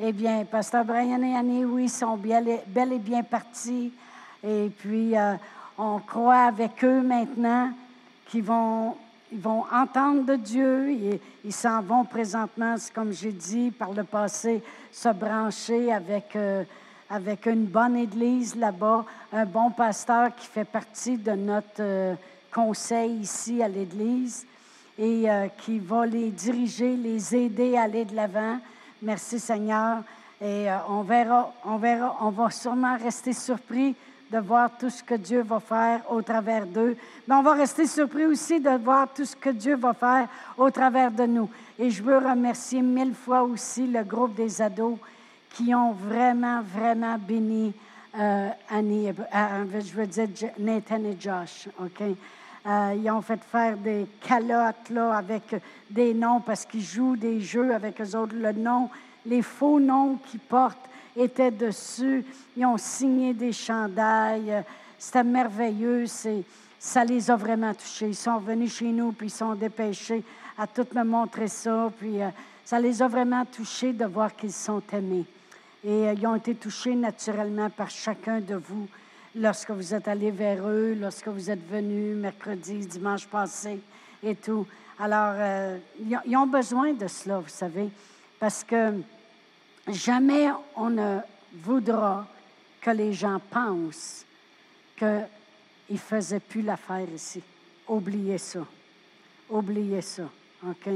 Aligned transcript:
Eh 0.00 0.12
bien, 0.12 0.44
Pasteur 0.44 0.84
Brian 0.84 1.20
et 1.24 1.34
Annie, 1.34 1.64
oui, 1.64 1.88
sont 1.88 2.16
bel 2.16 2.46
et, 2.46 2.60
bel 2.68 2.92
et 2.92 3.00
bien 3.00 3.24
partis. 3.24 3.92
Et 4.44 4.70
puis, 4.78 5.18
euh, 5.18 5.34
on 5.76 5.98
croit 5.98 6.42
avec 6.42 6.84
eux 6.84 7.02
maintenant 7.02 7.72
qu'ils 8.26 8.44
vont, 8.44 8.94
ils 9.32 9.40
vont 9.40 9.64
entendre 9.72 10.24
de 10.24 10.36
Dieu. 10.36 11.18
Ils 11.44 11.52
s'en 11.52 11.82
vont 11.82 12.04
présentement, 12.04 12.76
comme 12.94 13.12
j'ai 13.12 13.32
dit 13.32 13.72
par 13.72 13.92
le 13.92 14.04
passé, 14.04 14.62
se 14.92 15.08
brancher 15.08 15.92
avec, 15.92 16.36
euh, 16.36 16.62
avec 17.10 17.46
une 17.46 17.64
bonne 17.64 17.96
église 17.96 18.54
là-bas, 18.54 19.04
un 19.32 19.46
bon 19.46 19.72
pasteur 19.72 20.32
qui 20.36 20.46
fait 20.46 20.64
partie 20.64 21.16
de 21.16 21.32
notre 21.32 21.80
euh, 21.80 22.14
conseil 22.54 23.16
ici 23.16 23.64
à 23.64 23.66
l'église 23.66 24.46
et 24.96 25.26
qui 25.58 25.78
va 25.78 26.06
les 26.06 26.30
diriger, 26.30 26.96
les 26.96 27.36
aider 27.36 27.76
à 27.76 27.82
aller 27.82 28.04
de 28.04 28.16
l'avant. 28.16 28.58
Merci 29.02 29.38
Seigneur. 29.38 30.02
Et 30.40 30.66
on 30.88 31.02
verra, 31.02 31.52
on 31.64 31.78
verra, 31.78 32.16
on 32.20 32.30
va 32.30 32.50
sûrement 32.50 32.96
rester 32.96 33.32
surpris 33.32 33.96
de 34.30 34.38
voir 34.38 34.70
tout 34.78 34.90
ce 34.90 35.02
que 35.02 35.14
Dieu 35.14 35.42
va 35.42 35.58
faire 35.60 36.00
au 36.10 36.22
travers 36.22 36.66
d'eux. 36.66 36.96
Mais 37.26 37.34
on 37.34 37.42
va 37.42 37.54
rester 37.54 37.86
surpris 37.86 38.26
aussi 38.26 38.60
de 38.60 38.70
voir 38.70 39.08
tout 39.12 39.24
ce 39.24 39.34
que 39.34 39.50
Dieu 39.50 39.76
va 39.76 39.94
faire 39.94 40.28
au 40.56 40.70
travers 40.70 41.10
de 41.10 41.24
nous. 41.24 41.48
Et 41.78 41.90
je 41.90 42.02
veux 42.02 42.18
remercier 42.18 42.82
mille 42.82 43.14
fois 43.14 43.42
aussi 43.42 43.86
le 43.86 44.04
groupe 44.04 44.34
des 44.34 44.60
ados 44.60 44.98
qui 45.50 45.74
ont 45.74 45.92
vraiment, 45.92 46.62
vraiment 46.62 47.16
béni 47.18 47.74
euh, 48.18 48.48
Annie, 48.70 49.08
euh, 49.08 49.80
je 49.80 49.92
veux 49.92 50.06
dire 50.06 50.28
Nathan 50.58 51.04
et 51.04 51.16
Josh. 51.18 51.68
OK? 51.80 52.02
Euh, 52.66 52.94
ils 52.96 53.10
ont 53.10 53.22
fait 53.22 53.40
faire 53.42 53.76
des 53.76 54.06
calottes 54.20 54.90
là, 54.90 55.16
avec 55.16 55.54
des 55.88 56.12
noms 56.12 56.40
parce 56.40 56.64
qu'ils 56.64 56.82
jouent 56.82 57.16
des 57.16 57.40
jeux 57.40 57.72
avec 57.74 58.00
eux 58.00 58.16
autres. 58.16 58.34
Le 58.34 58.52
nom, 58.52 58.90
les 59.24 59.42
faux 59.42 59.80
noms 59.80 60.16
qu'ils 60.26 60.40
portent 60.40 60.88
étaient 61.16 61.50
dessus. 61.50 62.24
Ils 62.56 62.66
ont 62.66 62.76
signé 62.76 63.32
des 63.32 63.52
chandails. 63.52 64.64
C'était 64.98 65.24
merveilleux. 65.24 66.04
ça 66.78 67.04
les 67.04 67.30
a 67.30 67.36
vraiment 67.36 67.74
touchés. 67.74 68.08
Ils 68.08 68.16
sont 68.16 68.38
venus 68.38 68.76
chez 68.76 68.90
nous, 68.90 69.12
puis 69.12 69.28
ils 69.28 69.30
sont 69.30 69.54
dépêchés 69.54 70.22
à 70.56 70.66
tout 70.66 70.86
me 70.94 71.04
montrer 71.04 71.48
ça. 71.48 71.90
Puis 71.98 72.20
euh, 72.20 72.28
ça 72.64 72.80
les 72.80 73.00
a 73.00 73.08
vraiment 73.08 73.44
touchés 73.44 73.92
de 73.92 74.04
voir 74.04 74.34
qu'ils 74.34 74.52
sont 74.52 74.82
aimés. 74.92 75.24
Et 75.84 76.08
euh, 76.08 76.14
ils 76.14 76.26
ont 76.26 76.34
été 76.34 76.54
touchés 76.54 76.94
naturellement 76.94 77.70
par 77.70 77.88
chacun 77.88 78.40
de 78.40 78.56
vous 78.56 78.88
lorsque 79.38 79.70
vous 79.70 79.94
êtes 79.94 80.08
allés 80.08 80.30
vers 80.30 80.66
eux, 80.66 80.94
lorsque 81.00 81.28
vous 81.28 81.50
êtes 81.50 81.66
venus 81.70 82.16
mercredi, 82.16 82.86
dimanche 82.86 83.26
passé 83.26 83.80
et 84.22 84.34
tout. 84.34 84.66
Alors, 84.98 85.34
euh, 85.36 85.78
ils 86.26 86.36
ont 86.36 86.46
besoin 86.46 86.92
de 86.92 87.06
cela, 87.06 87.38
vous 87.38 87.48
savez, 87.48 87.88
parce 88.38 88.64
que 88.64 88.92
Jamais 89.90 90.50
on 90.76 90.90
ne 90.90 91.18
voudra 91.54 92.26
que 92.80 92.90
les 92.90 93.14
gens 93.14 93.40
pensent 93.50 94.24
qu'ils 94.96 95.26
ne 95.90 95.96
faisaient 95.96 96.40
plus 96.40 96.60
l'affaire 96.60 97.08
ici. 97.14 97.42
Oubliez 97.86 98.36
ça. 98.36 98.66
Oubliez 99.48 100.02
ça. 100.02 100.24
OK? 100.66 100.90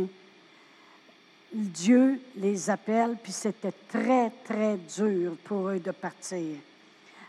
Dieu 1.54 2.20
les 2.36 2.68
appelle, 2.68 3.16
puis 3.22 3.32
c'était 3.32 3.72
très, 3.88 4.30
très 4.44 4.76
dur 4.76 5.36
pour 5.44 5.68
eux 5.68 5.80
de 5.80 5.90
partir. 5.90 6.56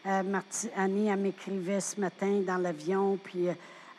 Euh, 0.06 0.22
Annie, 0.76 1.08
elle 1.08 1.20
m'écrivait 1.20 1.80
ce 1.80 2.00
matin 2.00 2.42
dans 2.46 2.58
l'avion, 2.58 3.18
puis 3.24 3.48
euh, 3.48 3.54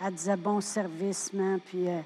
elle 0.04 0.12
disait 0.12 0.36
bon 0.36 0.60
service, 0.60 1.30
puis 1.64 1.88
euh, 1.88 2.00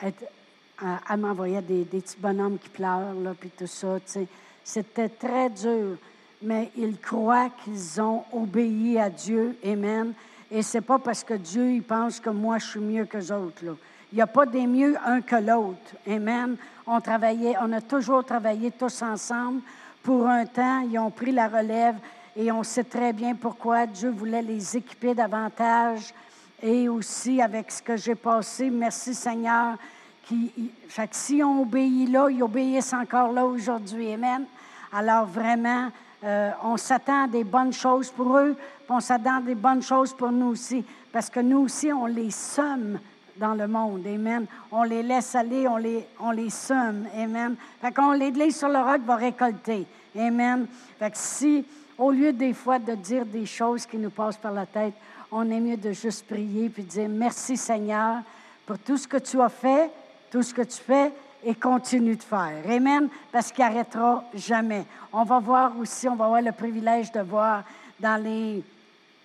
elle, 0.00 1.16
m'envoyait 1.18 1.62
des, 1.62 1.84
petits 1.84 2.16
bonhommes 2.16 2.58
qui 2.58 2.68
pleurent, 2.68 3.14
là, 3.14 3.34
puis 3.38 3.50
tout 3.50 3.66
ça, 3.66 3.98
tu 4.06 4.12
sais. 4.12 4.26
C'était 4.62 5.08
très 5.08 5.50
dur, 5.50 5.96
mais 6.40 6.70
ils 6.76 6.96
croient 7.00 7.50
qu'ils 7.64 8.00
ont 8.00 8.22
obéi 8.32 8.96
à 9.00 9.10
Dieu. 9.10 9.56
Amen. 9.66 10.12
Et 10.48 10.62
c'est 10.62 10.80
pas 10.80 11.00
parce 11.00 11.24
que 11.24 11.34
Dieu 11.34 11.72
il 11.72 11.82
pense 11.82 12.20
que 12.20 12.30
moi 12.30 12.58
je 12.58 12.66
suis 12.66 12.80
mieux 12.80 13.04
que 13.06 13.16
les 13.16 13.32
autres. 13.32 13.64
Là. 13.64 13.72
Il 14.12 14.16
n'y 14.16 14.22
a 14.22 14.26
pas 14.28 14.46
des 14.46 14.68
mieux 14.68 14.96
un 15.04 15.20
que 15.20 15.34
l'autre. 15.34 15.96
Amen. 16.06 16.56
On 16.86 17.00
travaillait, 17.00 17.54
on 17.60 17.72
a 17.72 17.80
toujours 17.80 18.24
travaillé 18.24 18.70
tous 18.70 19.02
ensemble. 19.02 19.62
Pour 20.04 20.28
un 20.28 20.46
temps, 20.46 20.80
ils 20.88 20.96
ont 20.96 21.10
pris 21.10 21.32
la 21.32 21.48
relève 21.48 21.96
et 22.36 22.50
on 22.50 22.62
sait 22.62 22.84
très 22.84 23.12
bien 23.12 23.34
pourquoi 23.34 23.86
Dieu 23.86 24.10
voulait 24.10 24.42
les 24.42 24.76
équiper 24.76 25.14
davantage. 25.14 26.14
Et 26.62 26.88
aussi 26.88 27.42
avec 27.42 27.70
ce 27.70 27.82
que 27.82 27.96
j'ai 27.96 28.14
passé, 28.14 28.70
merci 28.70 29.14
Seigneur, 29.14 29.76
qui, 30.24 30.52
fait 30.88 31.08
que 31.08 31.16
si 31.16 31.42
on 31.42 31.62
obéit 31.62 32.08
là, 32.08 32.28
ils 32.30 32.42
obéissent 32.42 32.92
encore 32.92 33.32
là 33.32 33.44
aujourd'hui. 33.44 34.12
Amen. 34.12 34.44
Alors 34.92 35.26
vraiment, 35.26 35.88
euh, 36.24 36.50
on 36.62 36.76
s'attend 36.76 37.24
à 37.24 37.26
des 37.26 37.42
bonnes 37.42 37.72
choses 37.72 38.10
pour 38.10 38.38
eux, 38.38 38.54
puis 38.54 38.90
on 38.90 39.00
s'attend 39.00 39.38
à 39.38 39.40
des 39.40 39.56
bonnes 39.56 39.82
choses 39.82 40.14
pour 40.14 40.30
nous 40.30 40.48
aussi, 40.48 40.84
parce 41.12 41.28
que 41.28 41.40
nous 41.40 41.58
aussi, 41.58 41.92
on 41.92 42.06
les 42.06 42.30
somme 42.30 42.98
dans 43.36 43.54
le 43.54 43.66
monde. 43.66 44.06
Amen. 44.06 44.46
On 44.70 44.84
les 44.84 45.02
laisse 45.02 45.34
aller, 45.34 45.66
on 45.66 45.78
les, 45.78 46.06
on 46.20 46.30
les 46.30 46.50
somme. 46.50 47.06
Amen. 47.16 47.56
Fait 47.80 47.92
qu'on 47.92 48.12
l'Église 48.12 48.56
sur 48.56 48.68
le 48.68 48.78
roc 48.78 49.02
va 49.02 49.16
récolter. 49.16 49.86
Amen. 50.16 50.66
Fait 50.98 51.10
que 51.10 51.16
si, 51.18 51.64
au 52.02 52.10
lieu 52.10 52.32
des 52.32 52.52
fois 52.52 52.80
de 52.80 52.94
dire 52.96 53.24
des 53.24 53.46
choses 53.46 53.86
qui 53.86 53.96
nous 53.96 54.10
passent 54.10 54.36
par 54.36 54.52
la 54.52 54.66
tête, 54.66 54.94
on 55.30 55.48
est 55.48 55.60
mieux 55.60 55.76
de 55.76 55.92
juste 55.92 56.26
prier 56.26 56.68
puis 56.68 56.82
dire 56.82 57.08
merci 57.08 57.56
Seigneur 57.56 58.22
pour 58.66 58.76
tout 58.78 58.96
ce 58.96 59.06
que 59.06 59.18
tu 59.18 59.40
as 59.40 59.48
fait, 59.48 59.88
tout 60.30 60.42
ce 60.42 60.52
que 60.52 60.62
tu 60.62 60.78
fais 60.78 61.12
et 61.44 61.54
continue 61.54 62.16
de 62.16 62.22
faire. 62.22 62.64
Amen. 62.68 63.08
Parce 63.30 63.52
qu'il 63.52 63.64
n'arrêtera 63.64 64.24
jamais. 64.34 64.84
On 65.12 65.22
va 65.22 65.38
voir 65.38 65.78
aussi, 65.78 66.08
on 66.08 66.16
va 66.16 66.24
avoir 66.24 66.42
le 66.42 66.50
privilège 66.50 67.12
de 67.12 67.20
voir 67.20 67.62
dans 68.00 68.20
les 68.20 68.64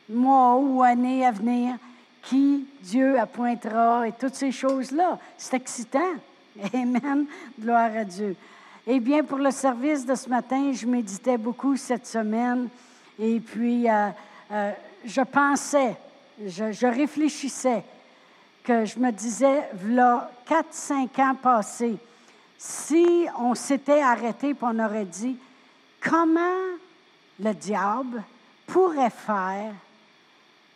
mois 0.08 0.56
ou 0.58 0.84
années 0.84 1.26
à 1.26 1.32
venir 1.32 1.76
qui 2.22 2.68
Dieu 2.82 3.20
appointera 3.20 4.08
et 4.08 4.12
toutes 4.12 4.36
ces 4.36 4.52
choses-là. 4.52 5.18
C'est 5.36 5.56
excitant. 5.56 6.14
Amen. 6.74 7.26
Gloire 7.60 7.92
à 7.96 8.04
Dieu. 8.04 8.36
Eh 8.90 9.02
bien, 9.02 9.22
pour 9.22 9.38
le 9.38 9.52
service 9.52 10.06
de 10.06 10.16
ce 10.16 10.30
matin, 10.30 10.72
je 10.72 10.88
méditais 10.88 11.38
beaucoup 11.38 11.76
cette 11.76 12.08
semaine. 12.08 12.70
Et 13.20 13.42
puis 13.42 13.90
euh, 13.90 14.08
euh, 14.50 14.72
je 15.04 15.22
pensais, 15.22 15.98
je, 16.46 16.72
je 16.72 16.88
réfléchissais 16.88 17.84
que 18.64 18.86
je 18.86 18.98
me 18.98 19.12
disais, 19.12 19.70
voilà, 19.74 20.32
4-5 20.48 21.22
ans 21.22 21.36
passés, 21.36 21.98
si 22.58 23.26
on 23.38 23.54
s'était 23.56 24.02
arrêté 24.02 24.52
et 24.52 24.56
on 24.62 24.80
aurait 24.80 25.04
dit, 25.04 25.36
comment 26.00 26.40
le 27.42 27.54
diable 27.54 28.24
pourrait 28.68 29.10
faire 29.10 29.74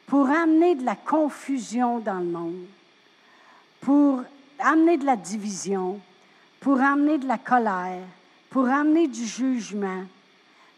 pour 0.05 0.29
amener 0.29 0.75
de 0.75 0.83
la 0.83 0.97
confusion 0.97 1.99
dans 1.99 2.19
le 2.19 2.25
monde, 2.25 2.65
pour 3.79 4.21
amener 4.59 4.97
de 4.97 5.05
la 5.05 5.15
division, 5.15 6.01
pour 6.61 6.79
amener 6.79 7.17
de 7.17 7.27
la 7.27 7.39
colère, 7.39 8.03
pour 8.49 8.69
amener 8.69 9.07
du 9.07 9.25
jugement, 9.25 10.03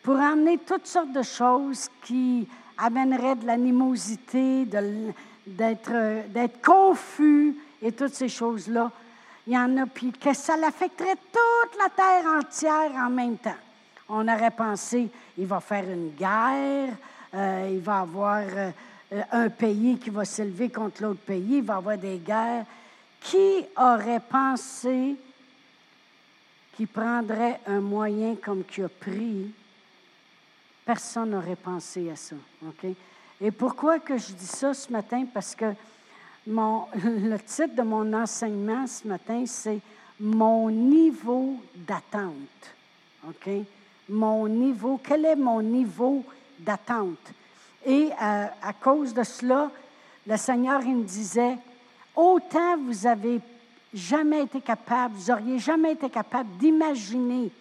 pour 0.01 0.15
amener 0.15 0.57
toutes 0.57 0.87
sortes 0.87 1.11
de 1.11 1.21
choses 1.21 1.89
qui 2.03 2.47
amèneraient 2.77 3.35
de 3.35 3.45
l'animosité, 3.45 4.65
d'être 5.45 6.61
confus 6.65 7.55
et 7.81 7.91
toutes 7.91 8.13
ces 8.13 8.29
choses-là. 8.29 8.91
Il 9.45 9.53
y 9.53 9.57
en 9.57 9.77
a, 9.77 9.85
puis 9.85 10.13
que 10.13 10.33
ça 10.33 10.55
l'affecterait 10.55 11.17
toute 11.31 11.77
la 11.77 11.89
terre 11.89 12.31
entière 12.39 12.91
en 12.95 13.09
même 13.09 13.37
temps. 13.37 13.51
On 14.07 14.25
aurait 14.27 14.51
pensé, 14.51 15.09
il 15.37 15.45
va 15.45 15.59
faire 15.59 15.83
une 15.83 16.11
guerre, 16.11 16.93
euh, 17.35 17.69
il 17.73 17.79
va 17.79 17.99
avoir 17.99 18.43
euh, 18.55 18.71
un 19.31 19.49
pays 19.49 19.97
qui 19.97 20.09
va 20.09 20.23
s'élever 20.23 20.69
contre 20.69 21.03
l'autre 21.03 21.21
pays, 21.25 21.57
il 21.57 21.63
va 21.63 21.75
avoir 21.75 21.97
des 21.97 22.17
guerres. 22.17 22.65
Qui 23.19 23.65
aurait 23.77 24.21
pensé 24.21 25.15
qu'il 26.75 26.87
prendrait 26.87 27.59
un 27.67 27.79
moyen 27.79 28.35
comme 28.35 28.63
qu'il 28.63 28.85
a 28.85 28.89
pris? 28.89 29.51
Personne 30.85 31.31
n'aurait 31.31 31.55
pensé 31.55 32.09
à 32.09 32.15
ça. 32.15 32.35
OK? 32.67 32.91
Et 33.41 33.51
pourquoi 33.51 33.99
que 33.99 34.17
je 34.17 34.33
dis 34.33 34.45
ça 34.45 34.73
ce 34.73 34.91
matin? 34.91 35.25
Parce 35.33 35.55
que 35.55 35.73
mon, 36.47 36.87
le 37.03 37.37
titre 37.37 37.75
de 37.75 37.81
mon 37.81 38.11
enseignement 38.13 38.85
ce 38.87 39.07
matin, 39.07 39.43
c'est 39.45 39.79
Mon 40.19 40.69
niveau 40.69 41.57
d'attente. 41.75 42.75
OK? 43.27 43.49
Mon 44.09 44.47
niveau, 44.47 44.99
quel 45.03 45.25
est 45.25 45.35
mon 45.35 45.61
niveau 45.61 46.23
d'attente? 46.59 47.33
Et 47.85 48.09
à, 48.17 48.43
euh, 48.43 48.47
à, 48.61 48.73
cause 48.73 49.13
de 49.13 49.23
cela, 49.23 49.71
le 50.27 50.37
Seigneur, 50.37 50.81
il 50.83 50.97
me 50.97 51.03
disait, 51.03 51.57
autant 52.15 52.77
vous 52.77 53.07
avez 53.07 53.41
jamais 53.93 54.43
été 54.43 54.61
capable, 54.61 55.15
vous 55.15 55.31
auriez 55.31 55.59
jamais 55.59 55.93
été 55.93 56.09
capable 56.09 56.49
d'imaginer 56.57 57.51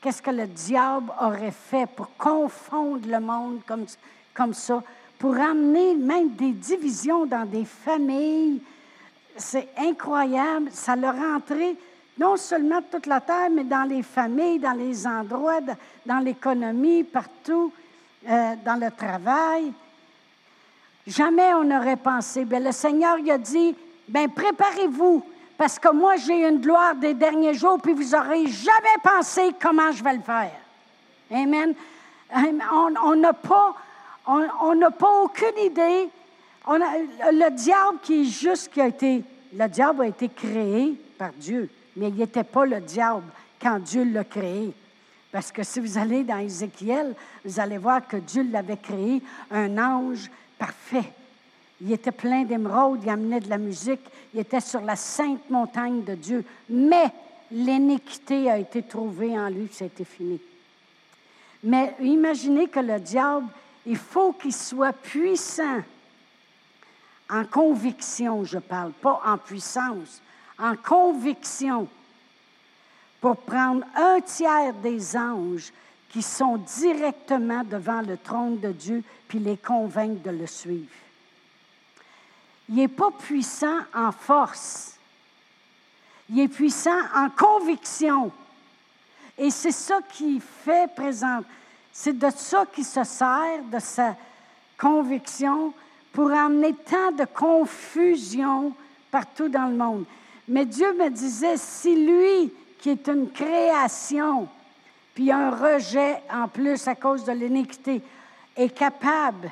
qu'est-ce 0.00 0.20
que 0.20 0.30
le 0.30 0.46
diable 0.46 1.10
aurait 1.20 1.50
fait 1.50 1.86
pour 1.86 2.14
confondre 2.16 3.08
le 3.08 3.20
monde 3.20 3.60
comme, 3.66 3.86
comme 4.34 4.52
ça, 4.52 4.82
pour 5.18 5.34
amener 5.36 5.94
même 5.94 6.30
des 6.30 6.52
divisions 6.52 7.24
dans 7.24 7.46
des 7.46 7.64
familles. 7.64 8.60
C'est 9.36 9.68
incroyable. 9.78 10.68
Ça 10.70 10.94
leur 10.94 11.14
a 11.14 11.36
entré 11.36 11.76
non 12.18 12.36
seulement 12.36 12.80
toute 12.82 13.06
la 13.06 13.20
terre, 13.20 13.48
mais 13.50 13.64
dans 13.64 13.88
les 13.88 14.02
familles, 14.02 14.58
dans 14.58 14.72
les 14.72 15.06
endroits, 15.06 15.60
dans 16.04 16.18
l'économie, 16.18 17.02
partout, 17.04 17.72
euh, 18.28 18.54
dans 18.64 18.76
le 18.76 18.90
travail. 18.90 19.72
Jamais 21.06 21.54
on 21.54 21.64
n'aurait 21.64 21.96
pensé. 21.96 22.44
Bien, 22.44 22.60
le 22.60 22.72
Seigneur 22.72 23.18
il 23.18 23.30
a 23.30 23.38
dit, 23.38 23.74
ben 24.08 24.28
préparez-vous, 24.28 25.24
parce 25.64 25.78
que 25.78 25.88
moi 25.94 26.16
j'ai 26.16 26.46
une 26.46 26.60
gloire 26.60 26.94
des 26.94 27.14
derniers 27.14 27.54
jours, 27.54 27.78
puis 27.82 27.94
vous 27.94 28.10
n'aurez 28.10 28.46
jamais 28.48 28.98
pensé 29.02 29.50
comment 29.58 29.90
je 29.92 30.04
vais 30.04 30.12
le 30.12 30.20
faire. 30.20 30.52
Amen. 31.30 31.72
On 33.00 33.16
n'a 33.16 33.32
pas, 33.32 33.74
on 34.26 34.78
pas 34.90 35.22
aucune 35.22 35.58
idée. 35.64 36.10
Le 36.68 37.48
diable 37.48 37.96
qui 38.02 38.20
est 38.20 38.24
juste, 38.24 38.70
qui 38.74 38.82
a 38.82 38.88
été, 38.88 39.24
le 39.56 39.66
diable 39.66 40.02
a 40.02 40.08
été 40.08 40.28
créé 40.28 41.00
par 41.16 41.30
Dieu, 41.32 41.70
mais 41.96 42.08
il 42.10 42.16
n'était 42.16 42.44
pas 42.44 42.66
le 42.66 42.82
diable 42.82 43.24
quand 43.58 43.78
Dieu 43.78 44.04
l'a 44.04 44.24
créé. 44.24 44.70
Parce 45.32 45.50
que 45.50 45.62
si 45.62 45.80
vous 45.80 45.96
allez 45.96 46.24
dans 46.24 46.40
Ézéchiel, 46.40 47.14
vous 47.42 47.58
allez 47.58 47.78
voir 47.78 48.06
que 48.06 48.18
Dieu 48.18 48.46
l'avait 48.52 48.76
créé 48.76 49.22
un 49.50 49.78
ange 49.78 50.30
parfait. 50.58 51.10
Il 51.84 51.92
était 51.92 52.12
plein 52.12 52.44
d'émeraudes, 52.44 53.00
il 53.02 53.10
amenait 53.10 53.40
de 53.40 53.50
la 53.50 53.58
musique, 53.58 54.00
il 54.32 54.40
était 54.40 54.60
sur 54.60 54.80
la 54.80 54.96
sainte 54.96 55.50
montagne 55.50 56.02
de 56.02 56.14
Dieu. 56.14 56.42
Mais 56.70 57.12
l'iniquité 57.50 58.50
a 58.50 58.56
été 58.56 58.82
trouvée 58.82 59.38
en 59.38 59.50
lui, 59.50 59.68
c'était 59.70 60.04
fini. 60.04 60.40
Mais 61.62 61.94
imaginez 62.00 62.68
que 62.68 62.80
le 62.80 62.98
diable, 62.98 63.48
il 63.84 63.98
faut 63.98 64.32
qu'il 64.32 64.54
soit 64.54 64.94
puissant 64.94 65.82
en 67.28 67.44
conviction, 67.44 68.44
je 68.44 68.58
parle, 68.58 68.92
pas 68.92 69.20
en 69.24 69.36
puissance, 69.36 70.22
en 70.58 70.76
conviction, 70.76 71.86
pour 73.20 73.36
prendre 73.36 73.84
un 73.94 74.20
tiers 74.22 74.72
des 74.74 75.16
anges 75.16 75.72
qui 76.10 76.22
sont 76.22 76.58
directement 76.78 77.62
devant 77.64 78.00
le 78.00 78.16
trône 78.16 78.60
de 78.60 78.72
Dieu, 78.72 79.02
puis 79.28 79.38
les 79.38 79.56
convaincre 79.56 80.22
de 80.22 80.30
le 80.30 80.46
suivre. 80.46 80.86
Il 82.68 82.76
n'est 82.76 82.88
pas 82.88 83.10
puissant 83.10 83.78
en 83.94 84.12
force. 84.12 84.96
Il 86.30 86.40
est 86.40 86.48
puissant 86.48 86.98
en 87.14 87.28
conviction. 87.30 88.32
Et 89.36 89.50
c'est 89.50 89.72
ça 89.72 89.98
qui 90.12 90.40
fait 90.40 90.92
présent. 90.94 91.40
C'est 91.92 92.18
de 92.18 92.30
ça 92.30 92.64
qu'il 92.66 92.84
se 92.84 93.04
sert, 93.04 93.62
de 93.70 93.78
sa 93.78 94.16
conviction, 94.78 95.72
pour 96.12 96.30
amener 96.32 96.74
tant 96.74 97.12
de 97.12 97.24
confusion 97.24 98.72
partout 99.10 99.48
dans 99.48 99.66
le 99.66 99.76
monde. 99.76 100.04
Mais 100.48 100.64
Dieu 100.64 100.92
me 100.94 101.10
disait, 101.10 101.56
si 101.56 102.06
lui, 102.06 102.52
qui 102.78 102.90
est 102.90 103.08
une 103.08 103.30
création, 103.30 104.48
puis 105.14 105.30
un 105.30 105.50
rejet 105.50 106.22
en 106.32 106.48
plus 106.48 106.86
à 106.88 106.94
cause 106.94 107.24
de 107.24 107.32
l'iniquité, 107.32 108.02
est 108.56 108.70
capable 108.70 109.50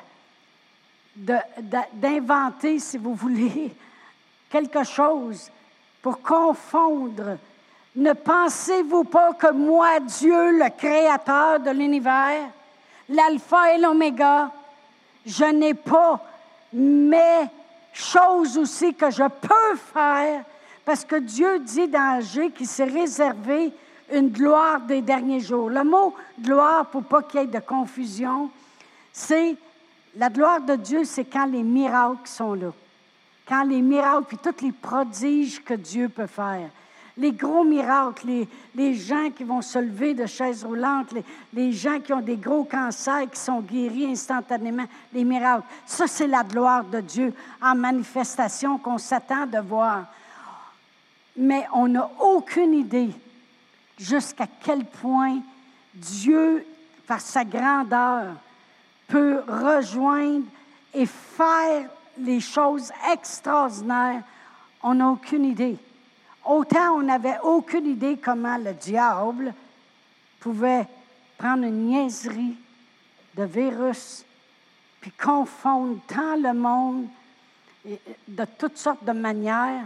d'inventer, 1.15 2.79
si 2.79 2.97
vous 2.97 3.13
voulez, 3.13 3.73
quelque 4.49 4.83
chose 4.83 5.51
pour 6.01 6.21
confondre. 6.21 7.37
Ne 7.95 8.13
pensez-vous 8.13 9.03
pas 9.03 9.33
que 9.33 9.51
moi, 9.51 9.99
Dieu, 9.99 10.57
le 10.57 10.69
créateur 10.75 11.59
de 11.59 11.69
l'univers, 11.69 12.49
l'alpha 13.09 13.73
et 13.73 13.79
l'oméga, 13.79 14.51
je 15.25 15.45
n'ai 15.45 15.73
pas 15.73 16.19
mes 16.73 17.47
choses 17.93 18.57
aussi 18.57 18.93
que 18.95 19.11
je 19.11 19.23
peux 19.23 19.77
faire, 19.93 20.43
parce 20.83 21.05
que 21.05 21.15
Dieu 21.17 21.59
dit 21.59 21.87
dans 21.87 22.19
G 22.21 22.49
qu'il 22.51 22.67
s'est 22.67 22.83
réservé 22.83 23.71
une 24.11 24.29
gloire 24.29 24.81
des 24.81 25.01
derniers 25.01 25.39
jours. 25.39 25.69
Le 25.69 25.83
mot 25.83 26.13
gloire, 26.41 26.87
pour 26.87 27.03
pas 27.03 27.21
qu'il 27.21 27.39
y 27.39 27.43
ait 27.43 27.47
de 27.47 27.59
confusion, 27.59 28.49
c'est 29.11 29.55
la 30.15 30.29
gloire 30.29 30.61
de 30.61 30.75
Dieu, 30.75 31.03
c'est 31.05 31.25
quand 31.25 31.45
les 31.45 31.63
miracles 31.63 32.27
sont 32.27 32.53
là. 32.53 32.71
Quand 33.47 33.63
les 33.63 33.81
miracles, 33.81 34.25
puis 34.27 34.37
tous 34.37 34.63
les 34.63 34.71
prodiges 34.71 35.63
que 35.63 35.73
Dieu 35.73 36.09
peut 36.09 36.27
faire. 36.27 36.69
Les 37.15 37.31
gros 37.31 37.63
miracles, 37.63 38.47
les, 38.73 38.95
gens 38.95 39.29
qui 39.29 39.43
vont 39.43 39.61
se 39.61 39.77
lever 39.77 40.15
de 40.15 40.25
chaises 40.25 40.63
roulantes, 40.63 41.11
les, 41.11 41.23
les, 41.53 41.71
gens 41.71 41.99
qui 41.99 42.11
ont 42.11 42.21
des 42.21 42.37
gros 42.37 42.63
cancers 42.63 43.29
qui 43.29 43.39
sont 43.39 43.59
guéris 43.59 44.05
instantanément, 44.05 44.85
les 45.13 45.23
miracles. 45.23 45.65
Ça, 45.85 46.07
c'est 46.07 46.25
la 46.25 46.43
gloire 46.43 46.83
de 46.83 47.01
Dieu 47.01 47.33
en 47.61 47.75
manifestation 47.75 48.79
qu'on 48.79 48.97
s'attend 48.97 49.45
de 49.45 49.59
voir. 49.59 50.05
Mais 51.37 51.67
on 51.73 51.87
n'a 51.87 52.09
aucune 52.19 52.73
idée 52.73 53.11
jusqu'à 53.99 54.47
quel 54.63 54.85
point 54.85 55.39
Dieu, 55.93 56.65
par 57.05 57.21
sa 57.21 57.43
grandeur, 57.43 58.33
peut 59.13 59.43
rejoindre 59.47 60.45
et 60.91 61.05
faire 61.05 61.87
les 62.17 62.39
choses 62.39 62.91
extraordinaires, 63.11 64.23
on 64.81 64.95
n'a 64.95 65.09
aucune 65.09 65.45
idée. 65.45 65.77
Autant 66.43 66.95
on 66.95 67.03
n'avait 67.03 67.37
aucune 67.43 67.85
idée 67.85 68.17
comment 68.17 68.57
le 68.57 68.73
diable 68.73 69.53
pouvait 70.39 70.87
prendre 71.37 71.63
une 71.63 71.89
niaiserie 71.89 72.57
de 73.37 73.43
virus, 73.43 74.25
puis 74.99 75.11
confondre 75.11 75.99
tant 76.07 76.35
le 76.35 76.53
monde 76.55 77.05
de 78.27 78.45
toutes 78.57 78.77
sortes 78.77 79.05
de 79.05 79.11
manières 79.11 79.85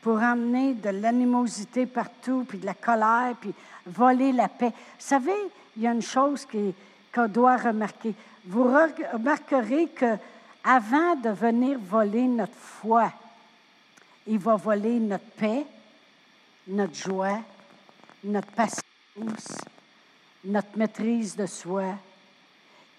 pour 0.00 0.18
amener 0.18 0.74
de 0.74 0.90
l'animosité 0.90 1.86
partout, 1.86 2.46
puis 2.48 2.58
de 2.58 2.66
la 2.66 2.74
colère, 2.74 3.34
puis 3.40 3.52
voler 3.84 4.30
la 4.30 4.46
paix. 4.46 4.70
Vous 4.70 4.74
savez, 5.06 5.34
il 5.76 5.82
y 5.82 5.88
a 5.88 5.92
une 5.92 6.02
chose 6.02 6.46
qu'on 7.12 7.26
doit 7.26 7.56
remarquer. 7.56 8.14
Vous 8.50 8.64
remarquerez 8.64 9.86
que 9.90 10.16
avant 10.64 11.14
de 11.14 11.28
venir 11.28 11.78
voler 11.78 12.26
notre 12.26 12.56
foi, 12.56 13.12
il 14.26 14.40
va 14.40 14.56
voler 14.56 14.98
notre 14.98 15.30
paix, 15.36 15.64
notre 16.66 16.94
joie, 16.94 17.38
notre 18.24 18.48
patience, 18.48 19.56
notre 20.44 20.76
maîtrise 20.76 21.36
de 21.36 21.46
soi, 21.46 21.94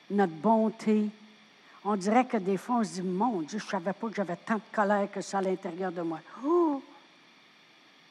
notre 0.09 0.31
bonté. 0.31 1.09
On 1.83 1.98
dirait 1.98 2.24
que 2.24 2.38
des 2.38 2.56
fois, 2.56 2.77
on 2.77 2.83
se 2.86 3.01
dit, 3.01 3.01
mon 3.01 3.42
Dieu, 3.42 3.59
je 3.59 3.65
ne 3.65 3.71
savais 3.71 3.92
pas 3.92 4.07
que 4.07 4.15
j'avais 4.15 4.38
tant 4.38 4.56
de 4.56 4.62
colère 4.71 5.12
que 5.12 5.19
ça 5.19 5.39
à 5.39 5.42
l'intérieur 5.42 5.92
de 5.92 6.01
moi. 6.01 6.21
Oh! 6.45 6.81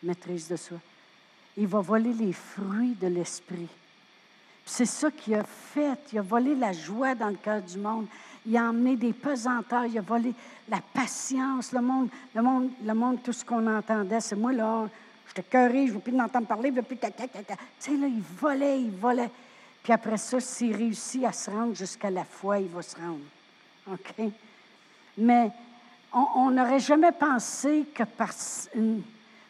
Maîtrise 0.02 0.46
de 0.46 0.56
soi. 0.56 0.76
Il 1.56 1.68
va 1.68 1.80
voler 1.80 2.12
les 2.12 2.34
fruits 2.34 2.96
de 3.00 3.06
l'esprit. 3.06 3.68
C'est 4.64 4.86
ça 4.86 5.10
qu'il 5.10 5.34
a 5.34 5.44
fait. 5.44 5.98
Il 6.12 6.18
a 6.18 6.22
volé 6.22 6.54
la 6.54 6.72
joie 6.72 7.14
dans 7.14 7.28
le 7.28 7.36
cœur 7.36 7.60
du 7.60 7.78
monde. 7.78 8.06
Il 8.46 8.56
a 8.56 8.64
emmené 8.64 8.96
des 8.96 9.12
pesanteurs. 9.12 9.86
Il 9.86 9.98
a 9.98 10.02
volé 10.02 10.34
la 10.68 10.80
patience. 10.94 11.72
Le 11.72 11.80
monde, 11.80 12.08
le 12.34 12.94
monde, 12.94 13.22
tout 13.22 13.32
ce 13.32 13.44
qu'on 13.44 13.66
entendait, 13.66 14.20
c'est 14.20 14.36
moi 14.36 14.52
là, 14.52 14.88
j'étais 15.28 15.42
cœuré, 15.42 15.86
je 15.86 15.92
ne 15.92 15.96
veux 15.96 16.00
plus 16.00 16.16
l'entendre 16.16 16.46
parler, 16.46 16.70
je 16.70 16.76
veux 16.76 16.82
plus. 16.82 16.96
Tu 16.96 17.06
sais, 17.78 17.96
là, 17.96 18.06
il 18.06 18.22
volait, 18.38 18.80
il 18.80 18.90
volait. 18.90 19.30
Puis 19.82 19.92
après 19.92 20.18
ça, 20.18 20.40
s'il 20.40 20.76
réussit 20.76 21.24
à 21.24 21.32
se 21.32 21.50
rendre 21.50 21.74
jusqu'à 21.74 22.10
la 22.10 22.24
foi, 22.24 22.58
il 22.58 22.68
va 22.68 22.82
se 22.82 22.96
rendre. 22.96 23.20
OK? 23.90 24.30
Mais 25.18 25.50
on 26.12 26.50
n'aurait 26.50 26.80
jamais 26.80 27.12
pensé 27.12 27.86
que 27.94 28.04
par. 28.04 28.30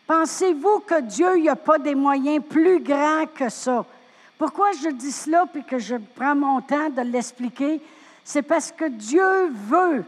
Pensez-vous 0.07 0.81
que 0.81 1.01
Dieu 1.03 1.43
n'a 1.45 1.57
pas 1.57 1.79
des 1.79 1.95
moyens 1.95 2.43
plus 2.49 2.81
grands 2.81 3.27
que 3.33 3.49
ça? 3.49 3.85
Pourquoi 4.41 4.73
je 4.73 4.89
dis 4.89 5.13
cela 5.13 5.45
puis 5.45 5.63
que 5.63 5.79
je 5.79 5.97
prends 5.97 6.35
mon 6.35 6.63
temps 6.63 6.89
de 6.89 7.03
l'expliquer? 7.03 7.79
C'est 8.25 8.41
parce 8.41 8.73
que 8.73 8.87
Dieu 8.87 9.51
veut 9.51 10.03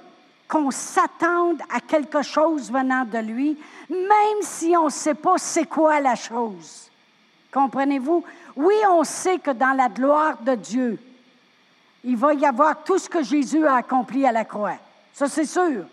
qu'on 0.48 0.70
s'attende 0.70 1.60
à 1.68 1.80
quelque 1.80 2.22
chose 2.22 2.72
venant 2.72 3.04
de 3.04 3.18
lui, 3.18 3.58
même 3.90 4.40
si 4.40 4.74
on 4.74 4.86
ne 4.86 4.90
sait 4.90 5.12
pas 5.12 5.36
c'est 5.36 5.66
quoi 5.66 6.00
la 6.00 6.14
chose. 6.14 6.90
Comprenez-vous? 7.52 8.24
Oui, 8.56 8.74
on 8.88 9.04
sait 9.04 9.38
que 9.38 9.50
dans 9.50 9.76
la 9.76 9.90
gloire 9.90 10.38
de 10.40 10.54
Dieu, 10.54 10.98
il 12.02 12.16
va 12.16 12.32
y 12.32 12.46
avoir 12.46 12.82
tout 12.84 12.96
ce 12.96 13.10
que 13.10 13.22
Jésus 13.22 13.66
a 13.66 13.76
accompli 13.76 14.24
à 14.24 14.32
la 14.32 14.46
croix. 14.46 14.78
Ça, 15.12 15.28
c'est 15.28 15.44
sûr. 15.44 15.84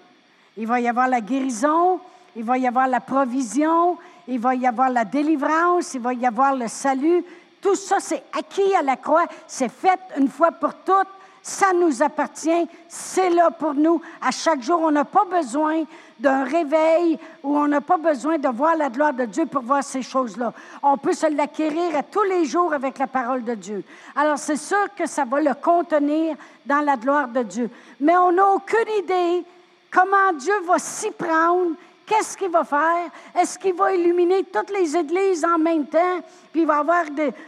Il 0.55 0.65
va 0.65 0.79
y 0.79 0.87
avoir 0.87 1.09
la 1.09 1.19
guérison, 1.19 1.99
il 2.37 2.45
va 2.45 2.57
y 2.57 2.65
avoir 2.65 2.87
la 2.87 3.01
provision, 3.01 3.97
il 4.29 4.39
va 4.39 4.55
y 4.55 4.65
avoir 4.65 4.89
la 4.89 5.03
délivrance, 5.03 5.93
il 5.93 5.99
va 5.99 6.13
y 6.13 6.25
avoir 6.25 6.55
le 6.55 6.69
salut, 6.69 7.25
tout 7.61 7.75
ça, 7.75 7.97
c'est 7.99 8.23
acquis 8.37 8.73
à 8.75 8.81
la 8.81 8.95
croix, 8.95 9.25
c'est 9.47 9.69
fait 9.69 9.99
une 10.17 10.29
fois 10.29 10.51
pour 10.51 10.73
toutes, 10.75 11.07
ça 11.41 11.73
nous 11.73 12.03
appartient, 12.03 12.67
c'est 12.87 13.29
là 13.29 13.49
pour 13.51 13.73
nous. 13.73 14.01
À 14.21 14.31
chaque 14.31 14.61
jour, 14.61 14.81
on 14.81 14.91
n'a 14.91 15.05
pas 15.05 15.25
besoin 15.25 15.83
d'un 16.19 16.43
réveil 16.43 17.17
ou 17.43 17.57
on 17.57 17.67
n'a 17.67 17.81
pas 17.81 17.97
besoin 17.97 18.37
de 18.37 18.49
voir 18.49 18.75
la 18.75 18.89
gloire 18.89 19.13
de 19.13 19.25
Dieu 19.25 19.45
pour 19.45 19.61
voir 19.63 19.83
ces 19.83 20.01
choses-là. 20.01 20.53
On 20.83 20.97
peut 20.97 21.13
se 21.13 21.27
l'acquérir 21.27 21.95
à 21.95 22.03
tous 22.03 22.23
les 22.23 22.45
jours 22.45 22.73
avec 22.73 22.97
la 22.97 23.07
parole 23.07 23.43
de 23.43 23.55
Dieu. 23.55 23.83
Alors, 24.15 24.37
c'est 24.37 24.57
sûr 24.57 24.93
que 24.95 25.07
ça 25.07 25.25
va 25.25 25.39
le 25.39 25.53
contenir 25.53 26.35
dans 26.65 26.81
la 26.81 26.97
gloire 26.97 27.29
de 27.29 27.43
Dieu. 27.43 27.69
Mais 27.99 28.15
on 28.17 28.31
n'a 28.31 28.47
aucune 28.49 28.93
idée 28.99 29.45
comment 29.91 30.33
Dieu 30.37 30.53
va 30.65 30.77
s'y 30.77 31.11
prendre 31.11 31.71
qu'est-ce 32.09 32.35
qu'il 32.35 32.49
va 32.49 32.63
faire? 32.63 33.09
Est-ce 33.39 33.57
qu'il 33.59 33.75
va 33.75 33.93
illuminer 33.93 34.43
toutes 34.43 34.71
les 34.71 34.97
églises 34.97 35.45
en 35.45 35.59
même 35.59 35.85
temps? 35.85 36.19
Puis 36.51 36.61
il 36.61 36.67
va 36.67 36.77
y 36.77 36.79
avoir 36.79 37.05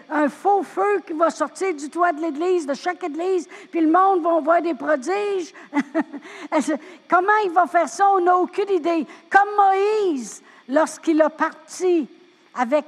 un 0.09 0.29
faux 0.29 0.61
feu 0.61 1.01
qui 1.05 1.13
va 1.13 1.31
sortir 1.31 1.73
du 1.73 1.89
toit 1.89 2.13
de 2.13 2.21
l'église, 2.21 2.67
de 2.67 2.75
chaque 2.75 3.03
église, 3.03 3.49
puis 3.71 3.81
le 3.81 3.91
monde 3.91 4.21
va 4.21 4.39
voir 4.39 4.61
des 4.61 4.75
prodiges. 4.75 5.53
Comment 7.09 7.39
il 7.43 7.51
va 7.51 7.65
faire 7.65 7.89
ça? 7.89 8.07
On 8.11 8.21
n'a 8.21 8.37
aucune 8.37 8.69
idée. 8.69 9.07
Comme 9.29 9.49
Moïse, 9.57 10.43
lorsqu'il 10.69 11.19
a 11.23 11.29
parti 11.29 12.07
avec, 12.53 12.85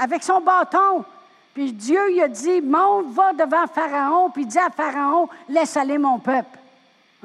avec 0.00 0.22
son 0.22 0.40
bâton, 0.40 1.04
puis 1.52 1.72
Dieu 1.72 2.12
il 2.12 2.22
a 2.22 2.28
dit, 2.28 2.60
monte, 2.60 3.06
va 3.12 3.32
devant 3.32 3.66
Pharaon, 3.66 4.30
puis 4.30 4.46
dit 4.46 4.58
à 4.58 4.70
Pharaon, 4.70 5.28
laisse 5.48 5.76
aller 5.76 5.98
mon 5.98 6.18
peuple. 6.20 6.58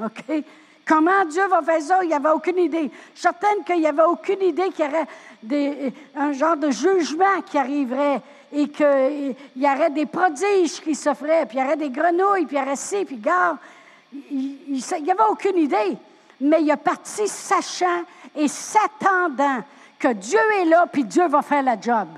OK? 0.04 0.44
Comment 0.92 1.24
Dieu 1.24 1.48
va 1.48 1.62
faire 1.62 1.82
ça? 1.82 2.00
Il 2.02 2.10
n'y 2.10 2.14
avait 2.14 2.32
aucune 2.32 2.58
idée. 2.58 2.92
Je 3.14 3.20
suis 3.20 3.22
certaine 3.22 3.64
qu'il 3.66 3.80
n'y 3.80 3.88
avait 3.88 4.04
aucune 4.04 4.42
idée 4.42 4.68
qu'il 4.72 4.84
y 4.84 4.88
aurait 4.90 5.08
des, 5.42 5.94
un 6.14 6.34
genre 6.34 6.58
de 6.58 6.70
jugement 6.70 7.42
qui 7.46 7.58
arriverait 7.58 8.22
et 8.52 8.68
qu'il 8.68 9.36
y 9.56 9.66
aurait 9.66 9.90
des 9.92 10.06
prodiges 10.06 10.82
qui 10.82 10.94
se 10.94 11.14
feraient, 11.14 11.46
puis 11.46 11.60
il 11.60 11.62
y 11.62 11.64
aurait 11.64 11.78
des 11.78 11.90
grenouilles, 11.90 12.46
puis 12.46 12.58
il 12.58 12.60
y 12.60 12.62
aurait 12.62 12.76
ci, 12.76 13.06
puis 13.06 13.16
gars. 13.16 13.58
Il 14.12 14.84
n'y 15.02 15.12
avait 15.12 15.30
aucune 15.30 15.60
idée. 15.60 15.98
Mais 16.42 16.62
il 16.62 16.70
est 16.70 16.76
parti 16.76 17.26
sachant 17.26 18.04
et 18.36 18.50
s'attendant 18.50 19.64
que 19.98 20.10
Dieu 20.10 20.42
est 20.60 20.66
là, 20.66 20.88
puis 20.92 21.06
Dieu 21.06 21.26
va 21.30 21.42
faire 21.42 21.64
la 21.64 21.80
job. 21.80 22.10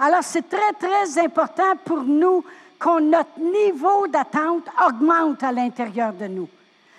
Alors, 0.00 0.24
c'est 0.24 0.48
très, 0.48 0.72
très 0.72 1.16
important 1.24 1.76
pour 1.84 2.02
nous 2.02 2.42
que 2.76 3.00
notre 3.00 3.38
niveau 3.38 4.08
d'attente 4.08 4.64
augmente 4.84 5.44
à 5.44 5.52
l'intérieur 5.52 6.12
de 6.12 6.26
nous. 6.26 6.48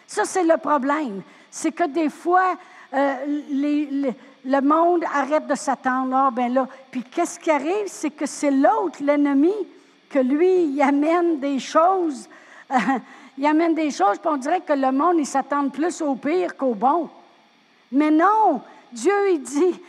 Ça, 0.08 0.26
c'est 0.26 0.44
le 0.44 0.58
problème. 0.58 1.22
C'est 1.50 1.72
que 1.72 1.88
des 1.88 2.10
fois, 2.10 2.56
euh, 2.94 3.16
le 4.46 4.62
monde 4.62 5.04
arrête 5.14 5.48
de 5.48 5.56
s'attendre. 5.56 6.16
Ah, 6.16 6.30
ben 6.32 6.54
là. 6.54 6.68
Puis 6.92 7.04
qu'est-ce 7.04 7.40
qui 7.40 7.52
arrive? 7.52 7.88
C'est 7.88 8.12
que 8.12 8.26
c'est 8.26 8.52
l'autre, 8.52 9.00
l'ennemi, 9.02 9.54
que 10.10 10.20
lui, 10.20 10.66
il 10.66 10.82
amène 10.82 11.40
des 11.40 11.60
choses. 11.60 12.30
il 13.38 13.46
amène 13.46 13.76
des 13.76 13.92
choses, 13.92 14.18
puis 14.20 14.30
on 14.32 14.38
dirait 14.38 14.62
que 14.62 14.74
le 14.74 14.92
monde, 14.92 15.16
il 15.18 15.26
s'attend 15.26 15.70
plus 15.70 16.02
au 16.02 16.16
pire 16.16 16.56
qu'au 16.56 16.74
bon. 16.74 17.10
Mais 17.92 18.12
non, 18.12 18.62
Dieu, 18.92 19.14
il 19.32 19.42
dit, 19.42 19.82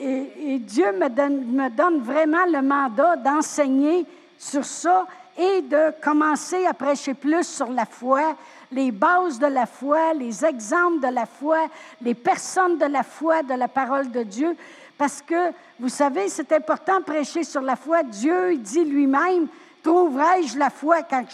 et, 0.00 0.58
Dieu 0.58 0.92
me 0.92 1.68
donne 1.68 2.00
vraiment 2.00 2.46
le 2.46 2.62
mandat 2.62 3.16
d'enseigner 3.16 4.06
sur 4.38 4.64
ça 4.64 5.06
et 5.38 5.62
de 5.62 5.92
commencer 6.02 6.66
à 6.66 6.72
prêcher 6.72 7.14
plus 7.14 7.46
sur 7.46 7.70
la 7.70 7.84
foi, 7.84 8.36
les 8.72 8.90
bases 8.90 9.38
de 9.38 9.46
la 9.46 9.66
foi, 9.66 10.14
les 10.14 10.44
exemples 10.44 11.00
de 11.00 11.12
la 11.12 11.26
foi, 11.26 11.68
les 12.00 12.14
personnes 12.14 12.78
de 12.78 12.86
la 12.86 13.02
foi, 13.02 13.42
de 13.42 13.54
la 13.54 13.68
parole 13.68 14.10
de 14.10 14.22
Dieu. 14.22 14.56
Parce 14.98 15.20
que, 15.20 15.52
vous 15.78 15.88
savez, 15.88 16.28
c'est 16.28 16.52
important 16.52 16.98
de 17.00 17.04
prêcher 17.04 17.44
sur 17.44 17.60
la 17.60 17.76
foi. 17.76 18.02
Dieu 18.02 18.56
dit 18.56 18.84
lui-même, 18.84 19.46
trouverai-je 19.82 20.58
la 20.58 20.70
foi 20.70 21.02
quand, 21.02 21.24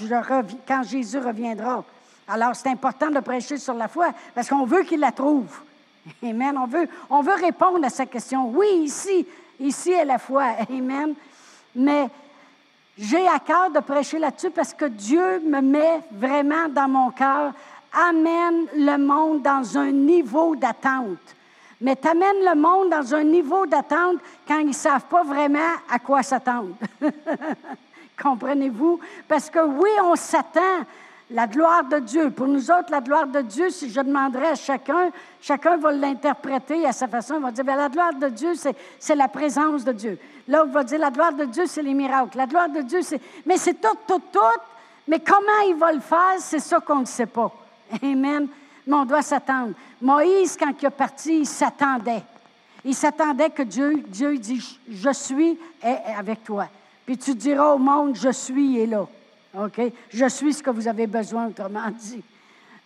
quand 0.66 0.82
Jésus 0.82 1.18
reviendra? 1.18 1.84
Alors, 2.28 2.54
c'est 2.54 2.68
important 2.68 3.10
de 3.10 3.20
prêcher 3.20 3.56
sur 3.56 3.74
la 3.74 3.88
foi 3.88 4.08
parce 4.34 4.48
qu'on 4.48 4.64
veut 4.64 4.82
qu'il 4.82 5.00
la 5.00 5.12
trouve. 5.12 5.60
Amen. 6.22 6.56
On 6.58 6.66
veut, 6.66 6.88
on 7.10 7.22
veut 7.22 7.34
répondre 7.34 7.84
à 7.84 7.90
sa 7.90 8.06
question. 8.06 8.48
Oui, 8.48 8.66
ici, 8.84 9.26
ici 9.60 9.92
est 9.92 10.04
la 10.04 10.18
foi. 10.18 10.44
Amen. 10.70 11.14
Mais 11.74 12.08
j'ai 12.98 13.26
à 13.26 13.38
cœur 13.38 13.70
de 13.70 13.80
prêcher 13.80 14.18
là-dessus 14.18 14.50
parce 14.50 14.74
que 14.74 14.84
Dieu 14.84 15.40
me 15.40 15.60
met 15.60 16.00
vraiment 16.10 16.68
dans 16.68 16.88
mon 16.88 17.10
cœur, 17.10 17.52
amène 17.92 18.66
le 18.74 18.96
monde 18.96 19.42
dans 19.42 19.78
un 19.78 19.90
niveau 19.90 20.56
d'attente. 20.56 21.18
Mais 21.80 21.96
t'amènes 21.96 22.44
le 22.44 22.54
monde 22.54 22.90
dans 22.90 23.14
un 23.14 23.24
niveau 23.24 23.66
d'attente 23.66 24.18
quand 24.46 24.58
ils 24.58 24.68
ne 24.68 24.72
savent 24.72 25.06
pas 25.06 25.24
vraiment 25.24 25.58
à 25.90 25.98
quoi 25.98 26.22
s'attendre. 26.22 26.74
Comprenez-vous? 28.22 29.00
Parce 29.26 29.50
que 29.50 29.58
oui, 29.58 29.90
on 30.04 30.14
s'attend 30.14 30.84
la 31.32 31.46
gloire 31.46 31.84
de 31.84 31.98
Dieu. 31.98 32.30
Pour 32.30 32.46
nous 32.46 32.70
autres, 32.70 32.90
la 32.90 33.00
gloire 33.00 33.26
de 33.26 33.40
Dieu, 33.40 33.70
si 33.70 33.90
je 33.90 34.00
demanderais 34.00 34.48
à 34.48 34.54
chacun, 34.54 35.10
chacun 35.40 35.76
va 35.76 35.92
l'interpréter 35.92 36.86
à 36.86 36.92
sa 36.92 37.08
façon. 37.08 37.36
Il 37.36 37.42
va 37.42 37.50
dire, 37.50 37.64
bien, 37.64 37.76
la 37.76 37.88
gloire 37.88 38.14
de 38.14 38.28
Dieu, 38.28 38.52
c'est 38.98 39.14
la 39.14 39.28
présence 39.28 39.84
de 39.84 39.92
Dieu. 39.92 40.18
L'autre 40.46 40.70
va 40.70 40.84
dire, 40.84 40.98
la 40.98 41.10
gloire 41.10 41.32
de 41.32 41.46
Dieu, 41.46 41.64
c'est 41.66 41.82
les 41.82 41.94
miracles. 41.94 42.36
La 42.36 42.46
gloire 42.46 42.68
de 42.68 42.82
Dieu, 42.82 43.00
c'est... 43.02 43.20
Mais 43.46 43.56
c'est 43.56 43.80
tout, 43.80 43.96
tout, 44.06 44.22
tout. 44.30 44.60
Mais 45.08 45.20
comment 45.20 45.60
il 45.68 45.74
va 45.74 45.92
le 45.92 46.00
faire, 46.00 46.36
c'est 46.38 46.60
ça 46.60 46.80
qu'on 46.80 47.00
ne 47.00 47.06
sait 47.06 47.26
pas. 47.26 47.50
Amen. 48.02 48.46
Mais 48.86 48.94
on 48.94 49.04
doit 49.04 49.22
s'attendre. 49.22 49.72
Moïse, 50.00 50.56
quand 50.56 50.72
il 50.80 50.86
est 50.86 50.90
parti, 50.90 51.38
il 51.38 51.46
s'attendait. 51.46 52.22
Il 52.84 52.94
s'attendait 52.94 53.50
que 53.50 53.62
Dieu, 53.62 54.02
Dieu 54.06 54.36
dit, 54.38 54.78
je 54.90 55.12
suis 55.12 55.58
avec 55.82 56.44
toi. 56.44 56.66
Puis 57.06 57.16
tu 57.16 57.34
diras 57.34 57.72
au 57.72 57.78
monde, 57.78 58.16
je 58.16 58.30
suis 58.30 58.78
et 58.78 58.86
là. 58.86 59.06
OK? 59.58 59.80
Je 60.10 60.28
suis 60.28 60.54
ce 60.54 60.62
que 60.62 60.70
vous 60.70 60.88
avez 60.88 61.06
besoin, 61.06 61.48
autrement 61.48 61.90
dit. 61.90 62.22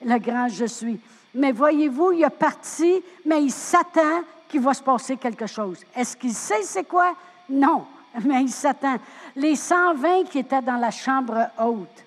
Le 0.05 0.19
grand 0.19 0.49
je 0.49 0.67
suis. 0.67 1.01
Mais 1.35 1.53
voyez-vous, 1.53 2.13
il 2.13 2.25
est 2.25 2.31
parti, 2.31 3.03
mais 3.25 3.43
il 3.43 3.53
s'attend 3.53 4.23
qu'il 4.49 4.61
va 4.61 4.75
se 4.75 4.83
passer 4.83 5.17
quelque 5.17 5.47
chose. 5.47 5.81
Est-ce 5.95 6.17
qu'il 6.17 6.35
sait 6.35 6.63
c'est 6.63 6.85
quoi? 6.85 7.15
Non, 7.49 7.87
mais 8.25 8.43
il 8.43 8.51
s'attend. 8.51 8.97
Les 9.35 9.57
120 9.57 10.25
qui 10.25 10.39
étaient 10.39 10.63
dans 10.63 10.77
la 10.77 10.91
chambre 10.91 11.49
haute, 11.59 12.05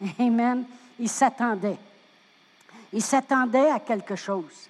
Amen, 0.18 0.64
ils 0.98 1.08
s'attendaient. 1.08 1.78
Ils 2.92 3.02
s'attendaient 3.02 3.70
à 3.70 3.80
quelque 3.80 4.16
chose. 4.16 4.68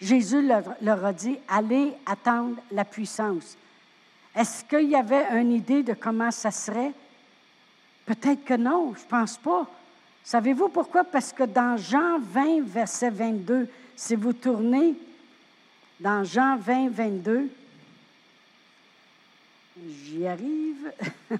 Jésus 0.00 0.42
leur, 0.42 0.62
leur, 0.82 1.04
a 1.04 1.12
dit, 1.12 1.38
allez 1.48 1.94
attendre 2.04 2.56
la 2.70 2.84
puissance. 2.84 3.56
Est-ce 4.34 4.64
qu'il 4.64 4.90
y 4.90 4.94
avait 4.94 5.40
une 5.40 5.52
idée 5.52 5.82
de 5.82 5.94
comment 5.94 6.30
ça 6.30 6.50
serait? 6.50 6.92
Peut-être 8.06 8.44
que 8.44 8.54
non, 8.54 8.94
je 8.96 9.02
ne 9.02 9.08
pense 9.08 9.36
pas. 9.36 9.68
Savez-vous 10.22 10.68
pourquoi? 10.68 11.04
Parce 11.04 11.32
que 11.32 11.42
dans 11.42 11.76
Jean 11.76 12.20
20, 12.20 12.62
verset 12.62 13.10
22, 13.10 13.68
si 13.96 14.14
vous 14.14 14.32
tournez 14.32 14.94
dans 15.98 16.22
Jean 16.22 16.56
20, 16.56 16.90
22, 16.90 17.50
j'y 20.04 20.26
arrive. 20.26 20.92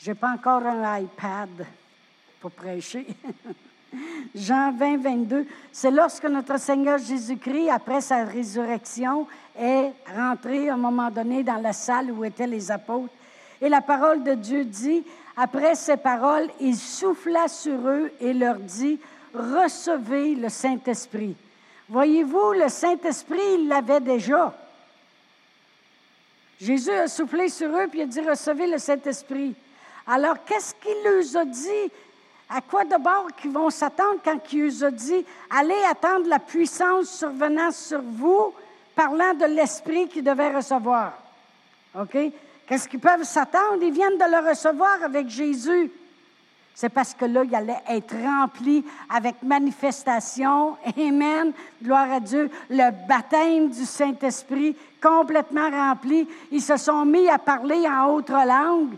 Je 0.00 0.10
n'ai 0.10 0.14
pas 0.14 0.30
encore 0.30 0.64
un 0.64 1.00
iPad 1.00 1.66
pour 2.40 2.52
prêcher. 2.52 3.04
Jean 4.34 4.72
20, 4.72 4.98
22, 4.98 5.46
c'est 5.72 5.90
lorsque 5.90 6.24
notre 6.24 6.58
Seigneur 6.60 6.98
Jésus-Christ, 6.98 7.70
après 7.70 8.00
sa 8.00 8.24
résurrection, 8.24 9.26
est 9.58 9.92
rentré 10.14 10.68
à 10.68 10.74
un 10.74 10.76
moment 10.76 11.10
donné 11.10 11.42
dans 11.42 11.60
la 11.60 11.72
salle 11.72 12.12
où 12.12 12.24
étaient 12.24 12.46
les 12.46 12.70
apôtres 12.70 13.12
et 13.60 13.68
la 13.68 13.80
parole 13.80 14.22
de 14.22 14.34
Dieu 14.34 14.64
dit, 14.64 15.04
après 15.36 15.74
ces 15.74 15.96
paroles, 15.96 16.48
il 16.60 16.76
souffla 16.76 17.48
sur 17.48 17.88
eux 17.88 18.12
et 18.20 18.32
leur 18.32 18.56
dit, 18.56 18.98
recevez 19.34 20.34
le 20.34 20.48
Saint-Esprit. 20.48 21.36
Voyez-vous, 21.88 22.52
le 22.52 22.68
Saint-Esprit, 22.68 23.54
il 23.54 23.68
l'avait 23.68 24.00
déjà. 24.00 24.54
Jésus 26.60 26.90
a 26.90 27.08
soufflé 27.08 27.48
sur 27.48 27.68
eux, 27.68 27.86
puis 27.88 28.02
a 28.02 28.06
dit, 28.06 28.20
recevez 28.20 28.66
le 28.66 28.78
Saint-Esprit. 28.78 29.54
Alors, 30.06 30.44
qu'est-ce 30.44 30.74
qu'il 30.74 30.96
leur 31.04 31.42
a 31.42 31.44
dit? 31.44 31.92
À 32.50 32.60
quoi 32.60 32.84
d'abord 32.84 33.28
qu'ils 33.40 33.52
vont 33.52 33.70
s'attendre 33.70 34.20
quand 34.24 34.38
il 34.52 34.66
leur 34.66 34.88
a 34.88 34.90
dit, 34.90 35.24
allez 35.50 35.84
attendre 35.90 36.28
la 36.28 36.38
puissance 36.38 37.10
survenant 37.10 37.70
sur 37.70 38.00
vous, 38.02 38.52
parlant 38.94 39.34
de 39.34 39.44
l'Esprit 39.44 40.08
qu'ils 40.08 40.24
devaient 40.24 40.54
recevoir? 40.54 41.12
OK? 41.98 42.16
Qu'est-ce 42.68 42.88
qu'ils 42.88 43.00
peuvent 43.00 43.24
s'attendre? 43.24 43.82
Ils 43.82 43.92
viennent 43.92 44.18
de 44.18 44.30
le 44.30 44.48
recevoir 44.50 45.02
avec 45.02 45.28
Jésus. 45.28 45.90
C'est 46.74 46.90
parce 46.90 47.14
que 47.14 47.24
là, 47.24 47.42
il 47.42 47.54
allait 47.54 47.82
être 47.88 48.14
rempli 48.14 48.84
avec 49.08 49.42
manifestation. 49.42 50.76
Amen. 50.96 51.52
Gloire 51.82 52.12
à 52.12 52.20
Dieu. 52.20 52.50
Le 52.70 53.08
baptême 53.08 53.70
du 53.70 53.84
Saint-Esprit 53.84 54.76
complètement 55.02 55.70
rempli. 55.70 56.28
Ils 56.52 56.62
se 56.62 56.76
sont 56.76 57.04
mis 57.04 57.28
à 57.28 57.38
parler 57.38 57.88
en 57.88 58.10
autre 58.10 58.32
langue. 58.32 58.94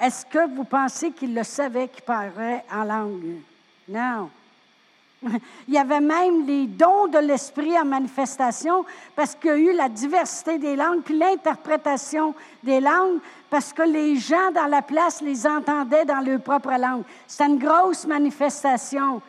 Est-ce 0.00 0.26
que 0.26 0.54
vous 0.54 0.64
pensez 0.64 1.10
qu'ils 1.12 1.34
le 1.34 1.42
savaient 1.42 1.88
qu'ils 1.88 2.04
parlaient 2.04 2.64
en 2.72 2.84
langue? 2.84 3.40
Non. 3.88 4.30
Il 5.68 5.74
y 5.74 5.78
avait 5.78 6.00
même 6.00 6.46
les 6.46 6.66
dons 6.66 7.06
de 7.06 7.18
l'esprit 7.18 7.78
en 7.78 7.84
manifestation 7.84 8.84
parce 9.14 9.34
qu'il 9.34 9.50
y 9.50 9.52
a 9.52 9.56
eu 9.56 9.72
la 9.72 9.88
diversité 9.88 10.58
des 10.58 10.76
langues, 10.76 11.02
puis 11.02 11.18
l'interprétation 11.18 12.34
des 12.62 12.80
langues, 12.80 13.18
parce 13.50 13.72
que 13.72 13.82
les 13.82 14.16
gens 14.16 14.50
dans 14.54 14.66
la 14.66 14.82
place 14.82 15.20
les 15.20 15.46
entendaient 15.46 16.04
dans 16.04 16.20
leur 16.20 16.40
propre 16.40 16.70
langue. 16.70 17.02
C'était 17.26 17.46
une 17.46 17.58
grosse 17.58 18.06
manifestation. 18.06 19.20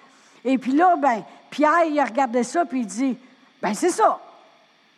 Et 0.45 0.57
puis 0.57 0.71
là, 0.73 0.95
ben, 0.95 1.23
Pierre, 1.49 1.85
il 1.87 1.99
a 1.99 2.05
regardé 2.05 2.43
ça, 2.43 2.65
puis 2.65 2.81
il 2.81 2.87
dit, 2.87 3.17
ben 3.61 3.73
c'est 3.73 3.89
ça. 3.89 4.19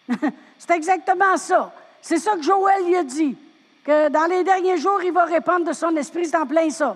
c'est 0.57 0.71
exactement 0.71 1.38
ça. 1.38 1.73
C'est 2.01 2.19
ça 2.19 2.35
que 2.35 2.43
Joël 2.43 2.85
lui 2.85 2.95
a 2.95 3.03
dit, 3.03 3.35
que 3.83 4.09
dans 4.09 4.25
les 4.25 4.43
derniers 4.43 4.77
jours, 4.77 5.01
il 5.03 5.12
va 5.12 5.25
répandre 5.25 5.65
de 5.65 5.73
son 5.73 5.95
esprit, 5.95 6.25
c'est 6.25 6.38
en 6.38 6.45
plein 6.45 6.69
ça. 6.69 6.95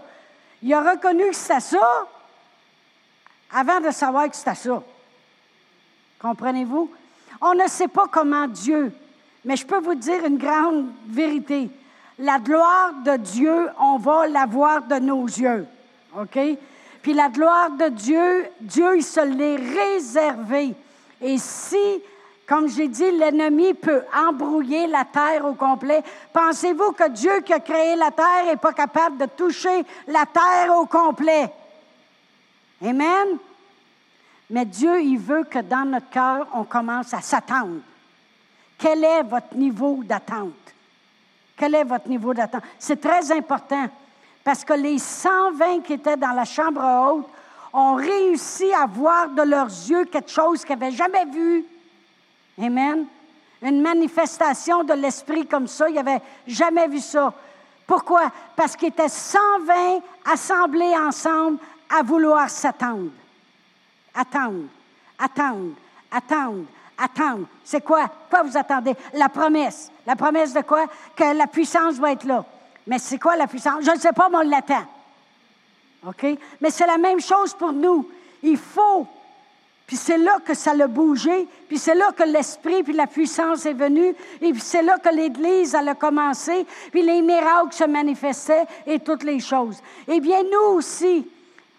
Il 0.62 0.74
a 0.74 0.92
reconnu 0.92 1.30
que 1.30 1.36
c'était 1.36 1.60
ça, 1.60 2.08
avant 3.52 3.80
de 3.80 3.92
savoir 3.92 4.30
que 4.30 4.36
c'était 4.36 4.56
ça. 4.56 4.84
Comprenez-vous? 6.20 6.90
On 7.42 7.54
ne 7.54 7.68
sait 7.68 7.88
pas 7.88 8.08
comment 8.12 8.48
Dieu, 8.48 8.92
mais 9.46 9.56
je 9.56 9.66
peux 9.66 9.80
vous 9.80 9.96
dire 9.96 10.26
une 10.26 10.38
grande 10.38 10.88
vérité. 11.08 11.70
La 12.20 12.40
gloire 12.40 12.94
de 13.06 13.18
Dieu, 13.18 13.70
on 13.80 13.98
va 13.98 14.28
la 14.28 14.46
voir 14.46 14.82
de 14.82 14.96
nos 14.96 15.26
yeux. 15.26 15.68
OK? 16.20 16.40
Puis 17.02 17.14
la 17.14 17.30
gloire 17.30 17.70
de 17.72 17.90
Dieu, 17.90 18.48
Dieu, 18.60 18.98
il 18.98 19.04
se 19.04 19.20
l'est 19.20 19.56
réservé. 19.56 20.74
Et 21.22 21.38
si, 21.38 22.02
comme 22.48 22.68
j'ai 22.68 22.88
dit, 22.88 23.12
l'ennemi 23.12 23.74
peut 23.76 24.02
embrouiller 24.16 24.88
la 24.88 25.06
terre 25.06 25.46
au 25.46 25.54
complet, 25.54 26.04
pensez-vous 26.34 26.94
que 26.94 27.10
Dieu 27.10 27.42
qui 27.42 27.54
a 27.54 27.60
créé 27.60 27.96
la 27.96 28.12
terre 28.12 28.46
n'est 28.48 28.58
pas 28.58 28.74
capable 28.74 29.18
de 29.18 29.26
toucher 29.26 29.86
la 30.08 30.26
terre 30.26 30.76
au 30.76 30.86
complet? 30.86 31.52
Amen? 32.82 33.38
Mais 34.50 34.66
Dieu, 34.66 35.02
il 35.02 35.18
veut 35.18 35.44
que 35.44 35.60
dans 35.60 35.86
notre 35.86 36.10
cœur, 36.10 36.48
on 36.54 36.64
commence 36.64 37.14
à 37.14 37.22
s'attendre. 37.22 37.82
Quel 38.78 39.04
est 39.04 39.24
votre 39.24 39.56
niveau 39.56 40.04
d'attente? 40.04 40.54
Quel 41.56 41.76
est 41.76 41.84
votre 41.84 42.08
niveau 42.08 42.34
d'attente? 42.34 42.64
C'est 42.78 43.02
très 43.02 43.32
important 43.32 43.88
parce 44.44 44.64
que 44.64 44.74
les 44.74 45.00
120 45.00 45.82
qui 45.82 45.94
étaient 45.94 46.16
dans 46.16 46.32
la 46.32 46.46
chambre 46.46 46.82
haute 46.82 47.28
ont 47.74 47.96
réussi 47.96 48.72
à 48.74 48.86
voir 48.86 49.30
de 49.30 49.42
leurs 49.42 49.68
yeux 49.68 50.06
quelque 50.06 50.30
chose 50.30 50.64
qu'ils 50.64 50.78
n'avaient 50.78 50.96
jamais 50.96 51.26
vu. 51.26 51.66
Amen? 52.62 53.06
Une 53.62 53.82
manifestation 53.82 54.84
de 54.84 54.94
l'Esprit 54.94 55.48
comme 55.48 55.68
ça, 55.68 55.90
ils 55.90 55.96
n'avaient 55.96 56.22
jamais 56.46 56.88
vu 56.88 57.00
ça. 57.00 57.34
Pourquoi? 57.88 58.32
Parce 58.56 58.76
qu'ils 58.76 58.90
étaient 58.90 59.10
120 59.10 60.00
assemblés 60.32 60.94
ensemble 60.96 61.58
à 61.90 62.04
vouloir 62.04 62.50
s'attendre. 62.50 63.12
Attendre, 64.14 64.66
attendre, 65.20 65.74
attendre, 66.12 66.66
attendre. 66.98 67.48
C'est 67.64 67.84
quoi? 67.84 68.10
Quoi 68.30 68.44
vous 68.44 68.58
attendez? 68.58 68.96
La 69.14 69.30
promesse. 69.30 69.92
La 70.06 70.16
promesse 70.16 70.54
de 70.54 70.62
quoi? 70.62 70.86
Que 71.16 71.36
la 71.36 71.48
puissance 71.48 71.96
va 71.96 72.12
être 72.14 72.24
là. 72.24 72.44
Mais 72.88 73.00
c'est 73.00 73.20
quoi 73.20 73.36
la 73.36 73.48
puissance? 73.48 73.84
Je 73.84 73.92
ne 73.92 74.00
sais 74.00 74.14
pas, 74.14 74.30
mais 74.30 74.38
on 74.38 74.50
l'attend. 74.50 74.86
OK? 76.08 76.26
Mais 76.62 76.70
c'est 76.70 76.88
la 76.88 76.98
même 76.98 77.20
chose 77.20 77.54
pour 77.54 77.74
nous. 77.74 78.10
Il 78.42 78.58
faut. 78.58 79.08
Puis 79.86 79.96
c'est 79.96 80.18
là 80.18 80.40
que 80.46 80.54
ça 80.54 80.74
l'a 80.74 80.88
bougé, 80.88 81.48
puis 81.70 81.78
c'est 81.78 81.96
là 81.96 82.12
que 82.12 82.24
l'esprit 82.24 82.84
puis 82.84 82.92
la 82.92 83.08
puissance 83.08 83.66
est 83.66 83.74
venue, 83.74 84.14
et 84.42 84.52
puis 84.52 84.60
c'est 84.60 84.82
là 84.82 85.00
que 85.00 85.08
l'Église 85.08 85.76
a 85.76 85.96
commencé, 85.96 86.66
puis 86.92 87.02
les 87.04 87.22
miracles 87.22 87.72
se 87.72 87.86
manifestaient 87.86 88.66
et 88.86 89.00
toutes 89.00 89.24
les 89.24 89.40
choses. 89.40 89.82
Eh 90.10 90.20
bien, 90.20 90.44
nous 90.44 90.76
aussi, 90.76 91.26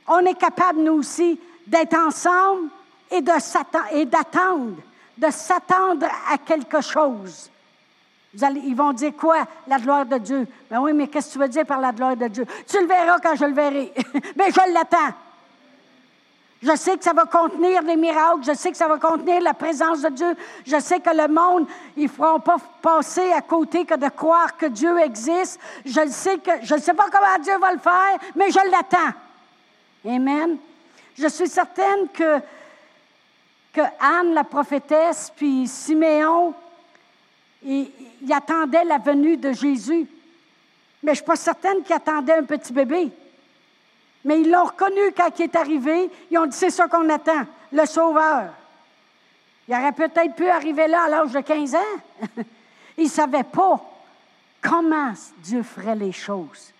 on 0.09 0.21
est 0.21 0.38
capable, 0.38 0.81
nous 0.81 0.95
aussi, 0.95 1.38
d'être 1.67 1.97
ensemble 1.97 2.71
et 3.11 3.21
d'attendre, 3.21 4.77
de 5.17 5.31
s'attendre 5.31 6.07
à 6.31 6.38
quelque 6.38 6.81
chose. 6.81 7.50
ils 8.35 8.75
vont 8.75 8.93
dire 8.93 9.12
quoi? 9.17 9.47
La 9.67 9.79
gloire 9.79 10.07
de 10.07 10.19
Dieu. 10.19 10.47
Ben 10.71 10.81
oui, 10.81 10.93
mais 10.93 11.09
qu'est-ce 11.09 11.29
que 11.29 11.33
tu 11.35 11.38
veux 11.38 11.49
dire 11.49 11.67
par 11.67 11.81
la 11.81 11.93
gloire 11.93 12.17
de 12.17 12.29
Dieu? 12.29 12.47
Tu 12.67 12.81
le 12.81 12.87
verras 12.87 13.19
quand 13.21 13.37
je 13.37 13.45
le 13.45 13.53
verrai. 13.53 13.93
mais 14.37 14.50
je 14.50 14.73
l'attends. 14.73 15.15
Je 16.61 16.75
sais 16.75 16.97
que 16.97 17.05
ça 17.05 17.12
va 17.12 17.25
contenir 17.25 17.85
des 17.85 17.95
miracles, 17.95 18.43
je 18.45 18.53
sais 18.53 18.73
que 18.73 18.77
ça 18.77 18.88
va 18.88 18.99
contenir 18.99 19.41
la 19.41 19.55
présence 19.55 20.03
de 20.03 20.09
Dieu, 20.09 20.35
je 20.67 20.81
sais 20.81 20.99
que 20.99 21.11
le 21.11 21.29
monde, 21.29 21.69
ils 21.97 22.05
ne 22.05 22.09
feront 22.09 22.41
pas 22.41 22.57
passer 22.83 23.31
à 23.31 23.43
côté 23.43 23.85
que 23.85 23.95
de 23.95 24.09
croire 24.09 24.57
que 24.57 24.67
Dieu 24.67 24.99
existe. 24.99 25.61
Je 25.85 26.09
sais 26.09 26.38
que 26.38 26.50
je 26.62 26.75
ne 26.75 26.81
sais 26.81 26.95
pas 26.95 27.07
comment 27.12 27.41
Dieu 27.41 27.57
va 27.59 27.73
le 27.73 27.79
faire, 27.79 28.19
mais 28.35 28.50
je 28.50 28.59
l'attends. 28.73 29.15
Amen. 30.05 30.59
Je 31.19 31.26
suis 31.28 31.49
certaine 31.49 32.09
que, 32.12 32.40
Anne, 34.00 34.35
la 34.35 34.45
prophétesse, 34.45 35.33
puis 35.35 35.67
Siméon, 35.67 36.55
ils, 37.64 37.90
attendaient 38.33 38.85
la 38.85 38.99
venue 38.99 39.37
de 39.37 39.52
Jésus. 39.52 40.07
Mais 41.02 41.09
je 41.09 41.11
ne 41.11 41.14
suis 41.17 41.25
pas 41.25 41.37
certaine 41.37 41.83
qu'ils 41.83 41.95
attendaient 41.95 42.38
un 42.38 42.45
petit 42.45 42.73
bébé. 42.73 43.11
Mais 44.25 44.40
ils 44.40 44.51
l'ont 44.51 44.64
reconnu 44.64 45.12
quand 45.16 45.31
il 45.38 45.44
est 45.44 45.57
arrivé. 45.57 46.11
Ils 46.31 46.38
ont 46.38 46.46
dit 46.46 46.57
c'est 46.57 46.70
ça 46.70 46.88
qu'on 46.88 47.09
attend, 47.09 47.46
le 47.72 47.87
Sauveur. 47.87 48.53
Il 49.68 49.75
aurait 49.75 49.92
peut-être 49.92 50.35
pu 50.35 50.49
arriver 50.49 50.88
là 50.88 51.05
à 51.05 51.09
l'âge 51.09 51.33
de 51.33 51.40
15 51.40 51.75
ans. 51.75 51.79
ils 52.96 53.05
ne 53.05 53.09
savaient 53.09 53.44
pas 53.44 53.81
comment 54.61 55.12
Dieu 55.38 55.62
ferait 55.62 55.94
les 55.94 56.12
choses. 56.12 56.72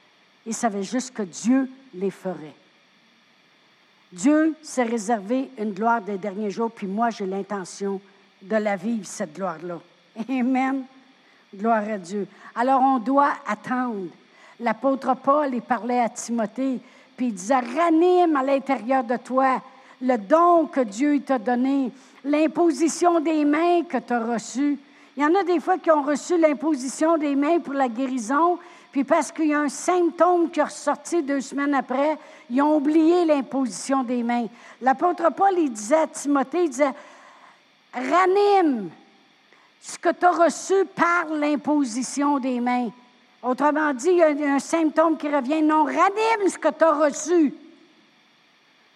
Ils 0.47 0.55
savaient 0.55 0.83
juste 0.83 1.15
que 1.15 1.23
Dieu 1.23 1.71
les 1.95 2.11
ferait. 2.11 2.55
Dieu 4.13 4.55
s'est 4.63 4.85
réservé 4.85 5.51
une 5.59 5.73
gloire 5.73 6.01
des 6.01 6.17
derniers 6.17 6.51
jours, 6.51 6.71
puis 6.71 6.87
moi, 6.87 7.11
j'ai 7.11 7.27
l'intention 7.27 8.01
de 8.41 8.57
la 8.57 8.77
vivre, 8.77 9.07
cette 9.07 9.35
gloire-là. 9.35 9.79
Amen. 10.29 10.85
Gloire 11.55 11.89
à 11.89 11.99
Dieu. 11.99 12.27
Alors, 12.55 12.81
on 12.81 12.99
doit 12.99 13.33
attendre. 13.47 14.09
L'apôtre 14.61 15.15
Paul, 15.15 15.51
il 15.53 15.63
parlait 15.63 16.01
à 16.01 16.09
Timothée, 16.09 16.81
puis 17.17 17.27
il 17.27 17.35
disait, 17.35 17.59
ranime 17.59 18.37
à 18.37 18.43
l'intérieur 18.43 19.05
de 19.05 19.17
toi 19.17 19.63
le 20.01 20.17
don 20.17 20.67
que 20.67 20.81
Dieu 20.81 21.21
t'a 21.21 21.39
donné, 21.39 21.91
l'imposition 22.25 23.21
des 23.21 23.45
mains 23.45 23.83
que 23.83 23.99
tu 23.99 24.13
as 24.13 24.25
reçue. 24.25 24.79
Il 25.17 25.23
y 25.23 25.27
en 25.27 25.35
a 25.35 25.43
des 25.43 25.59
fois 25.59 25.79
qui 25.79 25.91
ont 25.91 26.03
reçu 26.03 26.39
l'imposition 26.39 27.19
des 27.19 27.35
mains 27.35 27.59
pour 27.59 27.75
la 27.75 27.89
guérison, 27.89 28.59
puis 28.91 29.05
parce 29.05 29.31
qu'il 29.31 29.49
y 29.49 29.55
a 29.55 29.61
un 29.61 29.69
symptôme 29.69 30.51
qui 30.51 30.61
est 30.61 30.65
ressorti 30.65 31.23
deux 31.23 31.41
semaines 31.41 31.75
après, 31.75 32.19
ils 32.51 32.63
ont 32.63 32.77
oublié 32.77 33.25
l'imposition 33.25 34.03
des 34.03 34.23
mains. 34.23 34.47
L'apôtre 34.81 35.31
Paul, 35.35 35.59
il 35.59 35.73
disait 35.73 35.97
à 35.97 36.07
Timothée, 36.07 36.65
il 36.65 36.71
disait, 36.71 36.95
ranime 37.93 38.91
ce 39.81 39.99
que 39.99 40.09
tu 40.11 40.25
as 40.25 40.31
reçu 40.31 40.75
par 40.95 41.27
l'imposition 41.31 42.39
des 42.39 42.61
mains. 42.61 42.89
Autrement 43.43 43.93
dit, 43.93 44.11
il 44.11 44.19
y 44.19 44.45
a 44.45 44.55
un 44.55 44.59
symptôme 44.59 45.17
qui 45.17 45.29
revient. 45.29 45.63
Non, 45.63 45.85
ranime 45.85 46.49
ce 46.49 46.59
que 46.59 46.69
tu 46.69 46.85
as 46.85 46.93
reçu. 46.93 47.55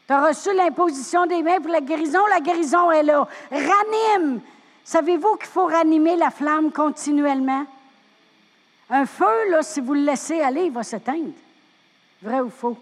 Tu 0.07 0.12
as 0.12 0.26
reçu 0.26 0.52
l'imposition 0.55 1.26
des 1.26 1.42
mains 1.42 1.61
pour 1.61 1.70
la 1.70 1.81
guérison, 1.81 2.26
la 2.28 2.40
guérison 2.40 2.90
est 2.90 3.05
là. 3.05 3.28
Ranime. 3.50 4.40
Savez-vous 4.85 5.37
qu'il 5.37 5.48
faut 5.48 5.66
ranimer 5.66 6.16
la 6.16 6.31
flamme 6.31 6.72
continuellement? 6.72 7.66
Un 8.94 9.07
feu, 9.07 9.24
si 9.62 9.81
vous 9.81 9.94
le 9.94 10.02
laissez 10.02 10.42
aller, 10.42 10.64
il 10.64 10.70
va 10.70 10.83
s'éteindre. 10.83 11.33
Vrai 12.20 12.40
ou 12.40 12.50
faux? 12.50 12.76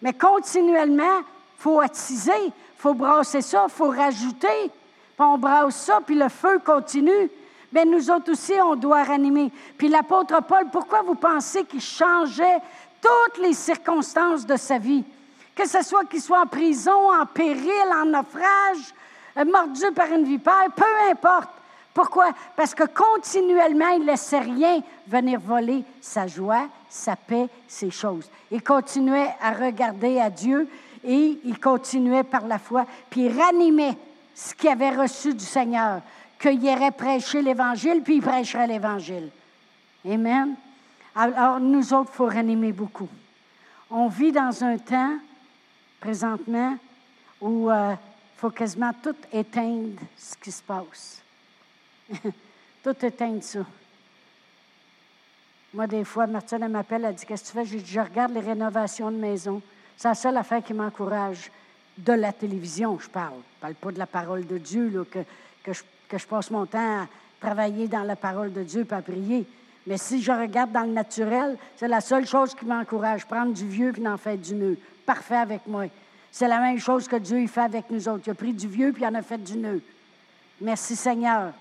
Mais 0.00 0.12
continuellement, 0.12 1.18
il 1.18 1.58
faut 1.58 1.80
attiser, 1.80 2.30
il 2.46 2.52
faut 2.78 2.94
brasser 2.94 3.40
ça, 3.42 3.66
il 3.68 3.72
faut 3.72 3.90
rajouter. 3.90 4.70
Puis 5.16 5.26
on 5.26 5.36
brasse 5.36 5.74
ça, 5.74 5.98
puis 6.06 6.14
le 6.14 6.28
feu 6.28 6.60
continue. 6.64 7.28
Mais 7.72 7.84
nous 7.84 8.12
autres 8.12 8.30
aussi, 8.30 8.52
on 8.62 8.76
doit 8.76 9.02
ranimer. 9.02 9.50
Puis 9.76 9.88
l'apôtre 9.88 10.40
Paul, 10.44 10.66
pourquoi 10.70 11.02
vous 11.02 11.16
pensez 11.16 11.64
qu'il 11.64 11.80
changeait 11.80 12.60
toutes 13.02 13.42
les 13.42 13.54
circonstances 13.54 14.46
de 14.46 14.54
sa 14.54 14.78
vie? 14.78 15.02
Que 15.56 15.66
ce 15.66 15.82
soit 15.82 16.04
qu'il 16.04 16.22
soit 16.22 16.42
en 16.42 16.46
prison, 16.46 17.10
en 17.10 17.26
péril, 17.26 17.92
en 17.92 18.04
naufrage, 18.04 18.94
euh, 19.36 19.44
mordu 19.44 19.90
par 19.96 20.06
une 20.12 20.24
vipère, 20.26 20.68
peu 20.76 21.10
importe. 21.10 21.50
Pourquoi? 21.94 22.32
Parce 22.56 22.74
que 22.74 22.82
continuellement, 22.82 23.88
il 23.90 24.00
ne 24.00 24.06
laissait 24.06 24.40
rien 24.40 24.82
venir 25.06 25.38
voler 25.38 25.84
sa 26.00 26.26
joie, 26.26 26.66
sa 26.88 27.14
paix, 27.14 27.48
ses 27.68 27.92
choses. 27.92 28.28
Il 28.50 28.64
continuait 28.64 29.30
à 29.40 29.52
regarder 29.52 30.18
à 30.18 30.28
Dieu 30.28 30.68
et 31.04 31.38
il 31.44 31.60
continuait 31.60 32.24
par 32.24 32.46
la 32.48 32.58
foi, 32.58 32.84
puis 33.08 33.26
il 33.26 33.40
ranimait 33.40 33.96
ce 34.34 34.54
qu'il 34.54 34.70
avait 34.70 34.90
reçu 34.90 35.34
du 35.34 35.44
Seigneur, 35.44 36.00
qu'il 36.40 36.62
irait 36.64 36.90
prêcher 36.90 37.40
l'Évangile, 37.40 38.02
puis 38.02 38.16
il 38.16 38.22
prêcherait 38.22 38.66
l'Évangile. 38.66 39.30
Amen. 40.04 40.56
Alors, 41.14 41.60
nous 41.60 41.94
autres, 41.94 42.10
il 42.12 42.16
faut 42.16 42.26
ranimer 42.26 42.72
beaucoup. 42.72 43.08
On 43.88 44.08
vit 44.08 44.32
dans 44.32 44.64
un 44.64 44.76
temps, 44.78 45.16
présentement, 46.00 46.76
où 47.40 47.70
il 47.70 47.72
euh, 47.72 47.94
faut 48.36 48.50
quasiment 48.50 48.90
tout 49.00 49.14
éteindre 49.32 50.00
ce 50.16 50.36
qui 50.36 50.50
se 50.50 50.62
passe. 50.62 51.23
Tout 52.82 53.06
éteindre 53.06 53.42
ça. 53.42 53.60
Moi, 55.72 55.86
des 55.86 56.04
fois, 56.04 56.26
Martine, 56.26 56.62
elle 56.62 56.70
m'appelle, 56.70 57.04
elle 57.04 57.14
dit 57.14 57.26
Qu'est-ce 57.26 57.52
que 57.52 57.60
tu 57.60 57.66
fais? 57.66 57.78
Je 57.84 58.00
regarde 58.00 58.32
les 58.32 58.40
rénovations 58.40 59.10
de 59.10 59.16
maison. 59.16 59.60
C'est 59.96 60.08
la 60.08 60.14
seule 60.14 60.36
affaire 60.36 60.62
qui 60.62 60.72
m'encourage. 60.72 61.50
De 61.96 62.12
la 62.12 62.32
télévision, 62.32 62.98
je 62.98 63.08
parle. 63.08 63.34
Je 63.34 63.56
ne 63.56 63.60
parle 63.60 63.74
pas 63.74 63.92
de 63.92 63.98
la 63.98 64.06
parole 64.06 64.46
de 64.46 64.58
Dieu, 64.58 65.06
que, 65.10 65.72
je, 65.72 65.82
que 66.08 66.18
je 66.18 66.26
passe 66.26 66.50
mon 66.50 66.66
temps 66.66 67.02
à 67.02 67.06
travailler 67.40 67.86
dans 67.86 68.02
la 68.02 68.16
parole 68.16 68.52
de 68.52 68.64
Dieu 68.64 68.86
et 68.88 68.94
à 68.94 69.00
prier. 69.00 69.46
Mais 69.86 69.98
si 69.98 70.22
je 70.22 70.32
regarde 70.32 70.72
dans 70.72 70.82
le 70.82 70.92
naturel, 70.92 71.56
c'est 71.76 71.88
la 71.88 72.00
seule 72.00 72.26
chose 72.26 72.54
qui 72.54 72.64
m'encourage. 72.64 73.26
Prendre 73.26 73.52
du 73.52 73.68
vieux 73.68 73.92
puis 73.92 74.06
en 74.08 74.16
faire 74.16 74.38
du 74.38 74.54
nœud. 74.54 74.78
Parfait 75.06 75.36
avec 75.36 75.66
moi. 75.66 75.86
C'est 76.32 76.48
la 76.48 76.58
même 76.58 76.78
chose 76.78 77.06
que 77.06 77.16
Dieu 77.16 77.40
il 77.40 77.48
fait 77.48 77.60
avec 77.60 77.90
nous 77.90 78.08
autres. 78.08 78.22
Il 78.26 78.30
a 78.30 78.34
pris 78.34 78.52
du 78.52 78.66
vieux 78.66 78.92
puis 78.92 79.02
il 79.02 79.06
en 79.06 79.14
a 79.14 79.22
fait 79.22 79.38
du 79.38 79.56
nœud. 79.56 79.82
Merci 80.60 80.96
Seigneur. 80.96 81.52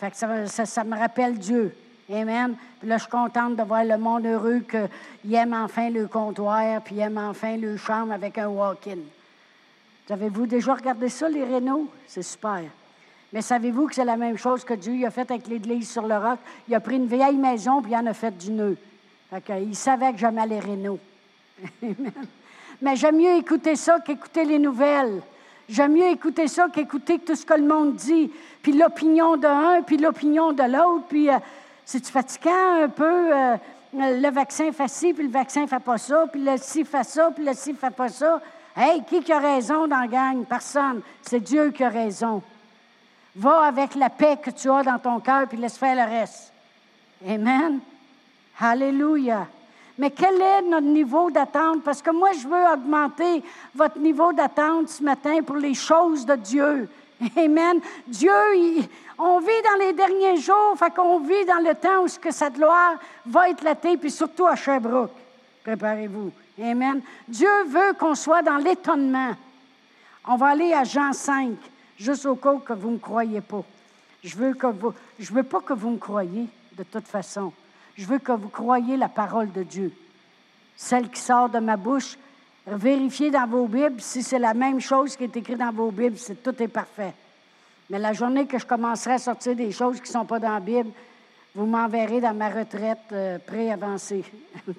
Fait 0.00 0.14
ça, 0.14 0.84
me 0.84 0.98
rappelle 0.98 1.36
Dieu. 1.36 1.74
Amen. 2.10 2.54
Puis 2.78 2.88
là, 2.88 2.96
je 2.96 3.02
suis 3.02 3.10
contente 3.10 3.54
de 3.56 3.62
voir 3.62 3.84
le 3.84 3.98
monde 3.98 4.24
heureux 4.24 4.60
qu'il 4.60 5.34
aime 5.34 5.52
enfin 5.52 5.90
le 5.90 6.06
comptoir, 6.06 6.80
puis 6.80 6.94
il 6.94 7.00
aime 7.00 7.18
enfin 7.18 7.58
le 7.58 7.76
chambre 7.76 8.14
avec 8.14 8.38
un 8.38 8.48
walk-in. 8.48 8.96
Avez-vous 10.08 10.46
déjà 10.46 10.72
regardé 10.72 11.10
ça, 11.10 11.28
les 11.28 11.44
rénaux? 11.44 11.86
C'est 12.06 12.22
super. 12.22 12.62
Mais 13.30 13.42
savez-vous 13.42 13.88
que 13.88 13.94
c'est 13.94 14.06
la 14.06 14.16
même 14.16 14.38
chose 14.38 14.64
que 14.64 14.72
Dieu 14.72 15.06
a 15.06 15.10
fait 15.10 15.30
avec 15.30 15.46
l'Église 15.46 15.90
sur 15.90 16.06
le 16.06 16.16
roc? 16.16 16.38
Il 16.66 16.74
a 16.74 16.80
pris 16.80 16.96
une 16.96 17.06
vieille 17.06 17.36
maison 17.36 17.82
puis 17.82 17.92
il 17.92 17.96
en 17.96 18.06
a 18.06 18.14
fait 18.14 18.36
du 18.36 18.52
nœud. 18.52 18.78
il 19.60 19.76
savait 19.76 20.12
que 20.12 20.18
j'aimais 20.18 20.46
les 20.46 20.60
rénaux. 20.60 20.98
Mais 22.82 22.96
j'aime 22.96 23.18
mieux 23.18 23.36
écouter 23.36 23.76
ça 23.76 24.00
qu'écouter 24.00 24.46
les 24.46 24.58
nouvelles. 24.58 25.20
J'aime 25.70 25.92
mieux 25.92 26.08
écouter 26.08 26.48
ça 26.48 26.66
qu'écouter 26.68 27.20
tout 27.20 27.36
ce 27.36 27.46
que 27.46 27.54
le 27.54 27.62
monde 27.62 27.94
dit, 27.94 28.28
puis 28.60 28.72
l'opinion 28.72 29.36
d'un, 29.36 29.82
puis 29.82 29.98
l'opinion 29.98 30.52
de 30.52 30.64
l'autre, 30.64 31.04
puis 31.08 31.30
euh, 31.30 31.38
c'est-tu 31.84 32.10
fatigant 32.10 32.82
un 32.82 32.88
peu? 32.88 33.32
Euh, 33.32 33.56
le 33.92 34.30
vaccin 34.30 34.72
fait 34.72 34.88
ci, 34.88 35.14
puis 35.14 35.24
le 35.24 35.30
vaccin 35.30 35.68
fait 35.68 35.78
pas 35.78 35.96
ça, 35.96 36.26
puis 36.26 36.42
le 36.42 36.56
ci 36.56 36.84
fait 36.84 37.04
ça, 37.04 37.30
puis 37.30 37.44
le 37.44 37.54
ci 37.54 37.72
fait 37.74 37.90
pas 37.90 38.08
ça. 38.08 38.40
Hey, 38.76 39.04
qui, 39.04 39.22
qui 39.22 39.32
a 39.32 39.38
raison 39.38 39.86
dans 39.86 40.00
la 40.00 40.08
gang? 40.08 40.44
Personne. 40.44 41.02
C'est 41.22 41.40
Dieu 41.40 41.70
qui 41.70 41.84
a 41.84 41.88
raison. 41.88 42.42
Va 43.36 43.62
avec 43.62 43.94
la 43.94 44.10
paix 44.10 44.38
que 44.42 44.50
tu 44.50 44.68
as 44.70 44.82
dans 44.82 44.98
ton 44.98 45.20
cœur, 45.20 45.46
puis 45.46 45.56
laisse 45.56 45.78
faire 45.78 45.94
le 45.94 46.10
reste. 46.10 46.52
Amen. 47.24 47.78
Alléluia. 48.58 49.46
Mais 50.00 50.10
quel 50.10 50.40
est 50.40 50.62
notre 50.62 50.86
niveau 50.86 51.30
d'attente? 51.30 51.82
Parce 51.84 52.00
que 52.00 52.10
moi, 52.10 52.30
je 52.32 52.48
veux 52.48 52.64
augmenter 52.72 53.42
votre 53.74 53.98
niveau 53.98 54.32
d'attente 54.32 54.88
ce 54.88 55.02
matin 55.02 55.42
pour 55.42 55.56
les 55.56 55.74
choses 55.74 56.24
de 56.24 56.36
Dieu. 56.36 56.88
Amen. 57.36 57.80
Dieu, 58.06 58.32
on 59.18 59.40
vit 59.40 59.62
dans 59.62 59.78
les 59.78 59.92
derniers 59.92 60.38
jours, 60.38 60.74
fait 60.78 60.90
qu'on 60.94 61.18
vit 61.20 61.44
dans 61.44 61.62
le 61.62 61.74
temps 61.74 62.04
où 62.04 62.08
ce 62.08 62.18
que 62.18 62.30
sa 62.30 62.48
gloire 62.48 62.94
va 63.26 63.50
éclater, 63.50 63.98
puis 63.98 64.10
surtout 64.10 64.46
à 64.46 64.56
Sherbrooke. 64.56 65.12
Préparez-vous. 65.64 66.32
Amen. 66.62 67.02
Dieu 67.28 67.64
veut 67.66 67.92
qu'on 67.98 68.14
soit 68.14 68.40
dans 68.40 68.56
l'étonnement. 68.56 69.34
On 70.26 70.36
va 70.36 70.46
aller 70.46 70.72
à 70.72 70.82
Jean 70.84 71.12
5 71.12 71.56
juste 71.98 72.24
au 72.24 72.36
cas 72.36 72.56
que 72.64 72.72
vous 72.72 72.92
ne 72.92 72.98
croyez 72.98 73.42
pas. 73.42 73.64
Je 74.24 74.34
veux 74.34 74.54
que 74.54 74.68
vous, 74.68 74.94
je 75.18 75.30
veux 75.30 75.42
pas 75.42 75.60
que 75.60 75.74
vous 75.74 75.90
me 75.90 75.98
croyiez 75.98 76.46
de 76.72 76.84
toute 76.84 77.06
façon. 77.06 77.52
Je 77.96 78.06
veux 78.06 78.18
que 78.18 78.32
vous 78.32 78.48
croyiez 78.48 78.96
la 78.96 79.08
parole 79.08 79.52
de 79.52 79.62
Dieu. 79.62 79.92
Celle 80.76 81.10
qui 81.10 81.20
sort 81.20 81.48
de 81.48 81.58
ma 81.58 81.76
bouche, 81.76 82.16
vérifiez 82.66 83.30
dans 83.30 83.46
vos 83.46 83.66
Bibles 83.66 84.00
si 84.00 84.22
c'est 84.22 84.38
la 84.38 84.54
même 84.54 84.80
chose 84.80 85.16
qui 85.16 85.24
est 85.24 85.36
écrite 85.36 85.58
dans 85.58 85.72
vos 85.72 85.90
Bibles, 85.90 86.16
c'est 86.16 86.42
tout 86.42 86.62
est 86.62 86.68
parfait. 86.68 87.14
Mais 87.90 87.98
la 87.98 88.12
journée 88.12 88.46
que 88.46 88.58
je 88.58 88.64
commencerai 88.64 89.14
à 89.14 89.18
sortir 89.18 89.54
des 89.56 89.72
choses 89.72 89.96
qui 89.96 90.08
ne 90.08 90.18
sont 90.20 90.24
pas 90.24 90.38
dans 90.38 90.54
la 90.54 90.60
Bible, 90.60 90.90
vous 91.54 91.66
m'enverrez 91.66 92.20
dans 92.20 92.34
ma 92.34 92.48
retraite 92.48 92.98
euh, 93.12 93.38
pré-avancée. 93.38 94.24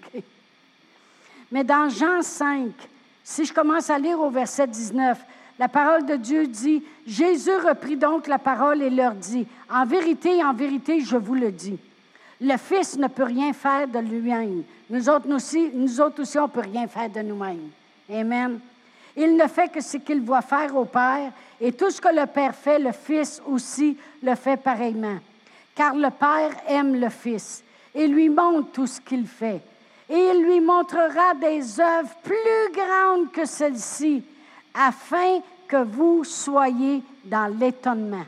Mais 1.52 1.65
dans 1.65 1.89
Jean 1.89 2.21
5, 2.21 2.71
si 3.24 3.45
je 3.45 3.54
commence 3.54 3.89
à 3.89 4.00
lire 4.00 4.19
au 4.19 4.30
verset 4.30 4.67
19, 4.67 5.19
la 5.60 5.67
parole 5.67 6.06
de 6.06 6.15
Dieu 6.15 6.47
dit, 6.47 6.84
Jésus 7.06 7.52
reprit 7.52 7.97
donc 7.97 8.28
la 8.28 8.39
parole 8.39 8.82
et 8.82 8.89
leur 8.89 9.13
dit, 9.13 9.45
En 9.69 9.86
vérité, 9.86 10.43
en 10.43 10.54
vérité, 10.54 11.02
je 11.02 11.17
vous 11.17 11.36
le 11.36 11.52
dis, 11.52 11.78
le 12.41 12.58
Fils 12.58 12.97
ne 12.97 13.08
peut 13.08 13.23
rien 13.23 13.54
faire 13.54 13.88
de 13.88 13.99
lui-même. 13.99 14.63
Nous 14.89 15.08
autres 15.08 15.32
aussi, 15.32 15.69
nous 15.73 16.01
autres 16.01 16.23
aussi, 16.23 16.39
on 16.39 16.43
ne 16.43 16.47
peut 16.47 16.62
rien 16.62 16.88
faire 16.88 17.10
de 17.10 17.21
nous-mêmes. 17.21 17.69
Amen. 18.12 18.60
Il 19.15 19.38
ne 19.38 19.47
fait 19.47 19.71
que 19.71 19.80
ce 19.80 19.97
qu'il 19.97 20.21
voit 20.21 20.41
faire 20.41 20.75
au 20.75 20.86
Père, 20.86 21.32
et 21.60 21.71
tout 21.71 21.91
ce 21.91 22.01
que 22.01 22.08
le 22.08 22.25
Père 22.25 22.56
fait, 22.56 22.80
le 22.80 22.91
Fils 22.91 23.41
aussi 23.45 23.95
le 24.23 24.34
fait 24.34 24.58
pareillement. 24.58 25.19
Car 25.75 25.93
le 25.93 26.10
Père 26.10 26.51
aime 26.67 26.99
le 26.99 27.10
Fils 27.10 27.63
et 27.93 28.08
lui 28.08 28.27
montre 28.27 28.71
tout 28.71 28.88
ce 28.88 28.99
qu'il 28.99 29.27
fait. 29.27 29.62
Et 30.10 30.17
il 30.17 30.43
lui 30.43 30.60
montrera 30.60 31.36
des 31.39 31.80
œuvres 31.80 32.15
plus 32.23 32.73
grandes 32.73 33.32
que 33.32 33.45
celles-ci, 33.45 34.23
afin 34.73 35.41
que 35.67 35.84
vous 35.84 36.23
soyez 36.23 37.04
dans 37.23 37.47
l'étonnement. 37.58 38.25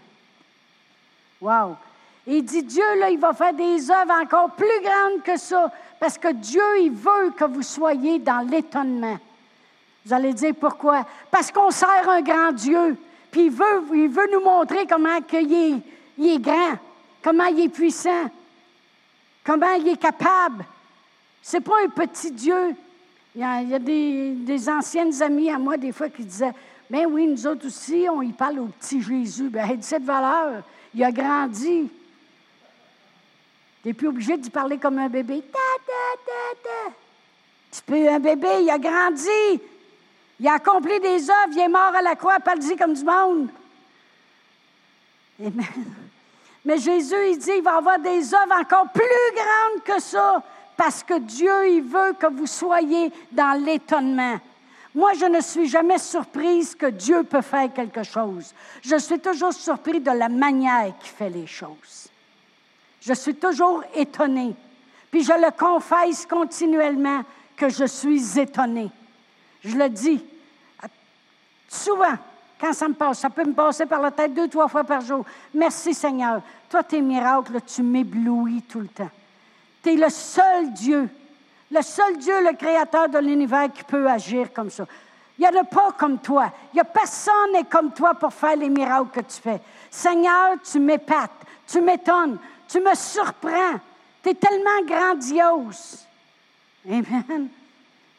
Wow! 1.42 1.76
Il 2.26 2.44
dit, 2.44 2.64
Dieu, 2.64 3.00
là, 3.00 3.10
il 3.10 3.20
va 3.20 3.34
faire 3.34 3.54
des 3.54 3.92
œuvres 3.92 4.14
encore 4.22 4.52
plus 4.52 4.82
grandes 4.82 5.24
que 5.24 5.38
ça, 5.38 5.70
parce 6.00 6.18
que 6.18 6.32
Dieu, 6.32 6.64
il 6.82 6.92
veut 6.92 7.32
que 7.36 7.44
vous 7.44 7.62
soyez 7.62 8.20
dans 8.20 8.48
l'étonnement. 8.48 9.18
Vous 10.06 10.14
allez 10.14 10.34
dire 10.34 10.54
pourquoi? 10.60 11.06
Parce 11.30 11.52
qu'on 11.52 11.72
sert 11.72 12.10
un 12.10 12.22
grand 12.22 12.52
Dieu, 12.54 12.98
puis 13.32 13.46
il 13.46 13.52
veut, 13.52 14.32
nous 14.32 14.42
montrer 14.42 14.86
comment 14.86 15.18
il, 15.34 15.82
est, 16.18 16.40
grand, 16.40 16.78
comment 17.22 17.46
il 17.46 17.62
est 17.62 17.70
puissant, 17.70 18.30
comment 19.44 19.74
il 19.74 19.90
est 19.90 19.98
capable. 19.98 20.66
C'est 21.42 21.62
pas 21.62 21.76
un 21.86 21.90
petit 21.90 22.32
Dieu. 22.32 22.76
Il 23.36 23.42
y 23.42 23.74
a, 23.74 23.80
des, 23.80 24.70
anciennes 24.70 25.22
amies 25.22 25.50
à 25.50 25.58
moi, 25.58 25.76
des 25.76 25.92
fois, 25.92 26.08
qui 26.08 26.24
disaient 26.24 26.54
Ben 26.90 27.06
oui, 27.10 27.28
nous 27.28 27.48
autres 27.48 27.68
aussi, 27.68 28.06
on 28.10 28.22
y 28.22 28.32
parle 28.32 28.60
au 28.60 28.68
petit 28.68 29.02
Jésus. 29.02 29.50
Ben, 29.50 29.68
il 29.74 29.80
a 29.80 29.82
cette 29.82 30.04
valeur. 30.04 30.64
Il 30.94 31.04
a 31.04 31.12
grandi. 31.12 31.90
Tu 33.84 33.90
n'es 33.90 33.94
plus 33.94 34.08
obligé 34.08 34.38
d'y 34.38 34.50
parler 34.50 34.78
comme 34.78 34.98
un 34.98 35.10
bébé. 35.10 35.44
Tu 37.70 37.82
peux, 37.86 38.10
un 38.10 38.20
bébé, 38.20 38.48
il 38.62 38.70
a 38.70 38.80
grandi. 38.80 39.62
Il 40.40 40.48
a 40.48 40.54
accompli 40.54 41.00
des 41.02 41.30
œuvres. 41.30 41.52
Il 41.52 41.60
est 41.60 41.68
mort 41.68 41.94
à 41.94 42.02
la 42.02 42.16
croix, 42.16 42.40
parle-y 42.40 42.78
comme 42.78 42.94
du 42.94 43.04
monde. 43.04 43.50
Amen. 45.40 45.66
Mais 46.64 46.78
Jésus, 46.78 47.32
il 47.32 47.38
dit, 47.38 47.52
il 47.58 47.62
va 47.62 47.76
avoir 47.76 48.00
des 48.00 48.34
œuvres 48.34 48.56
encore 48.58 48.88
plus 48.94 49.04
grandes 49.36 49.84
que 49.84 50.02
ça 50.02 50.42
parce 50.78 51.04
que 51.04 51.20
Dieu, 51.20 51.70
il 51.70 51.82
veut 51.82 52.14
que 52.18 52.28
vous 52.28 52.48
soyez 52.48 53.12
dans 53.32 53.62
l'étonnement. 53.64 54.40
Moi, 54.96 55.12
je 55.14 55.26
ne 55.26 55.42
suis 55.42 55.68
jamais 55.68 55.98
surprise 55.98 56.74
que 56.74 56.86
Dieu 56.86 57.24
peut 57.24 57.42
faire 57.42 57.74
quelque 57.74 58.04
chose. 58.04 58.54
Je 58.82 58.96
suis 58.96 59.20
toujours 59.20 59.54
surpris 59.54 60.00
de 60.00 60.12
la 60.12 60.30
manière 60.30 60.98
qu'il 61.00 61.10
fait 61.10 61.30
les 61.30 61.48
choses. 61.48 62.03
Je 63.06 63.14
suis 63.14 63.36
toujours 63.36 63.84
étonnée. 63.96 64.56
Puis 65.12 65.24
je 65.24 65.34
le 65.34 65.52
confesse 65.52 66.26
continuellement 66.26 67.22
que 67.56 67.70
je 67.70 67.86
suis 67.86 68.40
étonnée. 68.40 68.90
Je 69.64 69.78
le 69.78 69.90
dis 69.90 70.24
souvent 71.68 72.16
quand 72.60 72.74
ça 72.74 72.88
me 72.88 72.94
passe. 72.94 73.20
Ça 73.20 73.30
peut 73.30 73.44
me 73.44 73.54
passer 73.54 73.86
par 73.86 74.02
la 74.02 74.12
tête 74.12 74.34
deux, 74.34 74.48
trois 74.48 74.68
fois 74.68 74.84
par 74.84 75.02
jour. 75.02 75.26
Merci 75.54 75.94
Seigneur. 75.94 76.42
Toi, 76.70 76.84
tes 76.84 77.02
miracles, 77.02 77.60
tu 77.62 77.84
m'éblouis 77.84 78.62
tout 78.64 78.80
le 78.80 78.88
temps. 78.88 79.12
Tu 79.84 79.92
es 79.92 79.96
le 79.96 80.10
seul 80.10 80.72
Dieu, 80.72 81.10
le 81.70 81.82
seul 81.82 82.18
Dieu, 82.18 82.42
le 82.42 82.56
créateur 82.56 83.10
de 83.10 83.20
l'univers 83.20 83.72
qui 83.74 83.84
peut 83.84 84.10
agir 84.10 84.54
comme 84.54 84.70
ça. 84.70 84.86
Il 85.38 85.42
n'y 85.42 85.48
en 85.48 85.62
a 85.62 85.64
pas 85.66 85.92
comme 85.98 86.20
toi. 86.20 86.52
Il 86.72 86.76
n'y 86.76 86.82
a 86.82 86.86
personne 86.86 87.52
n'est 87.52 87.66
comme 87.66 87.92
toi 87.92 88.14
pour 88.14 88.34
faire 88.34 88.56
les 88.56 88.70
miracles 88.70 89.10
que 89.12 89.20
tu 89.20 89.42
fais. 89.42 89.60
Seigneur, 89.90 90.56
tu 90.64 90.80
m'épates, 90.80 91.32
tu 91.68 91.82
m'étonnes, 91.82 92.38
tu 92.74 92.80
me 92.80 92.96
surprends. 92.96 93.80
Tu 94.24 94.30
es 94.30 94.34
tellement 94.34 94.82
grandiose. 94.84 96.08
Amen. 96.90 97.48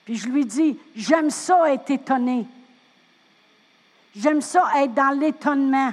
Puis 0.04 0.14
je 0.14 0.28
lui 0.28 0.44
dis, 0.44 0.78
j'aime 0.94 1.28
ça 1.28 1.72
être 1.72 1.90
étonné. 1.90 2.46
J'aime 4.14 4.40
ça 4.40 4.70
être 4.76 4.94
dans 4.94 5.18
l'étonnement. 5.18 5.92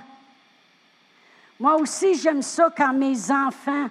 Moi 1.59 1.75
aussi, 1.77 2.13
j'aime 2.13 2.43
ça 2.43 2.69
quand 2.75 2.93
mes 2.93 3.31
enfants 3.31 3.89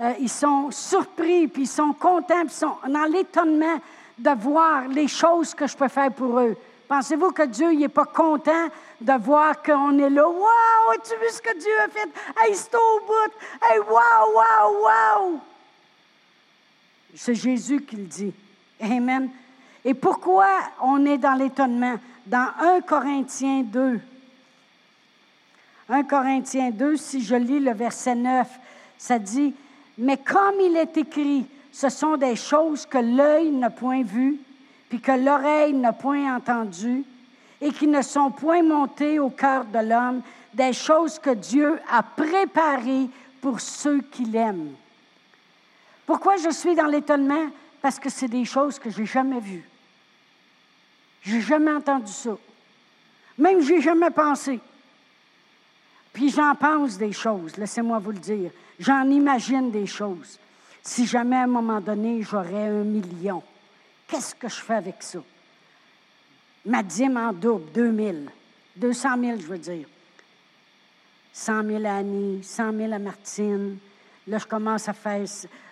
euh, 0.00 0.12
ils 0.18 0.28
sont 0.28 0.72
surpris, 0.72 1.46
puis 1.46 1.62
ils 1.62 1.68
sont 1.68 1.92
contents, 1.92 2.46
puis 2.46 2.48
ils 2.48 2.50
sont 2.50 2.76
dans 2.88 3.04
l'étonnement 3.04 3.80
de 4.18 4.30
voir 4.30 4.88
les 4.88 5.06
choses 5.06 5.54
que 5.54 5.68
je 5.68 5.76
peux 5.76 5.86
faire 5.86 6.10
pour 6.10 6.40
eux. 6.40 6.56
Pensez-vous 6.88 7.32
que 7.32 7.44
Dieu 7.44 7.72
n'est 7.72 7.88
pas 7.88 8.04
content 8.04 8.68
de 9.00 9.12
voir 9.14 9.62
qu'on 9.62 9.98
est 9.98 10.10
là? 10.10 10.28
Wow! 10.28 10.92
As-tu 10.94 11.16
vu 11.16 11.30
ce 11.30 11.40
que 11.40 11.58
Dieu 11.58 11.72
a 11.84 11.88
fait? 11.88 12.08
Hey, 12.38 12.54
c'est 12.54 12.74
au 12.74 13.00
bout! 13.06 13.32
Hey, 13.62 13.78
wow, 13.80 14.34
wow, 14.34 14.82
wow! 14.82 15.40
C'est 17.14 17.34
Jésus 17.34 17.82
qui 17.82 17.96
le 17.96 18.04
dit. 18.04 18.34
Amen. 18.80 19.30
Et 19.84 19.94
pourquoi 19.94 20.48
on 20.82 21.04
est 21.06 21.18
dans 21.18 21.34
l'étonnement? 21.34 21.98
Dans 22.26 22.48
1 22.60 22.80
Corinthiens 22.82 23.62
2. 23.62 24.00
1 25.88 26.02
Corinthiens 26.04 26.70
2, 26.70 26.96
si 26.96 27.22
je 27.22 27.34
lis 27.34 27.60
le 27.60 27.72
verset 27.72 28.14
9, 28.14 28.48
ça 28.96 29.18
dit 29.18 29.54
mais 29.98 30.16
comme 30.16 30.60
il 30.60 30.76
est 30.76 30.96
écrit, 30.96 31.46
ce 31.72 31.88
sont 31.88 32.16
des 32.16 32.36
choses 32.36 32.86
que 32.86 32.98
l'œil 32.98 33.50
n'a 33.50 33.70
point 33.70 34.02
vues, 34.02 34.38
puis 34.94 35.00
que 35.00 35.10
l'oreille 35.10 35.72
n'a 35.72 35.92
point 35.92 36.36
entendues, 36.36 37.02
et 37.60 37.72
qui 37.72 37.88
ne 37.88 38.00
sont 38.00 38.30
point 38.30 38.62
montées 38.62 39.18
au 39.18 39.28
cœur 39.28 39.64
de 39.64 39.80
l'homme, 39.80 40.22
des 40.52 40.72
choses 40.72 41.18
que 41.18 41.30
Dieu 41.30 41.80
a 41.90 42.04
préparées 42.04 43.08
pour 43.40 43.58
ceux 43.58 44.02
qui 44.02 44.24
l'aiment. 44.24 44.70
Pourquoi 46.06 46.36
je 46.36 46.50
suis 46.50 46.76
dans 46.76 46.86
l'étonnement? 46.86 47.50
Parce 47.82 47.98
que 47.98 48.08
c'est 48.08 48.28
des 48.28 48.44
choses 48.44 48.78
que 48.78 48.88
je 48.88 49.00
n'ai 49.00 49.06
jamais 49.06 49.40
vues. 49.40 49.68
Je 51.22 51.34
n'ai 51.34 51.42
jamais 51.42 51.72
entendu 51.72 52.12
ça. 52.12 52.36
Même 53.36 53.62
je 53.62 53.72
n'ai 53.72 53.80
jamais 53.80 54.10
pensé. 54.10 54.60
Puis 56.12 56.28
j'en 56.30 56.54
pense 56.54 56.96
des 56.96 57.10
choses, 57.10 57.56
laissez-moi 57.56 57.98
vous 57.98 58.12
le 58.12 58.18
dire. 58.18 58.52
J'en 58.78 59.10
imagine 59.10 59.72
des 59.72 59.86
choses. 59.86 60.38
Si 60.84 61.04
jamais 61.04 61.34
à 61.34 61.42
un 61.42 61.48
moment 61.48 61.80
donné, 61.80 62.22
j'aurais 62.22 62.68
un 62.68 62.84
million, 62.84 63.42
qu'est-ce 64.06 64.34
que 64.34 64.48
je 64.48 64.60
fais 64.60 64.74
avec 64.74 65.02
ça? 65.02 65.18
Ma 66.66 66.82
dîme 66.82 67.16
en 67.16 67.32
double, 67.32 67.70
2000, 67.72 68.30
200 68.76 69.08
000, 69.20 69.40
je 69.40 69.46
veux 69.46 69.58
dire. 69.58 69.86
100 71.32 71.64
000 71.64 71.84
à 71.84 71.96
Annie, 71.96 72.42
100 72.42 72.72
000 72.72 72.92
à 72.92 72.98
Martine. 72.98 73.76
Là, 74.26 74.38
je 74.38 74.46
commence 74.46 74.88
à 74.88 74.92
faire 74.92 75.26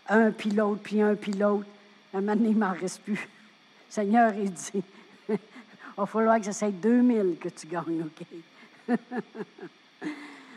un 0.09 0.31
puis 0.33 0.51
l'autre, 0.51 0.81
puis 0.83 1.01
un 1.01 1.15
puis 1.15 1.33
l'autre. 1.33 1.67
Un 2.13 2.21
moment 2.21 2.37
donné, 2.37 2.51
il 2.51 2.59
m'en 2.59 2.73
reste 2.73 3.01
plus. 3.03 3.29
Seigneur, 3.89 4.35
il 4.35 4.53
dit, 4.53 4.83
il 5.29 5.39
va 5.97 6.07
falloir 6.07 6.39
que 6.39 6.45
j'essaie 6.45 6.73
2000 6.73 7.37
que 7.41 7.49
tu 7.49 7.67
gagnes, 7.69 8.05
OK? 8.05 8.99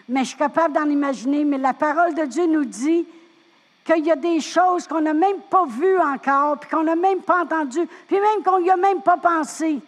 mais 0.09 0.23
je 0.23 0.29
suis 0.29 0.37
capable 0.37 0.73
d'en 0.73 0.89
imaginer, 0.89 1.45
mais 1.45 1.57
la 1.57 1.73
parole 1.73 2.15
de 2.15 2.25
Dieu 2.25 2.47
nous 2.47 2.65
dit 2.65 3.05
qu'il 3.85 4.05
y 4.05 4.11
a 4.11 4.15
des 4.15 4.41
choses 4.41 4.87
qu'on 4.87 5.01
n'a 5.01 5.13
même 5.13 5.41
pas 5.49 5.65
vues 5.65 5.99
encore, 5.99 6.57
puis 6.59 6.69
qu'on 6.69 6.83
n'a 6.83 6.95
même 6.95 7.21
pas 7.21 7.43
entendues, 7.43 7.87
puis 8.07 8.19
même 8.19 8.43
qu'on 8.43 8.59
n'y 8.59 8.71
a 8.71 8.75
même 8.75 9.01
pas 9.01 9.17
pensé, 9.17 9.79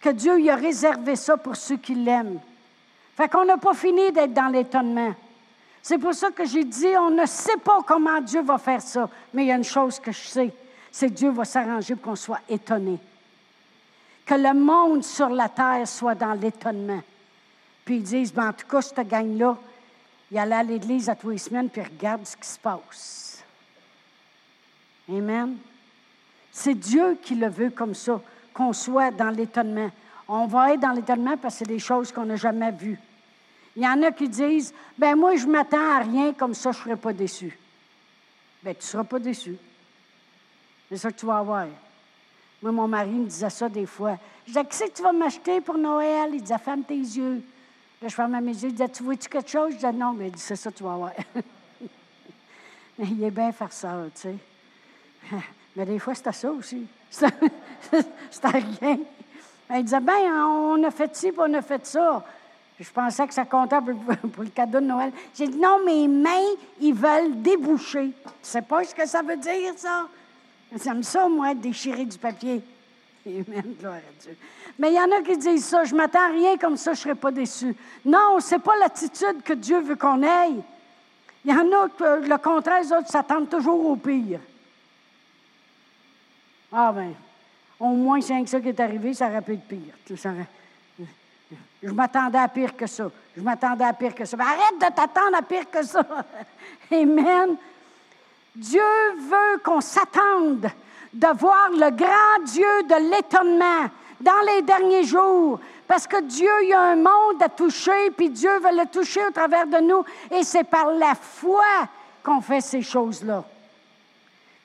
que 0.00 0.10
Dieu 0.10 0.38
y 0.40 0.50
a 0.50 0.56
réservé 0.56 1.16
ça 1.16 1.38
pour 1.38 1.56
ceux 1.56 1.78
qui 1.78 1.94
l'aiment. 1.94 2.38
Fait 3.16 3.28
qu'on 3.28 3.46
n'a 3.46 3.56
pas 3.56 3.72
fini 3.72 4.12
d'être 4.12 4.34
dans 4.34 4.48
l'étonnement. 4.48 5.14
C'est 5.82 5.98
pour 5.98 6.12
ça 6.12 6.30
que 6.30 6.44
j'ai 6.44 6.64
dit, 6.64 6.96
on 6.98 7.10
ne 7.10 7.24
sait 7.24 7.56
pas 7.56 7.78
comment 7.86 8.20
Dieu 8.20 8.42
va 8.42 8.58
faire 8.58 8.82
ça, 8.82 9.08
mais 9.32 9.44
il 9.44 9.48
y 9.48 9.52
a 9.52 9.56
une 9.56 9.64
chose 9.64 9.98
que 9.98 10.12
je 10.12 10.26
sais, 10.26 10.52
c'est 10.92 11.08
que 11.08 11.14
Dieu 11.14 11.30
va 11.30 11.46
s'arranger 11.46 11.94
pour 11.94 12.12
qu'on 12.12 12.16
soit 12.16 12.40
étonné. 12.48 12.98
Que 14.26 14.34
le 14.34 14.52
monde 14.52 15.02
sur 15.02 15.30
la 15.30 15.48
terre 15.48 15.88
soit 15.88 16.14
dans 16.14 16.34
l'étonnement. 16.34 17.00
Puis 17.84 17.96
ils 17.96 18.02
disent, 18.02 18.34
ben, 18.34 18.48
en 18.48 18.52
tout 18.52 18.66
cas, 18.66 18.82
cette 18.82 19.08
gang-là, 19.08 19.56
il 20.30 20.38
allait 20.38 20.54
à 20.54 20.62
l'église 20.62 21.08
à 21.08 21.14
tous 21.14 21.30
les 21.30 21.38
semaines, 21.38 21.68
puis 21.68 21.82
regarde 21.82 22.26
ce 22.26 22.36
qui 22.36 22.48
se 22.48 22.58
passe. 22.58 23.44
Amen. 25.08 25.56
C'est 26.50 26.74
Dieu 26.74 27.18
qui 27.22 27.34
le 27.34 27.48
veut 27.48 27.70
comme 27.70 27.94
ça, 27.94 28.20
qu'on 28.52 28.72
soit 28.72 29.10
dans 29.10 29.30
l'étonnement. 29.30 29.90
On 30.26 30.46
va 30.46 30.72
être 30.72 30.80
dans 30.80 30.92
l'étonnement 30.92 31.36
parce 31.36 31.54
que 31.54 31.58
c'est 31.60 31.72
des 31.72 31.78
choses 31.78 32.10
qu'on 32.10 32.24
n'a 32.24 32.36
jamais 32.36 32.72
vues. 32.72 32.98
Il 33.76 33.82
y 33.82 33.86
en 33.86 34.02
a 34.02 34.10
qui 34.10 34.28
disent, 34.28 34.72
ben 34.96 35.14
moi, 35.14 35.36
je 35.36 35.46
m'attends 35.46 35.92
à 35.92 35.98
rien, 35.98 36.32
comme 36.32 36.54
ça, 36.54 36.72
je 36.72 36.78
ne 36.78 36.82
serai 36.82 36.96
pas 36.96 37.12
déçu. 37.12 37.56
Ben, 38.62 38.74
tu 38.74 38.80
ne 38.80 38.84
seras 38.84 39.04
pas 39.04 39.18
déçu. 39.18 39.56
C'est 40.88 40.96
ça 40.96 41.12
que 41.12 41.18
tu 41.18 41.26
vas 41.26 41.38
avoir. 41.38 41.66
Moi, 42.62 42.72
mon 42.72 42.88
mari 42.88 43.10
me 43.10 43.26
disait 43.26 43.50
ça 43.50 43.68
des 43.68 43.86
fois. 43.86 44.18
Je 44.44 44.52
disais, 44.52 44.64
qu'est-ce 44.64 44.84
que 44.84 44.96
tu 44.96 45.02
vas 45.02 45.12
m'acheter 45.12 45.60
pour 45.60 45.76
Noël? 45.76 46.30
Il 46.32 46.40
disait, 46.40 46.58
ferme 46.58 46.82
tes 46.82 46.96
yeux. 46.96 47.42
Je 48.02 48.08
fermais 48.08 48.40
mes 48.40 48.52
yeux. 48.52 48.68
Il 48.68 48.72
disait, 48.72 48.88
tu 48.88 49.02
vois-tu 49.02 49.28
quelque 49.28 49.50
chose? 49.50 49.70
Je 49.70 49.76
disais, 49.76 49.92
non, 49.92 50.12
mais 50.12 50.30
c'est 50.36 50.56
ça 50.56 50.70
tu 50.70 50.82
vas 50.82 51.12
mais 52.98 53.06
il 53.10 53.24
est 53.24 53.30
bien 53.30 53.50
ça, 53.70 53.94
tu 54.14 54.20
sais. 54.20 54.34
Mais 55.76 55.84
des 55.84 55.98
fois, 55.98 56.14
c'était 56.14 56.32
ça 56.32 56.50
aussi. 56.50 56.86
C'était 58.30 58.48
rien. 58.48 58.98
Il 59.74 59.84
disait, 59.84 60.00
ben, 60.00 60.32
on 60.32 60.82
a 60.84 60.90
fait 60.90 61.14
ci, 61.14 61.32
puis 61.32 61.40
on 61.40 61.52
a 61.52 61.60
fait 61.60 61.84
ça. 61.84 62.24
Je 62.78 62.90
pensais 62.90 63.26
que 63.26 63.34
ça 63.34 63.44
comptait 63.44 63.76
pour, 63.80 64.42
le 64.42 64.50
cadeau 64.50 64.80
de 64.80 64.86
Noël. 64.86 65.12
J'ai 65.34 65.48
dit, 65.48 65.58
non, 65.58 65.84
mes 65.84 66.08
mains, 66.08 66.54
ils 66.80 66.94
veulent 66.94 67.42
déboucher. 67.42 68.12
Tu 68.24 68.30
sais 68.42 68.62
pas 68.62 68.84
ce 68.84 68.94
que 68.94 69.06
ça 69.06 69.22
veut 69.22 69.36
dire, 69.36 69.72
ça? 69.76 70.08
J'aime 70.82 71.02
ça, 71.02 71.28
moi, 71.28 71.54
déchirer 71.54 72.04
du 72.04 72.18
papier. 72.18 72.62
Amen, 73.48 73.74
gloire 73.78 73.94
à 73.94 74.22
Dieu. 74.22 74.36
Mais 74.78 74.92
il 74.92 74.94
y 74.94 75.00
en 75.00 75.10
a 75.10 75.22
qui 75.22 75.36
disent 75.36 75.64
ça, 75.64 75.84
je 75.84 75.94
m'attends 75.94 76.26
à 76.26 76.28
rien 76.28 76.56
comme 76.56 76.76
ça, 76.76 76.92
je 76.92 77.00
ne 77.00 77.02
serai 77.02 77.14
pas 77.14 77.32
déçu. 77.32 77.74
Non, 78.04 78.38
ce 78.40 78.54
n'est 78.54 78.60
pas 78.60 78.76
l'attitude 78.76 79.42
que 79.44 79.52
Dieu 79.52 79.80
veut 79.80 79.96
qu'on 79.96 80.22
ait. 80.22 80.52
Il 81.44 81.50
y 81.50 81.52
en 81.52 81.66
a 81.72 81.88
que 81.88 82.28
le 82.28 82.38
contraire, 82.38 82.82
les 82.82 82.92
autres 82.92 83.08
s'attendent 83.08 83.48
toujours 83.48 83.84
au 83.84 83.96
pire. 83.96 84.40
Ah 86.72 86.92
ben, 86.92 87.14
au 87.80 87.88
moins, 87.88 88.20
c'est 88.20 88.46
ça 88.46 88.60
qui 88.60 88.68
est 88.68 88.80
arrivé, 88.80 89.14
ça 89.14 89.28
aurait 89.28 89.42
pu 89.42 89.54
être 89.54 89.66
pire. 89.66 89.94
Je 91.82 91.90
m'attendais 91.90 92.38
à 92.38 92.48
pire 92.48 92.76
que 92.76 92.86
ça. 92.86 93.10
Je 93.36 93.42
m'attendais 93.42 93.84
à 93.84 93.92
pire 93.92 94.14
que 94.14 94.24
ça. 94.24 94.36
arrête 94.38 94.78
de 94.78 94.94
t'attendre 94.94 95.36
à 95.36 95.42
pire 95.42 95.70
que 95.70 95.84
ça. 95.84 96.04
Amen. 96.90 97.56
Dieu 98.54 98.82
veut 99.18 99.58
qu'on 99.62 99.80
s'attende 99.80 100.70
de 101.12 101.38
voir 101.38 101.70
le 101.72 101.90
grand 101.90 102.44
Dieu 102.44 102.82
de 102.84 103.10
l'étonnement 103.10 103.90
dans 104.20 104.54
les 104.54 104.62
derniers 104.62 105.04
jours. 105.04 105.60
Parce 105.86 106.06
que 106.06 106.20
Dieu, 106.22 106.50
y 106.64 106.72
a 106.72 106.80
un 106.80 106.96
monde 106.96 107.40
à 107.40 107.48
toucher, 107.48 108.10
puis 108.16 108.30
Dieu 108.30 108.58
veut 108.58 108.76
le 108.76 108.86
toucher 108.86 109.24
au 109.26 109.30
travers 109.30 109.66
de 109.66 109.78
nous. 109.78 110.04
Et 110.30 110.42
c'est 110.42 110.64
par 110.64 110.90
la 110.90 111.14
foi 111.14 111.64
qu'on 112.22 112.40
fait 112.40 112.60
ces 112.60 112.82
choses-là. 112.82 113.44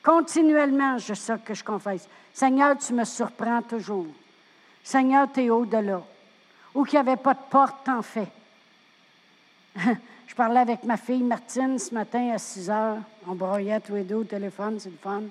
Continuellement, 0.03 0.97
je 0.97 1.13
sais 1.13 1.37
que 1.45 1.53
je 1.53 1.63
confesse. 1.63 2.07
Seigneur, 2.33 2.75
tu 2.77 2.93
me 2.93 3.03
surprends 3.03 3.61
toujours. 3.61 4.07
Seigneur, 4.83 5.27
tu 5.31 5.43
es 5.43 5.49
au-delà 5.49 6.01
ou 6.73 6.83
qu'il 6.83 6.99
n'y 6.99 7.09
avait 7.09 7.21
pas 7.21 7.33
de 7.33 7.39
porte, 7.49 7.87
en 7.89 8.01
fait. 8.01 8.29
Je 10.27 10.35
parlais 10.35 10.61
avec 10.61 10.83
ma 10.85 10.95
fille 10.95 11.23
Martine 11.23 11.77
ce 11.77 11.93
matin 11.93 12.31
à 12.33 12.37
6 12.37 12.69
heures. 12.69 12.99
On 13.27 13.35
broyait 13.35 13.81
tous 13.81 13.95
les 13.95 14.03
deux 14.03 14.15
au 14.15 14.23
téléphone, 14.23 14.79
c'est 14.79 14.89
le 14.89 14.95
fun. 14.95 15.23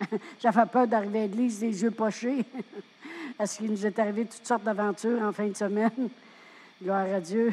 J'avais 0.40 0.66
peur 0.66 0.86
d'arriver 0.86 1.20
à 1.20 1.22
l'église 1.22 1.60
des 1.60 1.82
yeux 1.82 1.90
pochés, 1.90 2.44
parce 3.38 3.56
qu'il 3.56 3.70
nous 3.70 3.86
est 3.86 3.98
arrivé 3.98 4.26
toutes 4.26 4.46
sortes 4.46 4.64
d'aventures 4.64 5.22
en 5.22 5.32
fin 5.32 5.46
de 5.46 5.56
semaine. 5.56 6.08
Gloire 6.82 7.06
à 7.14 7.20
Dieu. 7.20 7.52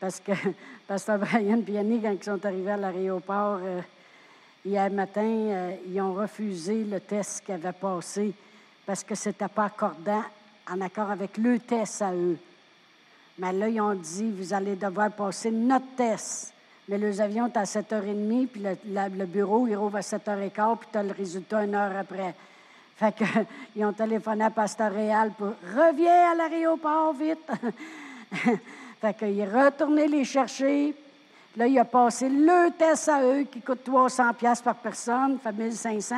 parce 0.00 0.20
que 0.20 0.32
Pasteur 0.86 1.18
Brian 1.18 1.62
Yannick, 1.66 2.02
quand 2.02 2.12
ils 2.12 2.24
sont 2.24 2.46
arrivés 2.46 2.70
à 2.70 2.76
l'aéroport 2.76 3.60
euh, 3.62 3.80
hier 4.64 4.90
matin, 4.90 5.22
euh, 5.22 5.76
ils 5.86 6.00
ont 6.00 6.14
refusé 6.14 6.84
le 6.84 7.00
test 7.00 7.44
qu'ils 7.44 7.54
avaient 7.54 7.72
passé 7.72 8.32
parce 8.84 9.02
que 9.02 9.14
ce 9.14 9.30
n'était 9.30 9.48
pas 9.48 9.64
accordant 9.64 10.22
en 10.70 10.80
accord 10.80 11.10
avec 11.10 11.36
le 11.38 11.58
test 11.58 12.02
à 12.02 12.12
eux. 12.12 12.38
Mais 13.38 13.52
là, 13.52 13.68
ils 13.68 13.80
ont 13.80 13.94
dit, 13.94 14.30
vous 14.30 14.54
allez 14.54 14.76
devoir 14.76 15.10
passer 15.12 15.50
notre 15.50 15.94
test. 15.96 16.52
Mais 16.88 16.98
les 16.98 17.20
avions, 17.20 17.50
à 17.54 17.64
7h30, 17.64 18.46
puis 18.46 18.62
le, 18.62 19.24
bureau, 19.26 19.66
il 19.66 19.76
rouvre 19.76 19.96
à 19.96 20.00
7h15, 20.00 20.78
puis 20.78 20.88
tu 20.92 20.98
as 20.98 21.02
le 21.02 21.12
résultat 21.12 21.64
une 21.64 21.74
heure 21.74 21.96
après. 21.96 22.34
Fait 22.96 23.12
qu'ils 23.12 23.84
ont 23.84 23.92
téléphoné 23.92 24.44
à 24.44 24.50
Pasteur 24.50 24.92
Réal 24.92 25.32
pour 25.36 25.52
reviens 25.76 26.30
à 26.30 26.34
l'aéroport 26.34 27.12
vite. 27.12 27.38
fait 29.00 29.14
qu'il 29.14 29.40
est 29.40 29.50
retourné 29.50 30.06
les 30.06 30.24
chercher. 30.24 30.94
Là, 31.56 31.66
il 31.66 31.78
a 31.78 31.84
passé 31.84 32.28
le 32.28 32.70
test 32.70 33.08
à 33.08 33.22
eux 33.22 33.42
qui 33.44 33.60
coûte 33.60 33.82
300 33.82 34.34
pièces 34.34 34.62
par 34.62 34.76
personne, 34.76 35.38
fait 35.42 35.52
1500. 35.52 36.14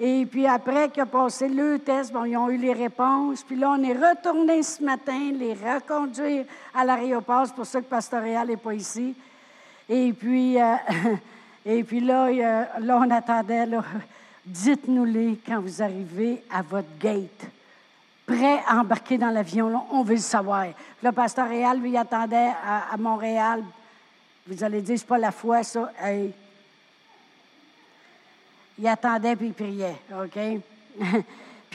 Et 0.00 0.26
puis 0.26 0.46
après 0.46 0.90
qu'il 0.90 1.02
a 1.02 1.06
passé 1.06 1.48
le 1.48 1.78
test, 1.78 2.12
bon, 2.12 2.24
ils 2.24 2.36
ont 2.36 2.50
eu 2.50 2.58
les 2.58 2.72
réponses. 2.72 3.42
Puis 3.44 3.56
là, 3.56 3.70
on 3.78 3.82
est 3.82 3.94
retourné 3.94 4.62
ce 4.62 4.82
matin, 4.82 5.30
les 5.32 5.54
reconduire 5.54 6.44
à 6.74 6.84
l'aéroport. 6.84 7.46
C'est 7.46 7.54
pour 7.54 7.66
ça 7.66 7.80
que 7.80 7.86
Pastoréal 7.86 8.48
n'est 8.48 8.56
pas 8.56 8.74
ici. 8.74 9.14
Et 9.88 10.12
puis, 10.12 10.60
euh, 10.60 10.74
et 11.66 11.84
puis 11.84 12.00
là, 12.00 12.30
là, 12.80 12.98
on 12.98 13.10
attendait, 13.10 13.66
dites-nous-les 14.44 15.40
quand 15.46 15.60
vous 15.60 15.82
arrivez 15.82 16.42
à 16.50 16.62
votre 16.62 16.98
gate. 16.98 17.46
Prêt 18.26 18.60
à 18.66 18.78
embarquer 18.80 19.18
dans 19.18 19.30
l'avion, 19.30 19.84
on 19.92 20.02
veut 20.02 20.14
le 20.14 20.20
savoir. 20.20 20.66
Le 21.02 21.12
pasteur 21.12 21.48
Réal, 21.48 21.78
lui, 21.78 21.96
attendait 21.96 22.52
à, 22.64 22.96
Montréal. 22.98 23.62
Vous 24.46 24.64
allez 24.64 24.82
dire, 24.82 24.98
c'est 24.98 25.06
pas 25.06 25.18
la 25.18 25.30
foi, 25.30 25.62
ça 25.62 25.90
il 28.78 28.86
attendait 28.86 29.36
puis 29.36 29.46
il 29.48 29.54
priait, 29.54 29.96
OK? 30.12 30.38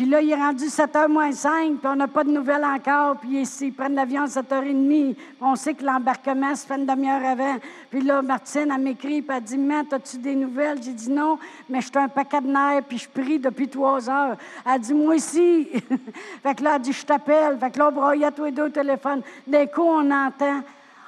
puis 0.02 0.10
là, 0.10 0.20
il 0.20 0.32
est 0.32 0.36
rendu 0.36 0.66
7h 0.66 1.10
moins 1.10 1.32
5, 1.32 1.78
puis 1.78 1.88
on 1.88 1.96
n'a 1.96 2.08
pas 2.08 2.24
de 2.24 2.32
nouvelles 2.32 2.66
encore, 2.66 3.18
puis 3.18 3.44
ils 3.62 3.72
prennent 3.72 3.94
l'avion 3.94 4.24
à 4.24 4.26
7h30, 4.26 5.16
on 5.40 5.56
sait 5.56 5.76
que 5.76 5.86
l'embarquement 5.86 6.56
se 6.56 6.66
fait 6.66 6.78
une 6.78 6.88
demi-heure 6.88 7.24
avant. 7.24 7.58
Puis 7.92 8.02
là, 8.02 8.24
Martine, 8.24 8.74
elle 8.76 8.82
m'écrit, 8.82 9.22
puis 9.22 9.38
elle 9.38 9.44
dit, 9.44 9.60
Matt, 9.60 9.94
as-tu 9.94 10.18
des 10.18 10.34
nouvelles? 10.34 10.82
J'ai 10.82 10.94
dit 10.94 11.12
non, 11.12 11.38
mais 11.70 11.82
je 11.82 11.86
suis 11.86 12.00
un 12.00 12.08
paquet 12.08 12.42
de 12.42 12.48
nerfs, 12.48 12.82
puis 12.90 12.98
je 12.98 13.08
prie 13.08 13.38
depuis 13.38 13.68
trois 13.68 14.10
heures. 14.10 14.38
Elle 14.66 14.82
dit, 14.82 14.96
moi 14.96 15.14
aussi. 15.14 15.66
fait 16.42 16.56
que 16.56 16.64
là, 16.64 16.78
elle 16.78 16.82
dit, 16.82 16.94
je 16.94 17.06
t'appelle. 17.06 17.60
Fait 17.60 17.70
que 17.70 17.78
là, 17.78 17.90
on 17.90 17.92
broyait 17.92 18.32
tous 18.32 18.46
les 18.46 18.52
deux 18.52 18.66
au 18.66 18.70
téléphone. 18.70 19.22
D'un 19.46 19.68
coup, 19.68 19.84
on 19.84 20.10
entend, 20.10 20.62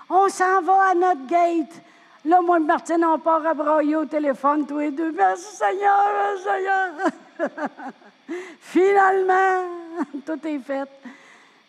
on 0.08 0.29
s'en 0.29 0.62
va 0.62 0.91
à 0.91 0.93
notre 0.93 1.25
gate. 1.25 1.82
Là, 2.25 2.41
moi 2.43 2.58
et 2.58 2.63
Martine, 2.63 3.03
on 3.03 3.17
part 3.17 3.43
à 3.43 3.56
broyer 3.56 3.95
au 3.95 4.06
téléphone, 4.06 4.67
tous 4.67 4.77
les 4.77 4.91
deux. 4.91 5.12
Merci 5.13 5.56
Seigneur, 5.56 6.06
merci 6.13 6.43
Seigneur. 6.43 7.89
Finalement, 8.59 9.67
tout 10.25 10.47
est 10.47 10.59
fait. 10.59 10.89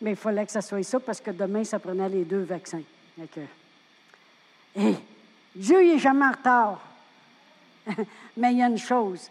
Mais 0.00 0.10
il 0.10 0.16
fallait 0.16 0.44
que 0.44 0.52
ça 0.52 0.62
soit 0.62 0.82
ça 0.82 1.00
parce 1.00 1.20
que 1.20 1.30
demain, 1.30 1.64
ça 1.64 1.78
prenait 1.78 2.08
les 2.08 2.24
deux 2.24 2.42
vaccins. 2.42 2.82
Et 4.76 4.94
Dieu 5.54 5.80
n'est 5.80 5.98
jamais 5.98 6.26
en 6.26 6.32
retard. 6.32 6.80
Mais 8.36 8.52
il 8.52 8.58
y 8.58 8.62
a 8.62 8.66
une 8.66 8.78
chose. 8.78 9.30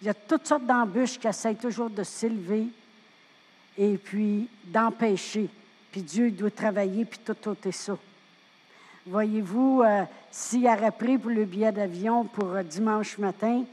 Il 0.00 0.06
y 0.06 0.10
a 0.10 0.14
toutes 0.14 0.46
sortes 0.46 0.64
d'embûches 0.64 1.18
qui 1.18 1.26
essayent 1.26 1.56
toujours 1.56 1.90
de 1.90 2.02
s'élever 2.02 2.66
et 3.76 3.96
puis 3.96 4.48
d'empêcher. 4.64 5.48
Puis 5.92 6.02
Dieu 6.02 6.30
doit 6.30 6.50
travailler, 6.50 7.04
puis 7.04 7.20
tout, 7.24 7.34
tout 7.34 7.56
est 7.64 7.72
ça. 7.72 7.96
Voyez-vous, 9.06 9.82
euh, 9.82 10.04
s'il 10.30 10.66
aurait 10.66 10.90
pris 10.90 11.18
pour 11.18 11.30
le 11.30 11.44
billet 11.44 11.72
d'avion 11.72 12.24
pour 12.24 12.50
euh, 12.50 12.62
dimanche 12.62 13.18
matin, 13.18 13.64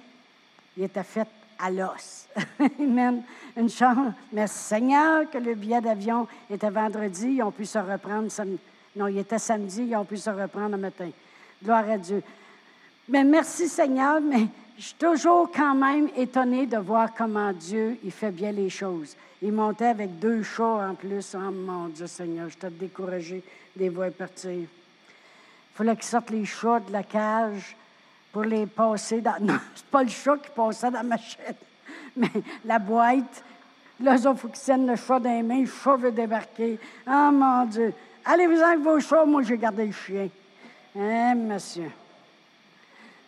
il 0.75 0.83
était 0.83 1.03
fait 1.03 1.27
à 1.59 1.71
l'os. 1.71 2.27
Amen. 2.79 3.23
Une 3.55 3.69
chance. 3.69 4.13
Merci 4.31 4.59
Seigneur 4.59 5.29
que 5.29 5.37
le 5.37 5.55
billet 5.55 5.81
d'avion 5.81 6.27
était 6.49 6.69
vendredi. 6.69 7.35
Ils 7.37 7.43
ont 7.43 7.51
pu 7.51 7.65
se 7.65 7.79
reprendre 7.79 8.29
Non, 8.95 9.07
il 9.07 9.17
était 9.17 9.39
samedi, 9.39 9.83
ils 9.83 9.95
ont 9.95 10.05
pu 10.05 10.17
se 10.17 10.29
reprendre 10.29 10.71
le 10.71 10.77
matin. 10.77 11.09
Gloire 11.63 11.89
à 11.89 11.97
Dieu. 11.97 12.21
Mais 13.09 13.23
merci 13.23 13.67
Seigneur, 13.67 14.21
mais 14.21 14.47
je 14.77 14.83
suis 14.83 14.95
toujours 14.95 15.49
quand 15.51 15.73
même 15.73 16.09
étonnée 16.15 16.67
de 16.67 16.77
voir 16.77 17.13
comment 17.15 17.51
Dieu, 17.51 17.97
il 18.03 18.11
fait 18.11 18.31
bien 18.31 18.51
les 18.51 18.69
choses. 18.69 19.15
Il 19.41 19.51
montait 19.51 19.85
avec 19.85 20.19
deux 20.19 20.43
chats 20.43 20.89
en 20.89 20.93
plus. 20.93 21.35
Oh 21.35 21.51
mon 21.51 21.87
Dieu 21.87 22.07
Seigneur, 22.07 22.49
je 22.49 22.57
t'ai 22.57 22.69
découragé 22.69 23.43
des 23.75 23.89
voies 23.89 24.11
partir. 24.11 24.51
Il 24.51 24.67
fallait 25.73 25.95
qu'ils 25.95 26.05
sortent 26.05 26.29
les 26.29 26.45
chats 26.45 26.79
de 26.79 26.91
la 26.91 27.03
cage 27.03 27.75
pour 28.37 28.45
les 28.45 28.67
passer 28.67 29.19
dans. 29.19 29.33
Non, 29.41 29.57
c'est 29.73 29.85
pas 29.85 30.03
le 30.03 30.09
chat 30.09 30.37
qui 30.37 30.51
passait 30.51 30.91
dans 30.91 31.03
ma 31.03 31.17
chaîne, 31.17 31.55
mais 32.15 32.29
la 32.65 32.77
boîte. 32.77 33.43
Là, 33.99 34.15
faut 34.35 34.49
qu'ils 34.49 34.59
tiennent 34.59 34.85
le 34.85 34.95
chat 34.95 35.19
dans 35.19 35.31
les 35.31 35.41
mains. 35.41 35.61
Le 35.61 35.65
chat 35.65 35.95
veut 35.95 36.11
débarquer. 36.11 36.77
Oh 37.07 37.29
mon 37.33 37.65
Dieu. 37.65 37.95
Allez-vous 38.23 38.61
avec 38.61 38.79
vos 38.81 38.99
chats, 38.99 39.25
moi 39.25 39.41
j'ai 39.41 39.57
gardé 39.57 39.87
le 39.87 39.91
chien. 39.91 40.29
Hein, 40.95 41.33
monsieur? 41.33 41.89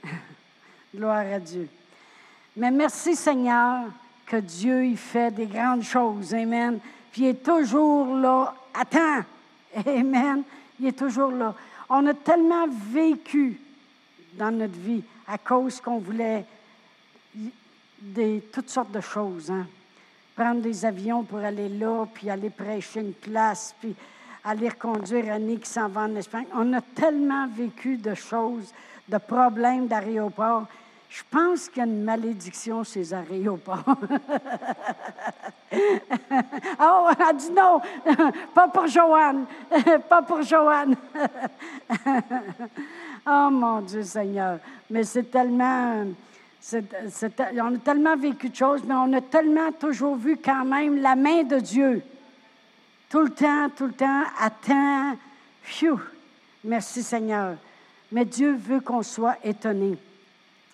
Gloire 0.95 1.26
à 1.34 1.39
Dieu. 1.39 1.67
Mais 2.56 2.69
merci 2.69 3.15
Seigneur 3.15 3.86
que 4.28 4.38
Dieu 4.38 4.86
il 4.86 4.98
fait 4.98 5.32
des 5.32 5.48
grandes 5.48 5.82
choses. 5.82 6.36
Amen. 6.36 6.78
Puis 7.12 7.24
il 7.24 7.28
est 7.30 7.43
toujours 7.43 8.15
là. 8.15 8.54
Attends. 8.80 9.26
Amen. 9.88 10.43
Il 10.80 10.86
est 10.86 11.00
toujours 11.00 11.32
là. 11.32 11.56
On 11.89 12.06
a 12.06 12.13
tellement 12.13 12.67
vécu 12.69 13.60
dans 14.34 14.52
notre 14.52 14.78
vie 14.78 15.04
à 15.28 15.38
cause 15.38 15.80
qu'on 15.82 16.00
voulait 16.00 16.46
toutes 18.52 18.70
sortes 18.70 18.92
de 18.92 19.02
choses. 19.02 19.52
Hein? 19.52 19.68
Prendre 20.36 20.62
des 20.62 20.86
avions 20.86 21.24
pour 21.24 21.39
aller 21.39 21.70
là, 21.70 22.06
puis 22.13 22.30
aller 22.30 22.50
prêcher 22.50 23.02
une 23.02 23.13
place, 23.13 23.76
puis 23.80 23.96
aller 24.44 24.70
reconduire 24.70 25.34
Annie 25.34 25.60
qui 25.60 25.70
s'en 25.70 25.89
va 25.89 26.02
en 26.02 26.15
Espagne. 26.15 26.46
On 26.54 26.74
a 26.74 26.82
tellement 26.82 27.48
vécu 27.48 27.98
de 27.98 28.13
choses, 28.15 28.74
de 29.08 29.18
problèmes 29.18 29.88
d'aéroport. 29.88 30.65
Je 31.10 31.24
pense 31.30 31.68
qu'il 31.70 31.80
y 31.80 31.82
a 31.82 31.86
une 31.86 32.04
malédiction 32.04 32.84
les 32.96 33.13
aéroports. 33.13 33.84
oh, 36.80 37.08
elle 37.18 37.26
a 37.26 37.34
dit 37.34 37.52
non, 37.52 37.82
pas 38.54 38.68
pour 38.68 38.88
Joanne, 38.88 39.46
pas 40.10 40.22
pour 40.22 40.44
Joanne. 40.44 40.96
Oh 43.27 43.49
mon 43.51 43.82
Dieu 43.82 44.03
Seigneur, 44.03 44.60
mais 44.89 45.03
c'est 45.03 45.32
tellement... 45.32 46.05
on 46.73 47.75
a 47.75 47.77
tellement 47.77 48.15
vécu 48.17 48.49
de 48.49 48.55
choses, 48.55 48.82
mais 48.86 48.95
on 48.95 49.13
a 49.13 49.21
tellement 49.21 49.71
toujours 49.71 50.15
vu 50.15 50.38
quand 50.38 50.65
même 50.65 51.01
la 51.01 51.15
main 51.15 51.43
de 51.43 51.60
Dieu. 51.60 52.03
Tout 53.10 53.21
le 53.21 53.29
temps, 53.29 53.69
tout 53.75 53.88
le 53.88 53.93
temps, 53.93 54.23
à 54.39 54.49
temps. 54.49 55.17
Merci 56.63 57.03
Seigneur. 57.03 57.55
Mais 58.12 58.25
Dieu 58.25 58.53
veut 58.53 58.79
qu'on 58.79 59.03
soit 59.03 59.38
étonné. 59.43 59.97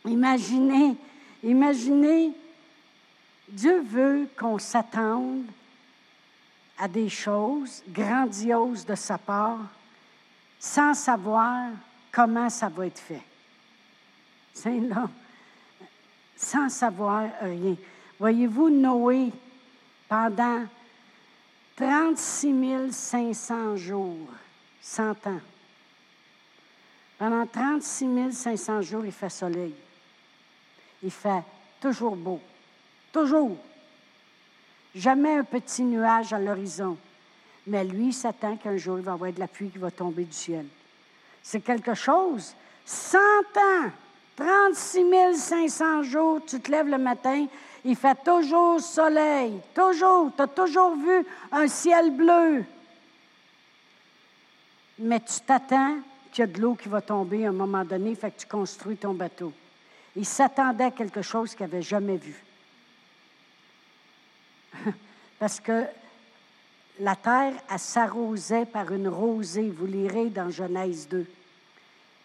Imaginez, 0.06 0.96
imaginez, 1.44 2.32
Dieu 3.50 3.82
veut 3.82 4.28
qu'on 4.38 4.58
s'attende 4.58 5.44
à 6.78 6.88
des 6.88 7.10
choses 7.10 7.84
grandioses 7.90 8.86
de 8.86 8.96
sa 8.96 9.18
part 9.18 9.60
sans 10.60 10.94
savoir 10.94 11.70
comment 12.16 12.50
ça 12.50 12.70
va 12.70 12.88
être 12.88 13.00
fait. 13.00 13.22
C'est 14.54 14.80
là, 14.80 15.10
sans 16.34 16.70
savoir 16.70 17.30
rien. 17.42 17.76
Voyez-vous, 18.18 18.70
Noé, 18.70 19.34
pendant 20.08 20.64
36 21.76 22.94
500 22.94 23.76
jours, 23.76 24.30
100 24.80 25.28
ans. 25.28 25.42
Pendant 27.18 27.46
36 27.46 28.32
500 28.32 28.82
jours, 28.82 29.06
il 29.06 29.12
fait 29.12 29.30
soleil. 29.30 29.76
Il 31.04 31.12
fait 31.12 31.44
toujours 31.82 32.16
beau. 32.16 32.40
Toujours. 33.12 33.58
Jamais 34.94 35.36
un 35.36 35.44
petit 35.44 35.84
nuage 35.84 36.32
à 36.32 36.40
l'horizon. 36.40 36.98
Mais 37.68 37.84
lui, 37.84 38.08
il 38.08 38.14
s'attend 38.14 38.56
qu'un 38.56 38.78
jour, 38.78 39.00
il 39.00 39.04
va 39.04 39.12
y 39.12 39.16
avoir 39.16 39.34
de 39.34 39.40
la 39.40 39.50
pluie 39.50 39.70
qui 39.70 39.78
va 39.78 39.92
tomber 39.92 40.24
du 40.24 40.32
ciel. 40.32 40.66
C'est 41.48 41.62
quelque 41.62 41.94
chose. 41.94 42.56
100 42.86 43.20
ans, 43.20 43.92
36 44.36 45.38
500 45.38 46.02
jours, 46.02 46.42
tu 46.44 46.60
te 46.60 46.72
lèves 46.72 46.88
le 46.88 46.98
matin, 46.98 47.46
il 47.84 47.96
fait 47.96 48.18
toujours 48.24 48.82
soleil, 48.82 49.62
toujours. 49.76 50.32
Tu 50.36 50.42
as 50.42 50.48
toujours 50.48 50.96
vu 50.96 51.24
un 51.52 51.68
ciel 51.68 52.10
bleu. 52.10 52.66
Mais 54.98 55.20
tu 55.20 55.40
t'attends 55.46 55.98
qu'il 56.32 56.42
y 56.42 56.44
a 56.46 56.48
de 56.48 56.60
l'eau 56.60 56.74
qui 56.74 56.90
va 56.90 57.02
tomber 57.02 57.46
à 57.46 57.50
un 57.50 57.52
moment 57.52 57.86
donné, 57.86 58.16
fait 58.16 58.32
que 58.32 58.40
tu 58.40 58.48
construis 58.48 58.98
ton 58.98 59.14
bateau. 59.14 59.54
Il 60.16 60.26
s'attendait 60.26 60.86
à 60.86 60.92
quelque 60.92 61.22
chose 61.22 61.54
qu'il 61.54 61.68
n'avait 61.68 61.84
jamais 61.84 62.18
vu. 62.18 62.44
Parce 65.40 65.60
que 65.60 65.86
la 67.00 67.16
terre, 67.16 67.54
s'arrosait 67.78 68.66
par 68.66 68.92
une 68.92 69.08
rosée. 69.08 69.70
Vous 69.70 69.86
lirez 69.86 70.30
dans 70.30 70.50
Genèse 70.50 71.08
2. 71.10 71.26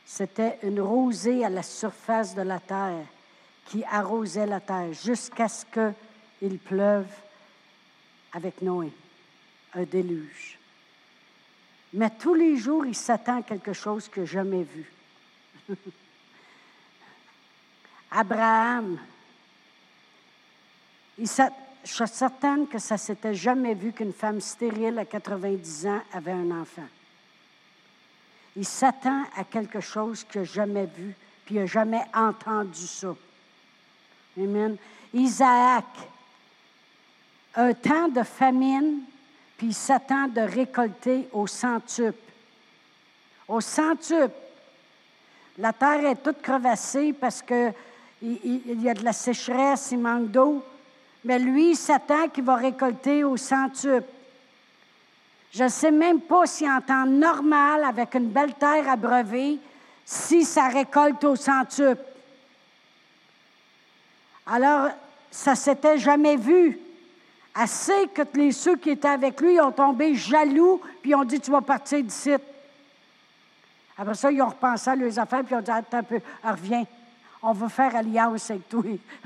C'était 0.07 0.59
une 0.63 0.81
rosée 0.81 1.45
à 1.45 1.49
la 1.49 1.63
surface 1.63 2.35
de 2.35 2.43
la 2.43 2.59
terre 2.61 3.07
qui 3.67 3.85
arrosait 3.85 4.47
la 4.47 4.61
terre 4.61 4.93
jusqu'à 4.93 5.49
ce 5.49 5.65
qu'il 6.41 6.59
pleuve 6.59 7.07
avec 8.33 8.63
Noé, 8.63 8.93
un 9.75 9.85
déluge. 9.85 10.59
Mais 11.93 12.11
tous 12.11 12.35
les 12.35 12.57
jours, 12.57 12.87
il 12.87 12.95
s'attend 12.95 13.39
à 13.39 13.43
quelque 13.43 13.73
chose 13.73 14.09
n'a 14.09 14.25
jamais 14.25 14.63
vu. 14.63 14.93
Abraham, 18.11 18.99
je 21.85 21.93
suis 21.93 22.09
certaine 22.09 22.67
que 22.67 22.79
ça 22.79 22.97
s'était 22.99 23.35
jamais 23.35 23.75
vu 23.75 23.93
qu'une 23.93 24.13
femme 24.13 24.41
stérile 24.41 24.99
à 24.99 25.05
90 25.05 25.87
ans 25.87 26.01
avait 26.13 26.33
un 26.33 26.51
enfant. 26.61 26.87
Il 28.57 28.67
s'attend 28.67 29.25
à 29.37 29.45
quelque 29.45 29.81
chose 29.81 30.25
qu'il 30.25 30.43
n'a 30.43 30.47
jamais 30.47 30.87
vu, 30.87 31.15
puis 31.45 31.55
il 31.55 31.61
n'a 31.61 31.67
jamais 31.67 32.03
entendu 32.13 32.87
ça. 32.87 33.15
Amen. 34.37 34.77
Isaac, 35.15 35.85
un 37.55 37.73
temps 37.73 38.09
de 38.09 38.23
famine, 38.23 39.01
puis 39.57 39.69
il 39.69 39.75
s'attend 39.75 40.29
de 40.29 40.41
récolter 40.41 41.29
au 41.33 41.47
centuple. 41.47 42.19
Au 43.49 43.61
centuple. 43.61 44.35
La 45.59 45.73
terre 45.73 46.05
est 46.07 46.23
toute 46.23 46.41
crevassée 46.41 47.13
parce 47.13 47.43
qu'il 47.43 47.75
il, 48.23 48.83
y 48.83 48.89
a 48.89 48.95
de 48.95 49.05
la 49.05 49.13
sécheresse, 49.13 49.89
il 49.93 49.99
manque 49.99 50.31
d'eau. 50.31 50.65
Mais 51.25 51.39
lui, 51.39 51.71
il 51.71 51.77
s'attend 51.77 52.29
qu'il 52.29 52.45
va 52.45 52.57
récolter 52.57 53.25
au 53.25 53.37
centuple. 53.37 54.09
Je 55.53 55.65
ne 55.65 55.69
sais 55.69 55.91
même 55.91 56.21
pas 56.21 56.47
si 56.47 56.71
en 56.71 56.81
temps 56.81 57.07
normal, 57.07 57.85
avec 57.85 58.15
une 58.15 58.29
belle 58.29 58.55
terre 58.55 58.89
abreuvée, 58.89 59.59
si 60.05 60.45
ça 60.45 60.69
récolte 60.69 61.23
au 61.25 61.37
centuple. 61.37 62.03
Alors, 64.47 64.91
ça 65.31 65.55
s'était 65.55 65.99
jamais 65.99 66.37
vu. 66.37 66.79
Assez 67.55 68.07
que 68.15 68.23
les, 68.35 68.53
ceux 68.53 68.77
qui 68.77 68.91
étaient 68.91 69.09
avec 69.09 69.41
lui 69.41 69.61
ont 69.61 69.73
tombé 69.73 70.15
jaloux, 70.15 70.81
puis 71.03 71.15
ont 71.15 71.25
dit 71.25 71.41
Tu 71.41 71.51
vas 71.51 71.61
partir 71.61 72.03
d'ici. 72.03 72.33
Après 73.99 74.15
ça, 74.15 74.31
ils 74.31 74.41
ont 74.41 74.49
repensé 74.49 74.91
à 74.91 74.97
leurs 74.97 75.19
affaires, 75.19 75.45
puis 75.45 75.55
ils 75.55 75.59
ont 75.59 75.63
dit 75.63 75.71
Attends 75.71 75.99
un 75.99 76.03
peu, 76.05 76.21
reviens. 76.45 76.85
On 77.43 77.53
va 77.53 77.69
faire 77.69 77.97
alliance 77.97 78.51
avec 78.51 78.69
toi. 78.69 78.83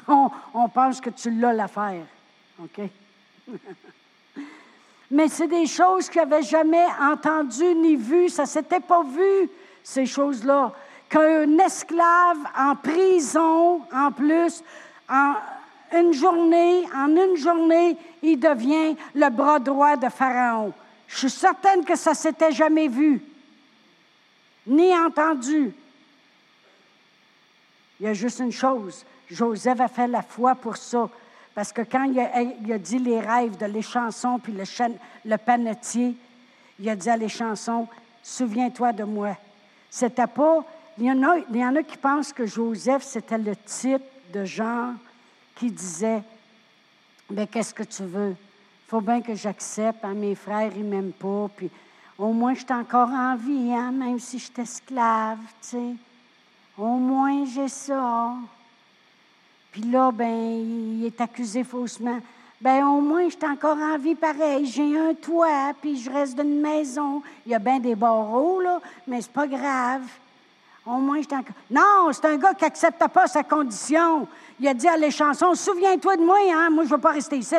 On, 0.55 0.69
pense 0.69 1.01
que 1.01 1.11
tu 1.11 1.31
l'as 1.31 1.53
l'affaire. 1.53 2.05
OK? 2.63 2.81
Mais 5.11 5.29
c'est 5.29 5.49
des 5.49 5.67
choses 5.67 6.09
qu'ils 6.09 6.23
n'avaient 6.23 6.43
jamais 6.43 6.87
entendues 7.01 7.75
ni 7.75 7.97
vues. 7.97 8.29
Ça 8.29 8.43
ne 8.43 8.49
s'était 8.49 8.81
pas 8.81 9.03
vu, 9.03 9.51
ces 9.83 10.07
choses-là. 10.07 10.73
Qu'un 11.09 11.59
esclave 11.59 12.39
en 12.57 12.75
prison, 12.77 13.83
en 13.93 14.11
plus, 14.11 14.63
en 15.09 15.35
une 15.95 16.13
journée, 16.13 16.85
en 16.95 17.09
une 17.09 17.37
journée, 17.37 17.97
il 18.23 18.39
devient 18.39 18.97
le 19.15 19.31
bras 19.31 19.59
droit 19.59 19.97
de 19.97 20.09
Pharaon. 20.09 20.73
Je 21.07 21.19
suis 21.19 21.31
certaine 21.31 21.85
que 21.85 21.95
ça 21.97 22.11
ne 22.11 22.17
s'était 22.17 22.53
jamais 22.53 22.89
vu, 22.89 23.23
ni 24.67 24.97
entendu. 24.97 25.73
Il 28.01 28.07
y 28.07 28.09
a 28.09 28.15
juste 28.15 28.41
une 28.41 28.53
chose, 28.53 29.05
Joseph 29.31 29.81
a 29.81 29.89
fait 29.89 30.09
la 30.09 30.23
foi 30.23 30.55
pour 30.55 30.77
ça. 30.77 31.09
Parce 31.55 31.73
que 31.73 31.83
quand 31.83 32.05
il 32.05 32.19
a, 32.19 32.79
dit 32.79 32.99
les 32.99 33.21
rêves 33.21 33.57
de 33.57 33.67
les 33.67 33.83
chansons 33.83 34.39
puis 34.41 34.53
le, 34.53 34.65
le 35.25 35.37
panetier, 35.37 36.17
il 36.81 36.89
a 36.89 36.97
dit 36.97 37.09
à 37.09 37.17
les 37.17 37.29
chansons, 37.29 37.87
souviens-toi 38.23 38.93
de 38.93 39.05
moi. 39.05 39.37
C'était 39.89 40.27
pas. 40.27 40.65
Il 40.99 41.05
y, 41.05 41.11
en 41.11 41.23
a, 41.23 41.39
y 41.53 41.65
en 41.65 41.77
a 41.77 41.83
qui 41.83 41.97
pensent 41.97 42.33
que 42.33 42.47
Joseph, 42.47 43.05
c'était 43.05 43.39
le 43.39 43.55
type 43.57 44.03
de 44.33 44.45
genre 44.45 44.95
qui 45.55 45.71
disait 45.71 46.23
Mais 47.31 47.47
qu'est-ce 47.47 47.75
que 47.75 47.85
tu 47.85 48.03
veux? 48.03 48.31
Il 48.31 48.89
faut 48.89 49.01
bien 49.01 49.21
que 49.21 49.35
j'accepte. 49.35 50.05
Hein, 50.05 50.15
mes 50.15 50.35
frères, 50.35 50.73
ils 50.77 50.85
m'aiment 50.85 51.13
pas. 51.13 51.49
Puis 51.57 51.71
Au 52.19 52.33
moins, 52.33 52.55
je 52.55 52.61
suis 52.61 52.73
encore 52.73 53.11
en 53.11 53.37
vie, 53.37 53.73
hein, 53.73 53.93
même 53.93 54.19
si 54.19 54.41
je 54.41 54.45
suis 54.45 54.61
esclave. 54.61 55.39
Au 56.77 56.97
moins, 56.97 57.45
j'ai 57.47 57.69
ça. 57.69 58.35
Puis 59.71 59.83
là, 59.83 60.11
ben, 60.13 60.27
il 60.29 61.05
est 61.07 61.21
accusé 61.21 61.63
faussement. 61.63 62.19
Ben, 62.61 62.85
au 62.87 63.01
moins, 63.01 63.25
je 63.25 63.37
suis 63.37 63.47
encore 63.47 63.77
en 63.77 63.99
vie 63.99 64.15
pareil. 64.15 64.67
J'ai 64.67 64.99
un 64.99 65.15
toit, 65.15 65.73
puis 65.81 66.01
je 66.01 66.11
reste 66.11 66.37
dans 66.37 66.43
une 66.43 66.61
maison. 66.61 67.23
Il 67.45 67.53
y 67.53 67.55
a 67.55 67.59
bien 67.59 67.79
des 67.79 67.95
barreaux, 67.95 68.61
là, 68.61 68.81
mais 69.07 69.21
c'est 69.21 69.33
pas 69.33 69.47
grave. 69.47 70.03
Au 70.87 70.99
moins, 70.99 71.21
je 71.23 71.35
encore. 71.35 71.57
Non, 71.71 72.13
c'est 72.13 72.27
un 72.27 72.37
gars 72.37 72.55
qui 72.55 72.65
n'accepte 72.65 73.07
pas 73.09 73.27
sa 73.27 73.43
condition. 73.43 74.27
Il 74.61 74.69
a 74.69 74.75
dit 74.75 74.89
à 74.89 74.97
les 74.97 75.11
chansons 75.11 75.55
Souviens-toi 75.55 76.17
de 76.17 76.25
moi, 76.25 76.39
hein, 76.53 76.71
moi, 76.71 76.85
je 76.85 76.91
ne 76.91 76.95
veux 76.95 77.01
pas 77.01 77.13
rester 77.13 77.37
ici. 77.37 77.57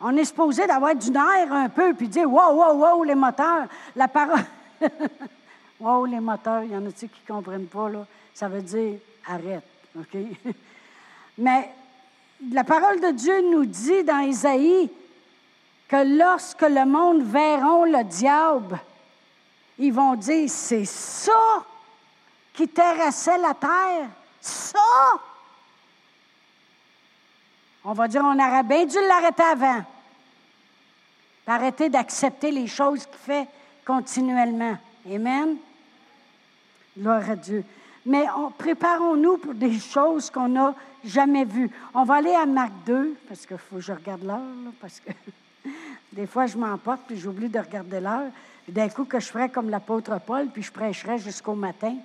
On 0.00 0.16
est 0.16 0.24
supposé 0.24 0.66
d'avoir 0.66 0.94
du 0.94 1.10
nerf 1.10 1.52
un 1.52 1.68
peu, 1.68 1.92
puis 1.94 2.08
dire 2.08 2.30
Wow, 2.30 2.54
wow, 2.54 2.74
wow, 2.74 3.04
les 3.04 3.14
moteurs. 3.14 3.66
La 3.94 4.08
parole. 4.08 4.44
wow, 5.80 6.04
les 6.04 6.20
moteurs, 6.20 6.62
il 6.64 6.72
y 6.72 6.76
en 6.76 6.86
a-tu 6.86 7.08
qui 7.08 7.20
ne 7.28 7.34
comprennent 7.34 7.66
pas, 7.66 7.88
là? 7.88 8.06
Ça 8.34 8.48
veut 8.48 8.62
dire 8.62 8.98
arrête, 9.26 9.64
OK? 9.98 10.16
Mais 11.38 11.70
la 12.52 12.64
parole 12.64 13.00
de 13.00 13.10
Dieu 13.12 13.50
nous 13.50 13.64
dit 13.64 14.04
dans 14.04 14.20
Isaïe 14.20 14.90
que 15.88 16.18
lorsque 16.18 16.62
le 16.62 16.84
monde 16.86 17.22
verront 17.22 17.84
le 17.84 18.04
diable, 18.04 18.78
ils 19.78 19.92
vont 19.92 20.14
dire 20.14 20.48
c'est 20.48 20.84
ça 20.84 21.64
qui 22.52 22.68
terrassait 22.68 23.38
la 23.38 23.54
terre? 23.54 24.08
Ça! 24.40 24.78
On 27.84 27.92
va 27.92 28.08
dire, 28.08 28.22
on 28.24 28.38
aurait 28.38 28.62
bien 28.62 28.84
dû 28.84 28.96
l'arrêter 29.08 29.42
avant. 29.42 29.82
Arrêter 31.46 31.88
d'accepter 31.88 32.52
les 32.52 32.68
choses 32.68 33.06
qu'il 33.06 33.16
fait 33.16 33.48
continuellement. 33.84 34.76
Amen? 35.10 35.56
Gloire 37.00 37.30
à 37.30 37.36
Dieu. 37.36 37.64
Mais 38.04 38.26
préparons-nous 38.58 39.38
pour 39.38 39.54
des 39.54 39.78
choses 39.78 40.28
qu'on 40.30 40.48
n'a 40.48 40.74
jamais 41.02 41.46
vues. 41.46 41.70
On 41.94 42.04
va 42.04 42.16
aller 42.16 42.34
à 42.34 42.44
Marc 42.44 42.72
2, 42.84 43.16
parce 43.26 43.46
qu'il 43.46 43.56
faut 43.56 43.76
que 43.76 43.82
je 43.82 43.92
regarde 43.92 44.22
l'heure, 44.22 44.72
parce 44.80 45.00
que 45.00 45.10
des 46.12 46.26
fois, 46.26 46.46
je 46.46 46.58
m'emporte 46.58 47.00
puis 47.06 47.16
j'oublie 47.16 47.48
de 47.48 47.58
regarder 47.58 48.00
l'heure. 48.00 48.30
D'un 48.68 48.88
coup, 48.90 49.04
que 49.04 49.18
je 49.18 49.26
ferais 49.26 49.48
comme 49.48 49.70
l'apôtre 49.70 50.20
Paul, 50.26 50.48
puis 50.48 50.62
je 50.62 50.70
prêcherais 50.70 51.18
jusqu'au 51.18 51.54
matin. 51.54 51.96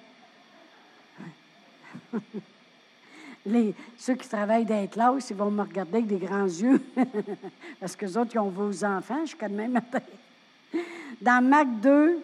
Les, 3.45 3.75
ceux 3.97 4.15
qui 4.15 4.27
travaillent 4.27 4.65
dans 4.65 4.81
les 4.81 4.87
classes, 4.87 5.29
ils 5.29 5.35
vont 5.35 5.51
me 5.51 5.61
regarder 5.61 5.97
avec 5.97 6.07
des 6.07 6.17
grands 6.17 6.45
yeux. 6.45 6.81
Parce 7.79 7.95
que 7.95 8.05
les 8.05 8.17
autres, 8.17 8.31
ils 8.33 8.39
ont 8.39 8.49
vos 8.49 8.83
enfants 8.83 9.23
jusqu'à 9.23 9.47
demain 9.47 9.67
matin. 9.67 9.99
Dans 11.21 11.47
Marc 11.47 11.67
2, 11.81 12.19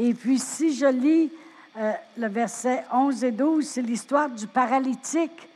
et 0.00 0.14
puis 0.14 0.38
si 0.38 0.72
je 0.72 0.86
lis 0.86 1.30
euh, 1.76 1.92
le 2.16 2.28
verset 2.28 2.84
11 2.92 3.24
et 3.24 3.32
12, 3.32 3.66
c'est 3.66 3.82
l'histoire 3.82 4.28
du 4.28 4.46
paralytique. 4.46 5.48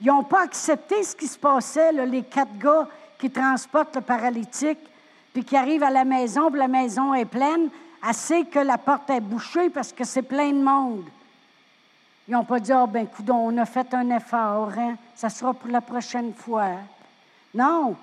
Ils 0.00 0.06
n'ont 0.06 0.22
pas 0.22 0.44
accepté 0.44 1.02
ce 1.02 1.16
qui 1.16 1.26
se 1.26 1.36
passait, 1.36 1.92
les 1.92 2.22
quatre 2.22 2.56
gars 2.58 2.88
qui 3.18 3.28
transportent 3.28 3.96
le 3.96 4.02
paralytique, 4.02 4.78
puis 5.32 5.42
qui 5.42 5.56
arrivent 5.56 5.82
à 5.82 5.90
la 5.90 6.04
maison, 6.04 6.48
puis 6.48 6.60
la 6.60 6.68
maison 6.68 7.12
est 7.12 7.24
pleine, 7.24 7.70
assez 8.00 8.44
que 8.44 8.60
la 8.60 8.78
porte 8.78 9.10
est 9.10 9.20
bouchée 9.20 9.68
parce 9.68 9.92
que 9.92 10.04
c'est 10.04 10.22
plein 10.22 10.50
de 10.50 10.62
monde. 10.62 11.04
Ils 12.28 12.32
n'ont 12.32 12.44
pas 12.44 12.60
dit, 12.60 12.70
oh, 12.72 12.86
ben, 12.86 13.08
coudon, 13.08 13.48
on 13.48 13.58
a 13.58 13.64
fait 13.64 13.92
un 13.94 14.10
effort, 14.10 14.70
hein? 14.78 14.94
ça 15.16 15.28
sera 15.28 15.52
pour 15.52 15.70
la 15.70 15.80
prochaine 15.80 16.32
fois. 16.34 16.68
Non. 17.52 17.96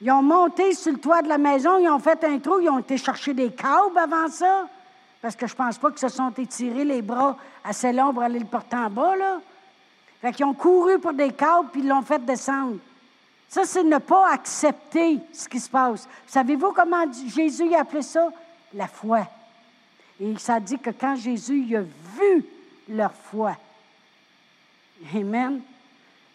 Ils 0.00 0.10
ont 0.10 0.22
monté 0.22 0.74
sur 0.74 0.90
le 0.90 0.98
toit 0.98 1.22
de 1.22 1.28
la 1.28 1.38
maison, 1.38 1.78
ils 1.78 1.88
ont 1.88 2.00
fait 2.00 2.24
un 2.24 2.38
trou, 2.40 2.58
ils 2.60 2.68
ont 2.68 2.80
été 2.80 2.96
chercher 2.96 3.32
des 3.32 3.52
câbles 3.52 3.96
avant 3.96 4.28
ça, 4.28 4.66
parce 5.20 5.36
que 5.36 5.46
je 5.46 5.54
pense 5.54 5.78
pas 5.78 5.90
qu'ils 5.90 5.98
se 5.98 6.08
sont 6.08 6.30
étirés 6.30 6.84
les 6.84 7.02
bras 7.02 7.36
assez 7.62 7.92
longs 7.92 8.12
pour 8.12 8.22
aller 8.22 8.38
le 8.38 8.46
porter 8.46 8.76
en 8.76 8.90
bas, 8.90 9.16
là. 9.16 9.40
Fait 10.20 10.32
qu'ils 10.32 10.44
ont 10.44 10.54
couru 10.54 10.98
pour 10.98 11.12
des 11.12 11.32
câbles, 11.32 11.68
puis 11.72 11.80
ils 11.80 11.88
l'ont 11.88 12.02
fait 12.02 12.24
descendre. 12.24 12.78
Ça, 13.48 13.64
c'est 13.64 13.82
ne 13.82 13.98
pas 13.98 14.32
accepter 14.32 15.18
ce 15.32 15.48
qui 15.48 15.58
se 15.58 15.68
passe. 15.68 16.08
Savez-vous 16.26 16.72
comment 16.72 17.04
Jésus 17.26 17.74
a 17.74 17.80
appelé 17.80 18.02
ça? 18.02 18.30
La 18.74 18.86
foi. 18.86 19.26
Et 20.20 20.36
ça 20.38 20.60
dit 20.60 20.78
que 20.78 20.90
quand 20.90 21.16
Jésus 21.16 21.74
a 21.74 21.80
vu 21.80 22.44
leur 22.88 23.12
foi. 23.12 23.56
Amen. 25.14 25.60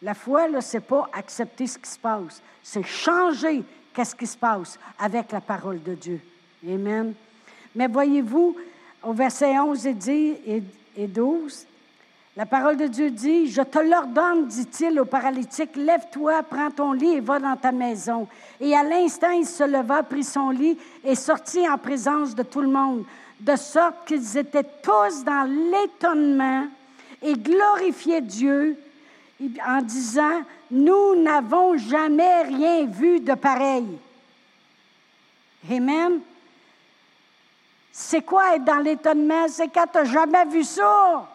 La 0.01 0.13
foi, 0.13 0.47
là, 0.47 0.61
c'est 0.61 0.81
pas 0.81 1.09
accepter 1.13 1.67
ce 1.67 1.77
qui 1.77 1.89
se 1.89 1.99
passe, 1.99 2.41
c'est 2.61 2.83
changer 2.83 3.63
qu'est-ce 3.93 4.15
qui 4.15 4.27
se 4.27 4.37
passe 4.37 4.77
avec 4.99 5.31
la 5.31 5.41
parole 5.41 5.81
de 5.81 5.93
Dieu. 5.93 6.21
Amen. 6.67 7.13
Mais 7.75 7.87
voyez-vous, 7.87 8.55
au 9.05 9.13
verset 9.13 9.57
11 9.57 9.87
et 9.87 11.07
12, 11.07 11.65
la 12.37 12.45
parole 12.45 12.75
de 12.75 12.87
Dieu 12.87 13.11
dit, 13.11 13.47
Je 13.49 13.61
te 13.61 13.79
l'ordonne, 13.79 14.47
dit-il 14.47 14.99
au 14.99 15.05
paralytique, 15.05 15.75
lève-toi, 15.75 16.43
prends 16.43 16.71
ton 16.71 16.91
lit 16.91 17.13
et 17.13 17.19
va 17.21 17.39
dans 17.39 17.55
ta 17.55 17.71
maison. 17.71 18.27
Et 18.59 18.75
à 18.75 18.83
l'instant, 18.83 19.31
il 19.31 19.45
se 19.45 19.63
leva, 19.63 20.03
prit 20.03 20.23
son 20.23 20.49
lit 20.49 20.77
et 21.03 21.15
sortit 21.15 21.67
en 21.69 21.77
présence 21.77 22.35
de 22.35 22.43
tout 22.43 22.61
le 22.61 22.67
monde 22.67 23.05
de 23.39 23.55
sorte 23.55 24.07
qu'ils 24.07 24.37
étaient 24.37 24.67
tous 24.83 25.23
dans 25.23 25.49
l'étonnement 25.71 26.67
et 27.21 27.33
glorifiaient 27.33 28.21
Dieu 28.21 28.77
en 29.65 29.81
disant, 29.81 30.41
nous 30.71 31.21
n'avons 31.21 31.77
jamais 31.77 32.43
rien 32.43 32.85
vu 32.85 33.19
de 33.19 33.33
pareil. 33.33 33.85
Amen. 35.71 36.19
C'est 37.97 38.23
quoi 38.23 38.57
être 38.57 38.65
dans 38.65 38.79
l'étonnement? 38.79 39.47
C'est 39.47 39.69
quand 39.69 39.87
tu 39.89 39.97
n'as 39.99 40.03
jamais 40.03 40.43
vu 40.47 40.65
ça. 40.65 41.25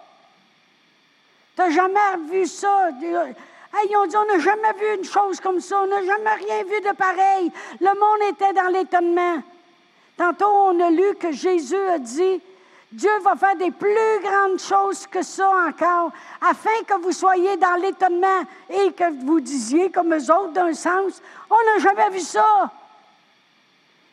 Tu 1.56 1.62
n'as 1.62 1.70
jamais 1.70 2.16
vu 2.30 2.46
ça. 2.46 2.90
ils 3.00 3.96
ont 3.96 4.06
dit, 4.06 4.16
on 4.16 4.26
n'a 4.26 4.38
jamais 4.38 4.72
vu 4.74 4.96
une 4.98 5.04
chose 5.04 5.40
comme 5.40 5.58
ça, 5.60 5.80
on 5.80 5.86
n'a 5.86 6.04
jamais 6.04 6.34
rien 6.34 6.62
vu 6.64 6.80
de 6.82 6.94
pareil. 6.94 7.50
Le 7.80 7.98
monde 7.98 8.30
était 8.30 8.52
dans 8.52 8.70
l'étonnement. 8.70 9.42
Tantôt, 10.18 10.50
on 10.50 10.78
a 10.80 10.90
lu 10.90 11.14
que 11.18 11.32
Jésus 11.32 11.80
a 11.94 11.98
dit, 11.98 12.42
Dieu 12.92 13.18
va 13.22 13.36
faire 13.36 13.56
des 13.56 13.70
plus 13.70 14.20
grandes 14.22 14.60
choses 14.60 15.06
que 15.06 15.22
ça 15.22 15.50
encore, 15.66 16.12
afin 16.42 16.82
que 16.86 17.00
vous 17.00 17.12
soyez 17.12 17.56
dans 17.56 17.80
l'étonnement 17.80 18.42
et 18.68 18.92
que 18.92 19.24
vous 19.24 19.40
disiez, 19.40 19.90
comme 19.90 20.12
eux 20.12 20.30
autres, 20.30 20.52
d'un 20.52 20.74
sens, 20.74 21.22
on 21.48 21.54
n'a 21.54 21.78
jamais 21.78 22.10
vu 22.10 22.20
ça. 22.20 22.70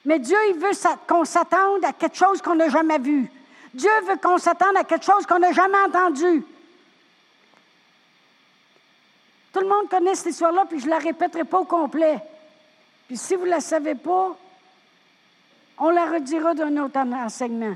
Mais 0.08 0.20
Dieu, 0.20 0.38
veut 0.56 0.72
qu'on 1.06 1.26
s'attende 1.26 1.84
à 1.84 1.92
quelque 1.92 2.16
chose 2.16 2.42
qu'on 2.42 2.56
n'a 2.56 2.70
jamais 2.70 2.98
vu. 2.98 3.30
Dieu 3.74 3.90
veut 4.08 4.16
qu'on 4.16 4.38
s'attende 4.38 4.78
à 4.78 4.86
quelque 4.86 5.04
chose 5.04 5.26
qu'on 5.26 5.38
n'a 5.38 5.52
jamais 5.52 5.78
entendu. 5.86 6.46
Tout 9.52 9.60
le 9.60 9.68
monde 9.68 9.90
connaît 9.90 10.16
cette 10.16 10.28
histoire-là, 10.28 10.64
puis 10.66 10.80
je 10.80 10.86
ne 10.86 10.92
la 10.92 11.00
répéterai 11.00 11.44
pas 11.44 11.60
au 11.60 11.66
complet. 11.66 12.20
Puis 13.06 13.18
si 13.18 13.36
vous 13.36 13.44
ne 13.44 13.50
la 13.50 13.60
savez 13.60 13.96
pas, 13.96 14.38
on 15.78 15.90
la 15.90 16.06
redira 16.06 16.54
d'un 16.54 16.78
autre 16.86 17.00
enseignement. 17.00 17.76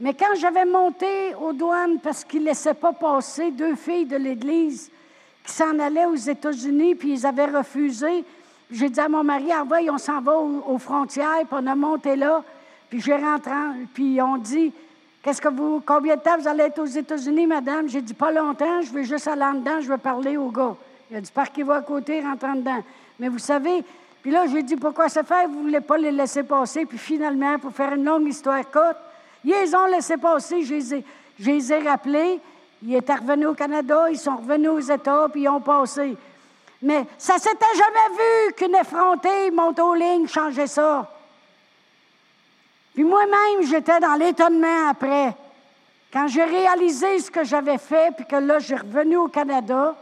Mais 0.00 0.14
quand 0.14 0.34
j'avais 0.40 0.64
monté 0.64 1.36
aux 1.36 1.52
douanes 1.52 2.00
parce 2.00 2.24
qu'ils 2.24 2.40
ne 2.40 2.46
laissaient 2.46 2.74
pas 2.74 2.92
passer 2.92 3.52
deux 3.52 3.76
filles 3.76 4.06
de 4.06 4.16
l'Église 4.16 4.90
qui 5.44 5.52
s'en 5.52 5.78
allaient 5.78 6.06
aux 6.06 6.16
États-Unis, 6.16 6.96
puis 6.96 7.12
ils 7.12 7.26
avaient 7.26 7.46
refusé, 7.46 8.24
j'ai 8.72 8.88
dit 8.88 9.00
à 9.00 9.08
mon 9.08 9.24
mari, 9.24 9.46
ah 9.52 9.64
on 9.90 9.98
s'en 9.98 10.20
va 10.20 10.36
aux, 10.36 10.78
frontières, 10.78 11.40
puis 11.40 11.58
on 11.60 11.66
a 11.66 11.74
monté 11.74 12.16
là, 12.16 12.42
puis 12.88 13.00
j'ai 13.00 13.16
rentré, 13.16 13.52
puis 13.94 14.20
on 14.22 14.36
dit, 14.36 14.72
qu'est-ce 15.22 15.40
que 15.40 15.48
vous, 15.48 15.82
combien 15.84 16.16
de 16.16 16.20
temps 16.20 16.38
vous 16.38 16.48
allez 16.48 16.64
être 16.64 16.78
aux 16.78 16.86
États-Unis, 16.86 17.46
madame? 17.46 17.88
J'ai 17.88 18.02
dit, 18.02 18.14
pas 18.14 18.32
longtemps, 18.32 18.80
je 18.82 18.92
vais 18.92 19.04
juste 19.04 19.28
aller 19.28 19.42
en 19.42 19.54
dedans, 19.54 19.80
je 19.80 19.88
vais 19.88 19.98
parler 19.98 20.36
au 20.36 20.50
gars. 20.50 20.76
Il 21.10 21.16
a 21.16 21.20
dit, 21.20 21.32
par 21.32 21.50
qui 21.50 21.62
va 21.62 21.76
à 21.76 21.82
côté, 21.82 22.20
rentre 22.20 22.46
en 22.46 22.54
dedans. 22.54 22.82
Mais 23.18 23.28
vous 23.28 23.38
savez, 23.38 23.84
puis 24.22 24.30
là, 24.30 24.46
j'ai 24.46 24.62
dit, 24.62 24.76
pourquoi 24.76 25.08
ça 25.08 25.22
fait? 25.22 25.46
Vous 25.46 25.62
voulez 25.62 25.80
pas 25.80 25.96
les 25.96 26.10
laisser 26.10 26.42
passer. 26.42 26.84
Puis 26.84 26.98
finalement, 26.98 27.58
pour 27.58 27.72
faire 27.72 27.94
une 27.94 28.04
longue 28.04 28.28
histoire 28.28 28.62
courte, 28.70 28.98
ils 29.44 29.50
les 29.50 29.74
ont 29.74 29.86
laissé 29.86 30.16
passer. 30.16 30.62
Je 30.62 30.74
les 31.38 31.72
ai, 31.72 31.78
rappelés. 31.78 32.40
Ils 32.82 32.94
étaient 32.94 33.14
revenus 33.14 33.48
au 33.48 33.54
Canada, 33.54 34.06
ils 34.10 34.18
sont 34.18 34.36
revenus 34.36 34.70
aux 34.70 34.80
États, 34.80 35.28
puis 35.30 35.42
ils 35.42 35.48
ont 35.48 35.60
passé. 35.60 36.16
Mais 36.82 37.04
ça 37.18 37.38
s'était 37.38 37.74
jamais 37.74 38.16
vu 38.16 38.54
qu'une 38.54 38.74
effrontée 38.74 39.50
monte 39.50 39.78
aux 39.78 39.94
lignes, 39.94 40.26
changeait 40.26 40.66
ça. 40.66 41.10
Puis 42.94 43.04
moi-même, 43.04 43.62
j'étais 43.62 44.00
dans 44.00 44.14
l'étonnement 44.14 44.88
après. 44.88 45.34
Quand 46.12 46.26
j'ai 46.26 46.44
réalisé 46.44 47.20
ce 47.20 47.30
que 47.30 47.44
j'avais 47.44 47.78
fait, 47.78 48.14
puis 48.16 48.26
que 48.26 48.36
là, 48.36 48.58
j'ai 48.58 48.76
revenu 48.76 49.16
au 49.16 49.28
Canada, 49.28 49.94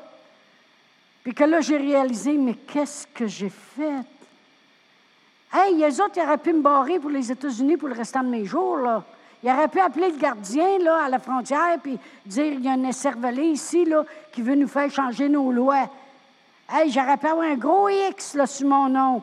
puis 1.23 1.35
que 1.35 1.45
là, 1.45 1.61
j'ai 1.61 1.77
réalisé, 1.77 2.33
mais 2.33 2.55
qu'est-ce 2.55 3.07
que 3.09 3.27
j'ai 3.27 3.51
fait? 3.51 4.05
Hey, 5.53 5.75
les 5.75 6.01
autres, 6.01 6.13
ils 6.17 6.23
auraient 6.23 6.39
pu 6.39 6.53
me 6.53 6.61
barrer 6.61 6.99
pour 6.99 7.11
les 7.11 7.31
États-Unis 7.31 7.77
pour 7.77 7.89
le 7.89 7.95
restant 7.95 8.23
de 8.23 8.29
mes 8.29 8.45
jours, 8.45 8.79
là. 8.79 9.03
Ils 9.43 9.51
auraient 9.51 9.69
pu 9.69 9.81
appeler 9.81 10.11
le 10.11 10.19
gardien, 10.19 10.79
là, 10.79 11.05
à 11.05 11.09
la 11.09 11.19
frontière, 11.19 11.79
puis 11.83 11.99
dire, 12.27 12.53
il 12.55 12.65
y 12.65 12.69
a 12.69 12.73
un 12.73 12.85
écervelé 12.85 13.45
ici, 13.45 13.85
là, 13.85 14.05
qui 14.33 14.43
veut 14.43 14.55
nous 14.55 14.67
faire 14.67 14.91
changer 14.91 15.29
nos 15.29 15.53
lois. 15.53 15.89
Hey, 16.71 16.91
j'aurais 16.91 17.17
pu 17.17 17.27
avoir 17.27 17.47
un 17.47 17.57
gros 17.57 17.89
X, 17.89 18.35
là, 18.35 18.47
sur 18.47 18.69
mon 18.69 18.89
nom. 18.89 19.23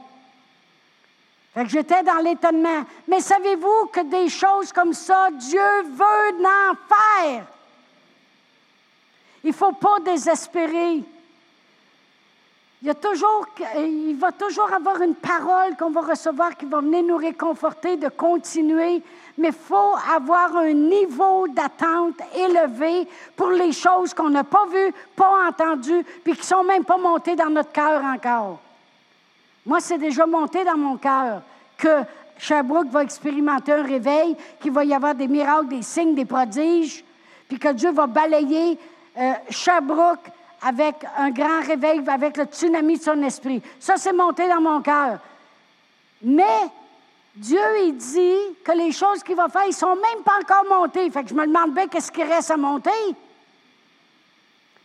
Fait 1.54 1.64
que 1.64 1.70
j'étais 1.70 2.04
dans 2.04 2.18
l'étonnement. 2.18 2.84
Mais 3.08 3.22
savez-vous 3.22 3.86
que 3.92 4.02
des 4.02 4.30
choses 4.30 4.74
comme 4.74 4.94
ça, 4.94 5.30
Dieu 5.32 5.84
veut 5.84 6.46
en 6.46 6.76
faire? 6.76 7.46
Il 9.44 9.52
ne 9.52 9.56
faut 9.56 9.72
pas 9.74 10.00
désespérer. 10.04 11.04
Il, 12.86 12.90
y 12.90 12.92
a 12.92 12.94
toujours, 12.94 13.48
il 13.78 14.16
va 14.16 14.32
toujours 14.32 14.72
avoir 14.72 15.02
une 15.02 15.16
parole 15.16 15.76
qu'on 15.76 15.90
va 15.90 16.02
recevoir 16.02 16.56
qui 16.56 16.68
va 16.68 16.82
venir 16.82 17.02
nous 17.02 17.18
réconforter 17.18 17.98
de 17.98 18.10
continuer, 18.10 19.02
mais 19.40 19.48
il 19.48 19.54
faut 19.56 19.96
avoir 20.16 20.56
un 20.58 20.72
niveau 20.72 21.48
d'attente 21.48 22.14
élevé 22.36 23.08
pour 23.36 23.50
les 23.50 23.72
choses 23.72 24.14
qu'on 24.14 24.30
n'a 24.30 24.44
pas 24.44 24.68
vues, 24.68 24.94
pas 25.16 25.48
entendues, 25.48 26.06
puis 26.24 26.34
qui 26.34 26.42
ne 26.42 26.46
sont 26.46 26.64
même 26.64 26.86
pas 26.86 26.98
montées 26.98 27.36
dans 27.36 27.50
notre 27.50 27.72
cœur 27.72 28.04
encore. 28.04 28.60
Moi, 29.66 29.80
c'est 29.80 29.98
déjà 29.98 30.28
monté 30.28 30.64
dans 30.64 30.78
mon 30.78 30.98
cœur 30.98 31.42
que 31.80 32.04
Sherbrooke 32.38 32.90
va 32.92 33.02
expérimenter 33.02 33.72
un 33.72 33.82
réveil, 33.82 34.38
qu'il 34.60 34.74
va 34.74 34.86
y 34.86 34.94
avoir 34.94 35.16
des 35.16 35.28
miracles, 35.28 35.70
des 35.70 35.82
signes, 35.82 36.14
des 36.14 36.26
prodiges, 36.26 37.04
puis 37.48 37.58
que 37.58 37.70
Dieu 37.70 37.92
va 37.92 38.06
balayer 38.06 38.78
euh, 39.18 39.34
Sherbrooke 39.50 40.30
avec 40.66 40.96
un 41.16 41.30
grand 41.30 41.62
réveil, 41.62 42.02
avec 42.08 42.38
le 42.38 42.46
tsunami 42.46 42.98
de 42.98 43.04
son 43.04 43.22
esprit. 43.22 43.62
Ça, 43.80 43.98
c'est 43.98 44.12
monté 44.12 44.50
dans 44.50 44.60
mon 44.60 44.82
cœur. 44.82 45.20
Mais 46.24 46.72
Dieu, 47.36 47.62
il 47.84 47.96
dit 47.96 48.58
que 48.64 48.72
les 48.72 48.92
choses 48.92 49.22
qu'il 49.22 49.36
va 49.36 49.48
faire, 49.48 49.66
ils 49.66 49.70
ne 49.70 49.74
sont 49.74 49.96
même 49.96 50.24
pas 50.26 50.40
encore 50.42 50.66
montées. 50.68 51.08
Fait 51.12 51.24
que 51.24 51.30
je 51.30 51.36
me 51.36 51.46
demande 51.46 51.76
bien 51.76 51.88
qu'est-ce 51.88 52.12
qui 52.12 52.24
reste 52.24 52.50
à 52.50 52.58
monter. 52.58 52.90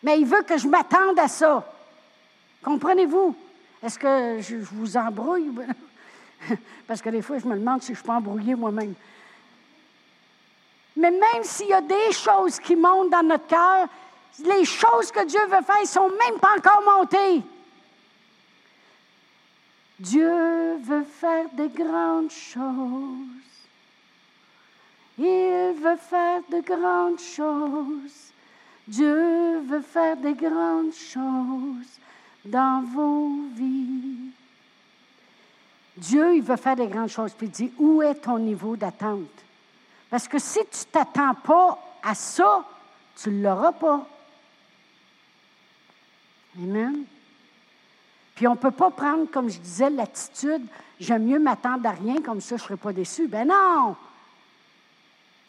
Mais 0.02 0.20
il 0.20 0.26
veut 0.26 0.42
que 0.42 0.58
je 0.58 0.68
m'attende 0.68 1.18
à 1.18 1.28
ça. 1.28 1.64
Comprenez-vous? 2.62 3.34
Est-ce 3.82 3.98
que 3.98 4.38
je, 4.42 4.56
vous 4.56 4.98
embrouille? 4.98 5.50
Parce 6.86 7.00
que 7.00 7.08
des 7.08 7.22
fois, 7.22 7.38
je 7.38 7.46
me 7.46 7.56
demande 7.56 7.82
si 7.82 7.94
je 7.94 8.02
peux 8.02 8.12
embrouiller 8.12 8.54
moi-même. 8.54 8.92
Mais 10.94 11.10
même 11.10 11.42
s'il 11.42 11.68
y 11.68 11.72
a 11.72 11.80
des 11.80 12.12
choses 12.12 12.60
qui 12.60 12.76
montent 12.76 13.08
dans 13.08 13.22
notre 13.22 13.46
cœur, 13.46 13.88
les 14.38 14.64
choses 14.64 15.10
que 15.10 15.24
Dieu 15.26 15.40
veut 15.48 15.62
faire, 15.62 15.80
ne 15.80 15.86
sont 15.86 16.08
même 16.08 16.38
pas 16.40 16.56
encore 16.56 16.82
montées. 16.98 17.42
Dieu 19.98 20.76
veut 20.78 21.04
faire 21.04 21.46
des 21.52 21.68
grandes 21.68 22.30
choses. 22.30 23.26
Il 25.18 25.74
veut 25.78 25.96
faire 25.96 26.40
de 26.50 26.60
grandes 26.60 27.20
choses. 27.20 28.32
Dieu 28.88 29.60
veut 29.60 29.82
faire 29.82 30.16
des 30.16 30.32
grandes 30.32 30.94
choses 30.94 31.98
dans 32.44 32.82
vos 32.82 33.36
vies. 33.54 34.30
Dieu, 35.96 36.36
il 36.36 36.42
veut 36.42 36.56
faire 36.56 36.76
des 36.76 36.86
grandes 36.86 37.10
choses. 37.10 37.34
Puis 37.34 37.48
il 37.48 37.50
dit, 37.50 37.72
où 37.78 38.00
est 38.00 38.14
ton 38.14 38.38
niveau 38.38 38.76
d'attente? 38.76 39.28
Parce 40.08 40.26
que 40.26 40.38
si 40.38 40.60
tu 40.60 40.86
ne 40.86 40.92
t'attends 40.92 41.34
pas 41.34 41.78
à 42.02 42.14
ça, 42.14 42.64
tu 43.16 43.30
ne 43.30 43.44
l'auras 43.44 43.72
pas. 43.72 44.06
Amen. 46.58 47.04
Puis 48.34 48.46
on 48.46 48.52
ne 48.52 48.58
peut 48.58 48.70
pas 48.70 48.90
prendre, 48.90 49.30
comme 49.30 49.50
je 49.50 49.58
disais, 49.58 49.90
l'attitude, 49.90 50.62
j'aime 50.98 51.26
mieux 51.26 51.38
m'attendre 51.38 51.86
à 51.86 51.92
rien, 51.92 52.20
comme 52.22 52.40
ça 52.40 52.56
je 52.56 52.62
ne 52.62 52.66
serai 52.66 52.76
pas 52.76 52.92
déçu. 52.92 53.28
Ben 53.28 53.46
non! 53.46 53.96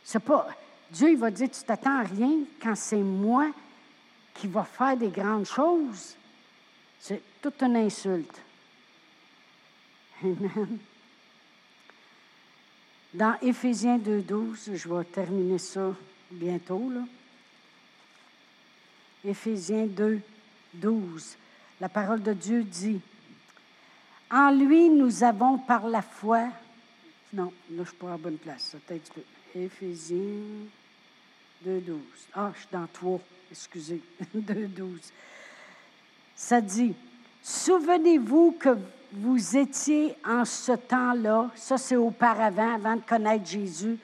C'est 0.03 0.19
pas. 0.19 0.47
Dieu, 0.91 1.11
il 1.11 1.17
va 1.17 1.31
dire, 1.31 1.49
tu 1.49 1.63
t'attends 1.63 1.99
à 1.99 2.03
rien 2.03 2.39
quand 2.61 2.75
c'est 2.75 2.97
moi 2.97 3.49
qui 4.33 4.47
va 4.47 4.63
faire 4.63 4.97
des 4.97 5.09
grandes 5.09 5.45
choses. 5.45 6.15
C'est 6.99 7.21
toute 7.41 7.61
une 7.63 7.77
insulte. 7.77 8.41
Amen. 10.23 10.79
Dans 13.13 13.37
Éphésiens 13.41 13.97
2.12, 13.97 14.75
je 14.75 14.87
vais 14.87 15.03
terminer 15.03 15.57
ça 15.57 15.93
bientôt. 16.29 16.89
Là. 16.89 17.01
Éphésiens 19.25 19.85
2, 19.85 20.21
12. 20.73 21.37
La 21.79 21.89
parole 21.89 22.21
de 22.21 22.33
Dieu 22.33 22.63
dit, 22.63 22.99
En 24.29 24.51
lui, 24.51 24.89
nous 24.89 25.23
avons 25.23 25.57
par 25.57 25.87
la 25.87 26.01
foi... 26.01 26.47
Non, 27.33 27.45
là, 27.45 27.51
je 27.69 27.79
ne 27.79 27.85
suis 27.85 27.95
pas 27.95 28.07
à 28.07 28.11
la 28.11 28.17
bonne 28.17 28.37
place. 28.37 28.75
Peut-être 28.85 29.13
Éphésiens 29.55 30.17
2, 31.63 31.79
12. 31.79 31.99
Ah, 32.33 32.51
je 32.53 32.59
suis 32.59 32.67
dans 32.71 32.87
3. 32.91 33.19
Excusez. 33.49 34.01
2, 34.33 34.67
12. 34.67 34.99
Ça 36.35 36.59
dit, 36.59 36.93
Souvenez-vous 37.43 38.55
que 38.59 38.77
vous 39.13 39.57
étiez 39.57 40.15
en 40.25 40.45
ce 40.45 40.73
temps-là, 40.73 41.49
ça 41.55 41.77
c'est 41.77 41.95
auparavant, 41.95 42.75
avant 42.75 42.95
de 42.95 43.01
connaître 43.01 43.45
Jésus, 43.45 43.97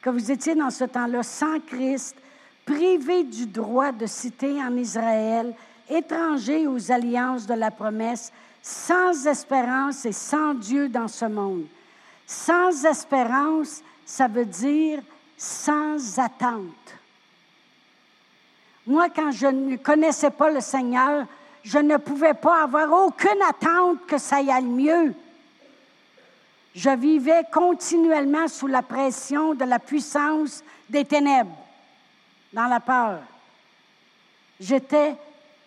que 0.00 0.10
vous 0.10 0.30
étiez 0.30 0.54
dans 0.54 0.70
ce 0.70 0.84
temps-là 0.84 1.22
sans 1.22 1.60
Christ, 1.60 2.16
privé 2.64 3.24
du 3.24 3.46
droit 3.46 3.92
de 3.92 4.06
citer 4.06 4.62
en 4.62 4.76
Israël, 4.76 5.54
étranger 5.88 6.66
aux 6.66 6.90
alliances 6.90 7.46
de 7.46 7.54
la 7.54 7.70
promesse, 7.70 8.32
sans 8.62 9.26
espérance 9.26 10.04
et 10.04 10.12
sans 10.12 10.54
Dieu 10.54 10.88
dans 10.88 11.08
ce 11.08 11.26
monde. 11.26 11.66
Sans 12.26 12.84
espérance, 12.84 13.82
ça 14.04 14.28
veut 14.28 14.46
dire 14.46 15.02
sans 15.36 16.18
attente. 16.18 16.96
Moi, 18.86 19.08
quand 19.08 19.30
je 19.30 19.46
ne 19.46 19.76
connaissais 19.76 20.30
pas 20.30 20.50
le 20.50 20.60
Seigneur, 20.60 21.26
je 21.62 21.78
ne 21.78 21.96
pouvais 21.96 22.34
pas 22.34 22.62
avoir 22.62 22.92
aucune 23.06 23.42
attente 23.48 24.06
que 24.06 24.18
ça 24.18 24.40
y 24.40 24.50
aille 24.50 24.64
mieux. 24.64 25.14
Je 26.74 26.90
vivais 26.90 27.44
continuellement 27.52 28.48
sous 28.48 28.66
la 28.66 28.82
pression 28.82 29.54
de 29.54 29.64
la 29.64 29.78
puissance 29.78 30.62
des 30.88 31.04
ténèbres, 31.04 31.56
dans 32.52 32.66
la 32.66 32.80
peur. 32.80 33.20
J'étais 34.60 35.14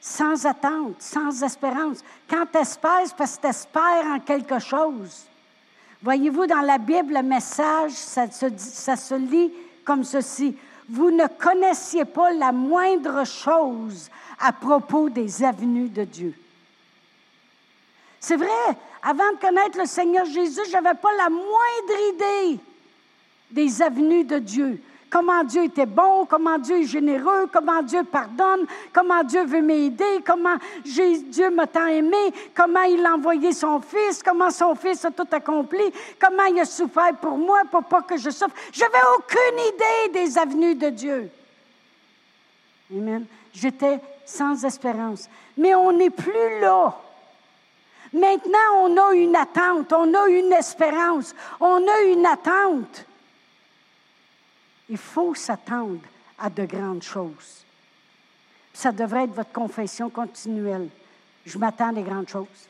sans 0.07 0.45
attente, 0.45 0.95
sans 0.99 1.43
espérance. 1.43 1.97
Quand 2.29 2.45
tu 2.51 2.57
espères, 2.57 3.13
parce 3.17 3.35
que 3.35 3.41
tu 3.41 3.47
espères 3.47 4.05
en 4.05 4.19
quelque 4.19 4.57
chose. 4.59 5.25
Voyez-vous, 6.01 6.47
dans 6.47 6.61
la 6.61 6.77
Bible, 6.77 7.13
le 7.13 7.23
message, 7.23 7.91
ça 7.91 8.29
se, 8.31 8.45
ça 8.57 8.95
se 8.95 9.15
lit 9.15 9.51
comme 9.83 10.03
ceci. 10.03 10.55
Vous 10.89 11.11
ne 11.11 11.27
connaissiez 11.27 12.05
pas 12.05 12.31
la 12.31 12.53
moindre 12.53 13.25
chose 13.25 14.09
à 14.39 14.53
propos 14.53 15.09
des 15.09 15.43
avenues 15.43 15.89
de 15.89 16.05
Dieu. 16.05 16.33
C'est 18.19 18.37
vrai, 18.37 18.77
avant 19.03 19.31
de 19.33 19.39
connaître 19.39 19.77
le 19.77 19.85
Seigneur 19.85 20.25
Jésus, 20.25 20.61
je 20.67 20.71
n'avais 20.71 20.97
pas 20.97 21.13
la 21.17 21.29
moindre 21.29 22.13
idée 22.13 22.59
des 23.51 23.81
avenues 23.81 24.23
de 24.23 24.39
Dieu 24.39 24.81
comment 25.09 25.43
Dieu 25.43 25.63
était 25.65 25.85
bon, 25.85 26.25
comment 26.25 26.57
Dieu 26.57 26.81
est 26.81 26.87
généreux, 26.87 27.47
comment 27.51 27.81
Dieu 27.81 28.03
pardonne, 28.03 28.65
comment 28.93 29.23
Dieu 29.23 29.45
veut 29.45 29.61
m'aider, 29.61 30.21
comment 30.25 30.57
Dieu 30.83 31.49
m'a 31.49 31.67
tant 31.67 31.87
aimé, 31.87 32.33
comment 32.55 32.83
il 32.83 33.05
a 33.05 33.15
envoyé 33.15 33.51
son 33.53 33.81
Fils, 33.81 34.21
comment 34.23 34.51
son 34.51 34.75
Fils 34.75 35.05
a 35.05 35.11
tout 35.11 35.27
accompli, 35.31 35.91
comment 36.19 36.45
il 36.45 36.59
a 36.59 36.65
souffert 36.65 37.15
pour 37.21 37.37
moi 37.37 37.61
pour 37.69 37.83
pas 37.83 38.01
que 38.01 38.17
je 38.17 38.29
souffre. 38.29 38.55
Je 38.71 38.81
n'avais 38.81 39.05
aucune 39.17 39.59
idée 39.59 40.19
des 40.19 40.37
avenues 40.37 40.75
de 40.75 40.89
Dieu. 40.89 41.29
Amen. 42.91 43.25
J'étais 43.53 43.99
sans 44.25 44.63
espérance. 44.65 45.29
Mais 45.57 45.73
on 45.73 45.91
n'est 45.91 46.09
plus 46.09 46.59
là. 46.61 46.95
Maintenant, 48.13 48.83
on 48.83 48.97
a 48.97 49.13
une 49.13 49.35
attente, 49.35 49.91
on 49.91 50.13
a 50.13 50.27
une 50.29 50.53
espérance, 50.53 51.35
on 51.59 51.85
a 51.87 52.01
une 52.03 52.25
attente. 52.25 53.06
Il 54.89 54.97
faut 54.97 55.35
s'attendre 55.35 55.99
à 56.37 56.49
de 56.49 56.65
grandes 56.65 57.03
choses. 57.03 57.65
Ça 58.73 58.91
devrait 58.91 59.23
être 59.23 59.33
votre 59.33 59.51
confession 59.51 60.09
continuelle. 60.09 60.89
Je 61.45 61.57
m'attends 61.57 61.89
à 61.89 61.93
des 61.93 62.03
grandes 62.03 62.29
choses. 62.29 62.67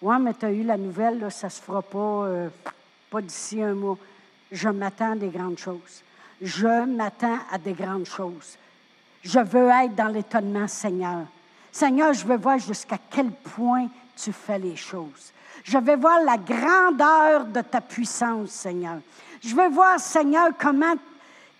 Oui, 0.00 0.16
mais 0.20 0.34
tu 0.34 0.46
as 0.46 0.52
eu 0.52 0.62
la 0.62 0.76
nouvelle, 0.76 1.18
là, 1.18 1.30
ça 1.30 1.46
ne 1.46 1.52
se 1.52 1.62
fera 1.62 1.82
pas, 1.82 2.26
euh, 2.26 2.48
pas 3.10 3.22
d'ici 3.22 3.62
un 3.62 3.74
mois. 3.74 3.98
Je 4.52 4.68
m'attends 4.68 5.12
à 5.12 5.16
des 5.16 5.28
grandes 5.28 5.58
choses. 5.58 6.02
Je 6.40 6.84
m'attends 6.84 7.38
à 7.50 7.58
des 7.58 7.72
grandes 7.72 8.06
choses. 8.06 8.58
Je 9.22 9.40
veux 9.40 9.68
être 9.68 9.94
dans 9.94 10.08
l'étonnement, 10.08 10.68
Seigneur. 10.68 11.26
Seigneur, 11.72 12.12
je 12.12 12.26
veux 12.26 12.36
voir 12.36 12.58
jusqu'à 12.58 12.98
quel 13.10 13.30
point 13.30 13.88
tu 14.16 14.32
fais 14.32 14.58
les 14.58 14.76
choses. 14.76 15.32
Je 15.64 15.78
veux 15.78 15.96
voir 15.96 16.20
la 16.22 16.36
grandeur 16.36 17.46
de 17.46 17.62
ta 17.62 17.80
puissance, 17.80 18.50
Seigneur. 18.50 18.98
Je 19.44 19.54
veux 19.54 19.68
voir, 19.68 20.00
Seigneur, 20.00 20.50
comment, 20.58 20.94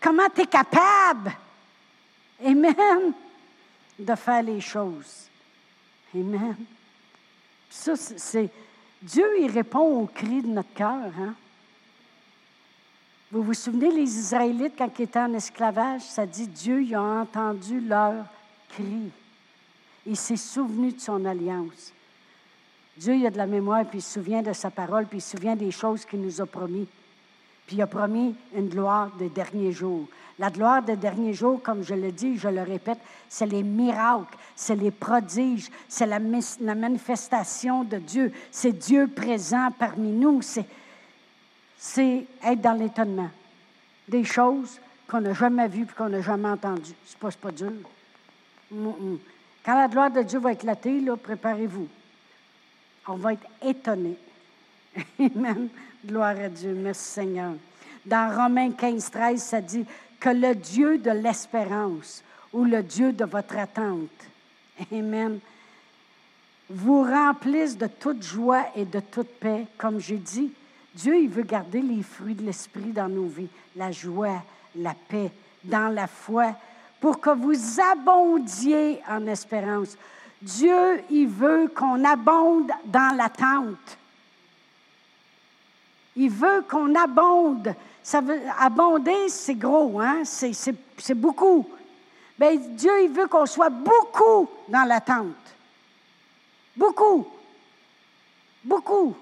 comment 0.00 0.28
tu 0.34 0.42
es 0.42 0.46
capable, 0.46 1.32
Amen, 2.44 3.12
de 3.98 4.14
faire 4.14 4.42
les 4.42 4.60
choses. 4.60 5.28
Amen. 6.14 6.56
Ça, 7.70 7.96
c'est. 7.96 8.50
Dieu, 9.00 9.26
il 9.40 9.50
répond 9.50 10.00
aux 10.00 10.06
cris 10.06 10.42
de 10.42 10.48
notre 10.48 10.72
cœur. 10.74 11.10
Hein? 11.18 11.34
Vous 13.30 13.42
vous 13.42 13.54
souvenez, 13.54 13.90
les 13.90 14.18
Israélites, 14.18 14.74
quand 14.76 14.90
ils 14.98 15.02
étaient 15.02 15.18
en 15.18 15.32
esclavage, 15.34 16.02
ça 16.02 16.24
dit 16.24 16.46
Dieu, 16.46 16.82
il 16.82 16.94
a 16.94 17.02
entendu 17.02 17.80
leurs 17.80 18.26
cris. 18.70 19.10
Il 20.06 20.16
s'est 20.16 20.36
souvenu 20.36 20.92
de 20.92 21.00
son 21.00 21.24
alliance. 21.24 21.92
Dieu, 22.96 23.16
il 23.16 23.26
a 23.26 23.30
de 23.30 23.36
la 23.36 23.46
mémoire, 23.46 23.84
puis 23.84 23.98
il 23.98 24.02
se 24.02 24.20
souvient 24.20 24.42
de 24.42 24.52
sa 24.52 24.70
parole, 24.70 25.06
puis 25.06 25.18
il 25.18 25.22
se 25.22 25.36
souvient 25.36 25.56
des 25.56 25.70
choses 25.70 26.04
qu'il 26.04 26.20
nous 26.20 26.40
a 26.40 26.46
promis. 26.46 26.86
Puis 27.66 27.76
il 27.76 27.82
a 27.82 27.86
promis 27.86 28.34
une 28.54 28.68
gloire 28.68 29.10
des 29.18 29.28
derniers 29.28 29.72
jours. 29.72 30.06
La 30.38 30.50
gloire 30.50 30.82
des 30.82 30.96
derniers 30.96 31.32
jours, 31.32 31.62
comme 31.62 31.84
je 31.84 31.94
le 31.94 32.10
dis, 32.10 32.36
je 32.36 32.48
le 32.48 32.62
répète, 32.62 32.98
c'est 33.28 33.46
les 33.46 33.62
miracles, 33.62 34.36
c'est 34.56 34.74
les 34.74 34.90
prodiges, 34.90 35.70
c'est 35.88 36.06
la, 36.06 36.18
manifestation 36.18 37.84
de 37.84 37.98
Dieu, 37.98 38.32
c'est 38.50 38.72
Dieu 38.72 39.06
présent 39.06 39.68
parmi 39.78 40.10
nous, 40.10 40.42
c'est, 40.42 40.66
être 42.42 42.60
dans 42.60 42.72
l'étonnement. 42.72 43.30
Des 44.08 44.24
choses 44.24 44.80
qu'on 45.06 45.20
n'a 45.20 45.34
jamais 45.34 45.68
vues 45.68 45.84
et 45.84 45.94
qu'on 45.96 46.08
n'a 46.08 46.20
jamais 46.20 46.48
entendues. 46.48 46.94
C'est 47.06 47.18
pas, 47.18 47.30
pas 47.30 47.52
dur. 47.52 47.72
Quand 49.64 49.78
la 49.78 49.88
gloire 49.88 50.10
de 50.10 50.22
Dieu 50.22 50.40
va 50.40 50.52
éclater, 50.52 51.00
préparez-vous. 51.22 51.88
On 53.06 53.16
va 53.16 53.34
être 53.34 53.46
étonné. 53.62 54.16
Amen. 55.18 55.68
Gloire 56.04 56.36
à 56.38 56.48
Dieu. 56.48 56.74
Merci 56.74 57.04
Seigneur. 57.04 57.54
Dans 58.04 58.34
Romains 58.34 58.72
15, 58.72 59.10
13, 59.10 59.42
ça 59.42 59.60
dit 59.60 59.84
que 60.20 60.28
le 60.28 60.54
Dieu 60.54 60.98
de 60.98 61.10
l'espérance 61.10 62.22
ou 62.52 62.64
le 62.64 62.82
Dieu 62.82 63.12
de 63.12 63.24
votre 63.24 63.56
attente, 63.56 64.10
Amen, 64.92 65.38
vous 66.68 67.02
remplisse 67.02 67.76
de 67.76 67.86
toute 67.86 68.22
joie 68.22 68.66
et 68.76 68.84
de 68.84 69.00
toute 69.00 69.28
paix. 69.38 69.66
Comme 69.78 70.00
j'ai 70.00 70.16
dit, 70.18 70.52
Dieu, 70.94 71.18
il 71.18 71.28
veut 71.28 71.42
garder 71.42 71.80
les 71.80 72.02
fruits 72.02 72.34
de 72.34 72.44
l'esprit 72.44 72.92
dans 72.92 73.08
nos 73.08 73.26
vies, 73.26 73.48
la 73.76 73.90
joie, 73.90 74.42
la 74.76 74.94
paix, 75.08 75.30
dans 75.64 75.88
la 75.88 76.06
foi, 76.06 76.54
pour 77.00 77.20
que 77.20 77.30
vous 77.30 77.80
abondiez 77.80 79.00
en 79.08 79.26
espérance. 79.26 79.96
Dieu, 80.40 81.02
il 81.10 81.28
veut 81.28 81.70
qu'on 81.74 82.04
abonde 82.04 82.70
dans 82.86 83.16
l'attente. 83.16 83.98
Il 86.16 86.30
veut 86.30 86.64
qu'on 86.68 86.94
abonde. 86.94 87.74
Abonder, 88.58 89.28
c'est 89.28 89.54
gros, 89.54 90.00
hein? 90.00 90.22
C'est 90.24 91.14
beaucoup. 91.14 91.68
Mais 92.38 92.56
Dieu, 92.58 93.04
il 93.04 93.10
veut 93.10 93.26
qu'on 93.26 93.46
soit 93.46 93.70
beaucoup 93.70 94.48
dans 94.68 94.84
l'attente. 94.84 95.34
Beaucoup. 96.76 97.26
Beaucoup. 98.62 99.16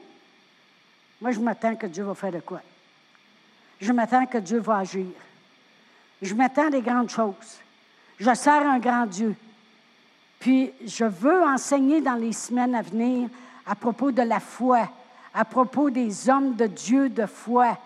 Moi, 1.21 1.31
je 1.31 1.41
m'attends 1.41 1.77
que 1.77 1.87
Dieu 1.87 2.05
va 2.05 2.15
faire 2.15 2.33
de 2.33 2.41
quoi? 2.41 2.61
Je 3.81 3.93
m'attends 3.93 4.27
que 4.27 4.39
Dieu 4.39 4.59
va 4.59 4.79
agir. 4.79 5.07
Je 6.21 6.35
m'attends 6.35 6.71
des 6.71 6.83
grandes 6.83 7.11
choses. 7.11 7.61
Je 8.19 8.35
sers 8.35 8.67
un 8.67 8.79
grand 8.79 9.07
Dieu. 9.07 9.35
Puis, 10.39 10.73
je 10.85 11.05
veux 11.05 11.43
enseigner 11.45 12.01
dans 12.01 12.15
les 12.15 12.33
semaines 12.33 12.75
à 12.75 12.83
venir 12.83 13.29
à 13.67 13.75
propos 13.75 14.11
de 14.11 14.23
la 14.23 14.41
foi 14.41 14.89
à 15.35 15.45
propos 15.45 15.91
des 15.91 16.29
hommes 16.29 16.55
de 16.55 16.67
Dieu 16.67 17.09
de 17.09 17.27
foi, 17.27 17.77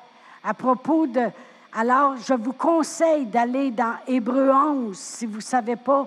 à 0.43 0.55
propos 0.55 1.07
de... 1.07 1.27
Alors, 1.73 2.17
je 2.17 2.35
vous 2.35 2.53
conseille 2.53 3.27
d'aller 3.27 3.71
dans 3.71 3.95
Hébreu 4.07 4.51
11. 4.51 4.97
Si 4.97 5.27
vous 5.27 5.37
ne 5.37 5.43
savez 5.43 5.77
pas 5.77 6.07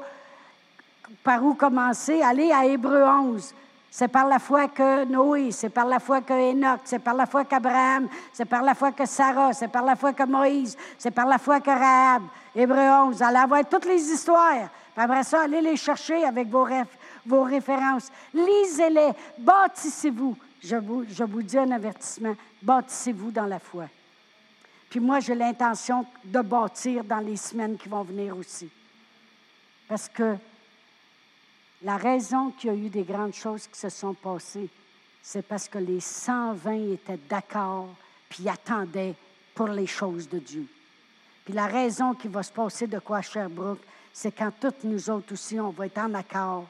par 1.24 1.44
où 1.44 1.54
commencer, 1.54 2.22
allez 2.22 2.52
à 2.52 2.66
Hébreu 2.66 3.04
11. 3.04 3.54
C'est 3.92 4.08
par 4.08 4.28
la 4.28 4.40
foi 4.40 4.68
que 4.68 5.06
Noé, 5.06 5.52
c'est 5.52 5.70
par 5.70 5.86
la 5.86 6.00
foi 6.00 6.22
que 6.22 6.34
Enoch, 6.34 6.82
c'est 6.86 7.00
par 7.00 7.16
la 7.16 7.26
foi 7.26 7.44
qu'Abraham, 7.44 8.08
c'est 8.32 8.46
par 8.46 8.62
la 8.62 8.76
foi 8.76 8.92
que 8.92 9.06
Sarah, 9.06 9.52
c'est 9.54 9.68
par 9.68 9.84
la 9.84 9.96
foi 9.96 10.14
que 10.14 10.24
Moïse, 10.24 10.78
c'est 10.98 11.12
par 11.12 11.26
la 11.26 11.40
foi 11.40 11.60
que 11.60 11.72
Rahab. 11.72 12.24
Hébreu 12.56 12.88
11. 13.08 13.22
Allez 13.22 13.38
avoir 13.38 13.66
toutes 13.66 13.86
les 13.86 14.02
histoires. 14.12 14.70
après 14.96 15.24
ça, 15.24 15.42
allez 15.42 15.62
les 15.62 15.76
chercher 15.76 16.24
avec 16.24 16.48
vos, 16.50 16.68
vos 17.26 17.44
références. 17.44 18.10
Lisez-les. 18.34 19.12
Bâtissez-vous 19.40 20.36
je 20.62 20.76
vous, 20.76 21.44
dis 21.44 21.58
un 21.58 21.72
avertissement, 21.72 22.36
bâtissez-vous 22.62 23.32
dans 23.32 23.46
la 23.46 23.60
foi. 23.60 23.88
Puis 24.90 25.00
moi, 25.00 25.20
j'ai 25.20 25.36
l'intention 25.36 26.06
de 26.24 26.42
bâtir 26.42 27.04
dans 27.04 27.20
les 27.20 27.38
semaines 27.38 27.78
qui 27.78 27.90
vont 27.90 28.04
venir 28.04 28.36
aussi. 28.36 28.70
Parce 29.88 30.10
que 30.10 30.36
la 31.84 31.98
raison 31.98 32.52
qu'il 32.52 32.70
y 32.70 32.74
a 32.74 32.76
eu 32.76 32.90
des 32.90 33.04
grandes 33.04 33.34
choses 33.34 33.68
qui 33.68 33.80
se 33.80 33.90
sont 33.90 34.14
passées, 34.14 34.70
c'est 35.22 35.46
parce 35.46 35.68
que 35.68 35.78
les 35.78 36.00
120 36.00 36.94
étaient 36.94 37.20
d'accord, 37.30 37.90
puis 38.28 38.50
attendaient 38.50 39.16
pour 39.54 39.68
les 39.68 39.88
choses 39.88 40.28
de 40.28 40.40
Dieu. 40.40 40.66
Puis 41.46 41.54
la 41.54 41.68
raison 41.68 42.14
qui 42.14 42.28
va 42.28 42.44
se 42.44 42.52
passer 42.52 42.88
de 42.88 43.00
quoi 43.00 43.18
à 43.18 43.22
Sherbrooke, 43.22 43.82
c'est 44.12 44.32
quand 44.32 44.52
toutes 44.60 44.84
nous 44.84 45.10
autres 45.10 45.34
aussi, 45.34 45.60
on 45.60 45.70
va 45.70 45.86
être 45.86 46.00
en 46.00 46.14
accord, 46.14 46.66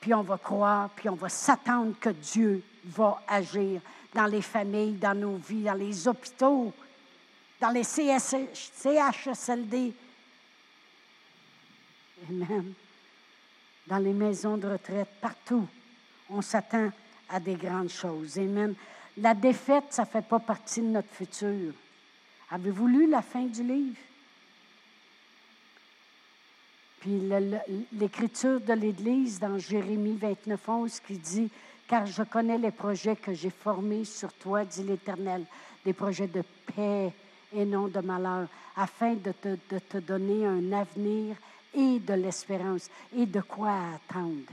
puis 0.00 0.12
on 0.14 0.22
va 0.22 0.38
croire, 0.38 0.90
puis 0.90 1.08
on 1.08 1.14
va 1.14 1.28
s'attendre 1.28 1.94
que 2.00 2.10
Dieu 2.10 2.62
va 2.86 3.22
agir 3.26 3.80
dans 4.14 4.26
les 4.26 4.42
familles, 4.42 4.94
dans 4.94 5.18
nos 5.18 5.36
vies, 5.36 5.62
dans 5.62 5.74
les 5.74 6.08
hôpitaux, 6.08 6.72
dans 7.60 7.70
les 7.70 7.84
CHSLD. 7.84 9.92
Amen. 12.28 12.72
Dans 13.86 13.98
les 13.98 14.12
maisons 14.12 14.56
de 14.56 14.68
retraite, 14.68 15.08
partout. 15.20 15.66
On 16.28 16.42
s'attend 16.42 16.90
à 17.28 17.38
des 17.38 17.54
grandes 17.54 17.90
choses. 17.90 18.38
Amen. 18.38 18.74
La 19.18 19.34
défaite, 19.34 19.84
ça 19.90 20.02
ne 20.02 20.08
fait 20.08 20.26
pas 20.26 20.40
partie 20.40 20.80
de 20.80 20.86
notre 20.86 21.12
futur. 21.12 21.72
Avez-vous 22.50 22.86
lu 22.86 23.08
la 23.08 23.22
fin 23.22 23.44
du 23.44 23.62
livre? 23.62 23.96
L'écriture 27.92 28.60
de 28.60 28.72
l'Église 28.72 29.38
dans 29.38 29.58
Jérémie 29.58 30.16
29, 30.16 30.68
11 30.68 31.00
qui 31.00 31.18
dit 31.18 31.50
car 31.86 32.04
je 32.06 32.22
connais 32.24 32.58
les 32.58 32.72
projets 32.72 33.16
que 33.16 33.32
j'ai 33.32 33.50
formés 33.50 34.04
sur 34.04 34.32
toi, 34.32 34.64
dit 34.64 34.82
l'Éternel, 34.82 35.44
des 35.84 35.92
projets 35.92 36.26
de 36.26 36.42
paix 36.74 37.12
et 37.52 37.64
non 37.64 37.86
de 37.86 38.00
malheur, 38.00 38.48
afin 38.76 39.14
de 39.14 39.32
te, 39.32 39.56
de 39.70 39.78
te 39.78 39.98
donner 39.98 40.46
un 40.46 40.72
avenir 40.72 41.36
et 41.72 42.00
de 42.00 42.14
l'espérance. 42.14 42.90
Et 43.16 43.26
de 43.26 43.40
quoi 43.40 43.72
attendre? 43.94 44.50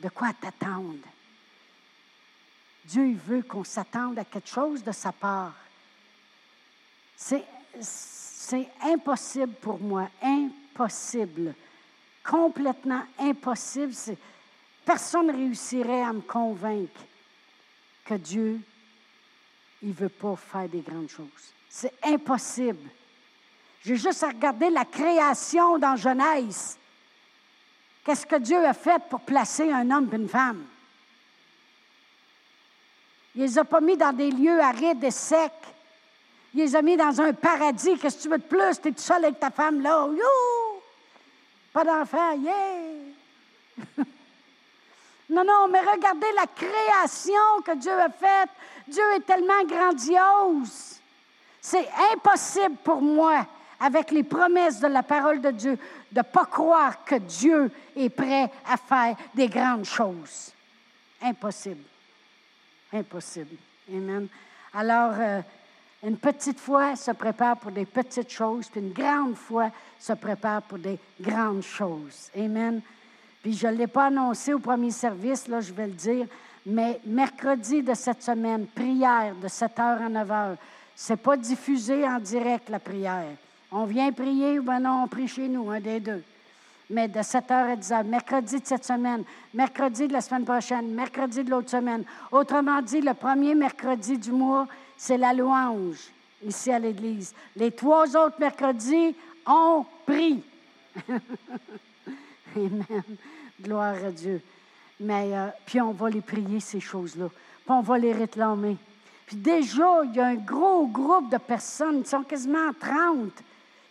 De 0.00 0.08
quoi 0.08 0.32
t'attendre? 0.32 1.06
Dieu 2.84 3.06
il 3.06 3.16
veut 3.16 3.42
qu'on 3.42 3.64
s'attende 3.64 4.18
à 4.18 4.24
quelque 4.24 4.48
chose 4.48 4.82
de 4.82 4.92
sa 4.92 5.12
part. 5.12 5.54
C'est, 7.16 7.44
c'est 7.80 8.68
impossible 8.82 9.54
pour 9.60 9.78
moi, 9.78 10.08
impossible, 10.20 10.63
complètement 12.24 13.02
impossible. 13.18 13.94
Personne 14.84 15.28
ne 15.28 15.32
réussirait 15.32 16.02
à 16.02 16.12
me 16.12 16.20
convaincre 16.20 17.00
que 18.04 18.14
Dieu, 18.14 18.60
il 19.82 19.90
ne 19.90 19.94
veut 19.94 20.08
pas 20.08 20.36
faire 20.36 20.68
des 20.68 20.80
grandes 20.80 21.08
choses. 21.08 21.28
C'est 21.68 21.94
impossible. 22.04 22.88
J'ai 23.84 23.96
juste 23.96 24.22
à 24.22 24.28
regarder 24.28 24.70
la 24.70 24.84
création 24.84 25.78
dans 25.78 25.96
Genèse. 25.96 26.78
Qu'est-ce 28.04 28.26
que 28.26 28.36
Dieu 28.36 28.64
a 28.64 28.74
fait 28.74 29.02
pour 29.08 29.20
placer 29.20 29.70
un 29.72 29.90
homme 29.90 30.08
et 30.12 30.16
une 30.16 30.28
femme? 30.28 30.64
Il 33.34 33.42
les 33.42 33.58
a 33.58 33.64
pas 33.64 33.80
mis 33.80 33.96
dans 33.96 34.12
des 34.12 34.30
lieux 34.30 34.60
arides 34.60 35.02
et 35.02 35.10
secs. 35.10 35.50
Il 36.54 36.60
les 36.60 36.76
a 36.76 36.82
mis 36.82 36.96
dans 36.96 37.20
un 37.20 37.32
paradis. 37.32 37.98
Qu'est-ce 37.98 38.18
que 38.18 38.22
tu 38.22 38.28
veux 38.28 38.38
de 38.38 38.44
plus? 38.44 38.80
Tu 38.80 38.88
es 38.88 38.92
tout 38.92 39.00
seul 39.00 39.24
avec 39.24 39.40
ta 39.40 39.50
femme 39.50 39.80
là. 39.80 40.06
Pas 41.74 41.84
d'enfant. 41.84 42.32
Yeah! 42.32 44.04
Non, 45.30 45.42
non, 45.42 45.68
mais 45.68 45.80
regardez 45.80 46.30
la 46.36 46.46
création 46.46 47.62
que 47.64 47.74
Dieu 47.76 47.98
a 47.98 48.10
faite. 48.10 48.50
Dieu 48.86 49.02
est 49.16 49.24
tellement 49.24 49.64
grandiose. 49.64 51.00
C'est 51.62 51.88
impossible 52.12 52.76
pour 52.84 53.00
moi, 53.00 53.46
avec 53.80 54.10
les 54.10 54.22
promesses 54.22 54.80
de 54.80 54.86
la 54.86 55.02
parole 55.02 55.40
de 55.40 55.50
Dieu, 55.50 55.78
de 56.12 56.18
ne 56.18 56.22
pas 56.22 56.44
croire 56.44 57.02
que 57.06 57.14
Dieu 57.14 57.70
est 57.96 58.10
prêt 58.10 58.50
à 58.66 58.76
faire 58.76 59.16
des 59.34 59.48
grandes 59.48 59.86
choses. 59.86 60.52
Impossible. 61.22 61.84
Impossible. 62.92 63.56
Amen. 63.88 64.28
Alors, 64.74 65.14
euh, 65.18 65.40
une 66.04 66.18
petite 66.18 66.60
foi 66.60 66.96
se 66.96 67.10
prépare 67.12 67.56
pour 67.56 67.70
des 67.70 67.86
petites 67.86 68.30
choses, 68.30 68.68
puis 68.68 68.80
une 68.80 68.92
grande 68.92 69.34
foi 69.34 69.70
se 69.98 70.12
prépare 70.12 70.62
pour 70.62 70.78
des 70.78 70.98
grandes 71.20 71.62
choses. 71.62 72.30
Amen. 72.36 72.82
Puis 73.42 73.54
je 73.54 73.66
ne 73.66 73.72
l'ai 73.72 73.86
pas 73.86 74.06
annoncé 74.06 74.52
au 74.52 74.58
premier 74.58 74.90
service, 74.90 75.48
là, 75.48 75.60
je 75.60 75.72
vais 75.72 75.86
le 75.86 75.92
dire, 75.92 76.26
mais 76.66 77.00
mercredi 77.06 77.82
de 77.82 77.94
cette 77.94 78.22
semaine, 78.22 78.66
prière 78.66 79.34
de 79.34 79.48
7h 79.48 79.80
à 79.80 80.08
9h. 80.08 80.56
Ce 80.94 81.12
n'est 81.12 81.16
pas 81.16 81.36
diffusé 81.36 82.06
en 82.06 82.18
direct, 82.18 82.68
la 82.68 82.78
prière. 82.78 83.36
On 83.72 83.84
vient 83.84 84.12
prier 84.12 84.58
ou 84.58 84.62
bien 84.62 84.80
non, 84.80 85.04
on 85.04 85.08
prie 85.08 85.26
chez 85.26 85.48
nous, 85.48 85.70
un 85.70 85.80
des 85.80 86.00
deux. 86.00 86.22
Mais 86.90 87.08
de 87.08 87.20
7h 87.20 87.52
à 87.52 87.76
10h, 87.76 88.04
mercredi 88.04 88.60
de 88.60 88.66
cette 88.66 88.84
semaine, 88.84 89.24
mercredi 89.54 90.06
de 90.06 90.12
la 90.12 90.20
semaine 90.20 90.44
prochaine, 90.44 90.94
mercredi 90.94 91.42
de 91.42 91.50
l'autre 91.50 91.70
semaine. 91.70 92.04
Autrement 92.30 92.82
dit, 92.82 93.00
le 93.00 93.14
premier 93.14 93.54
mercredi 93.54 94.18
du 94.18 94.32
mois, 94.32 94.68
c'est 94.96 95.18
la 95.18 95.32
louange 95.32 96.10
ici 96.46 96.70
à 96.70 96.78
l'Église. 96.78 97.34
Les 97.56 97.70
trois 97.70 98.16
autres 98.16 98.38
mercredis, 98.38 99.14
on 99.46 99.84
prie. 100.06 100.42
Amen. 102.56 103.02
Gloire 103.60 103.96
à 104.04 104.10
Dieu. 104.10 104.40
Mais, 105.00 105.36
euh, 105.36 105.48
puis 105.66 105.80
on 105.80 105.92
va 105.92 106.10
les 106.10 106.20
prier, 106.20 106.60
ces 106.60 106.80
choses-là. 106.80 107.28
Puis 107.28 107.74
on 107.74 107.80
va 107.80 107.98
les 107.98 108.12
réclamer. 108.12 108.76
Puis 109.26 109.36
déjà, 109.36 110.02
il 110.04 110.14
y 110.14 110.20
a 110.20 110.26
un 110.26 110.34
gros 110.34 110.86
groupe 110.86 111.30
de 111.30 111.38
personnes, 111.38 112.00
ils 112.00 112.06
sont 112.06 112.22
quasiment 112.22 112.72
30, 112.78 113.30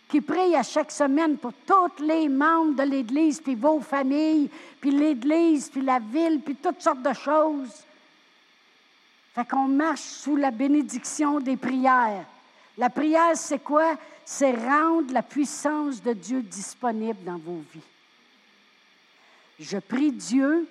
qui 0.08 0.20
prient 0.20 0.54
à 0.54 0.62
chaque 0.62 0.92
semaine 0.92 1.36
pour 1.36 1.52
tous 1.66 2.02
les 2.02 2.28
membres 2.28 2.76
de 2.76 2.88
l'Église, 2.88 3.40
puis 3.40 3.54
vos 3.54 3.80
familles, 3.80 4.48
puis 4.80 4.90
l'Église, 4.90 5.68
puis 5.68 5.80
la 5.80 5.98
ville, 5.98 6.40
puis 6.40 6.54
toutes 6.54 6.80
sortes 6.80 7.02
de 7.02 7.12
choses. 7.12 7.84
Fait 9.34 9.48
qu'on 9.48 9.66
marche 9.66 10.00
sous 10.00 10.36
la 10.36 10.52
bénédiction 10.52 11.40
des 11.40 11.56
prières. 11.56 12.24
La 12.78 12.88
prière, 12.88 13.36
c'est 13.36 13.58
quoi? 13.58 13.96
C'est 14.24 14.52
rendre 14.52 15.12
la 15.12 15.22
puissance 15.22 16.00
de 16.02 16.12
Dieu 16.12 16.42
disponible 16.42 17.22
dans 17.24 17.38
vos 17.38 17.62
vies. 17.72 17.80
Je 19.58 19.78
prie 19.78 20.12
Dieu, 20.12 20.68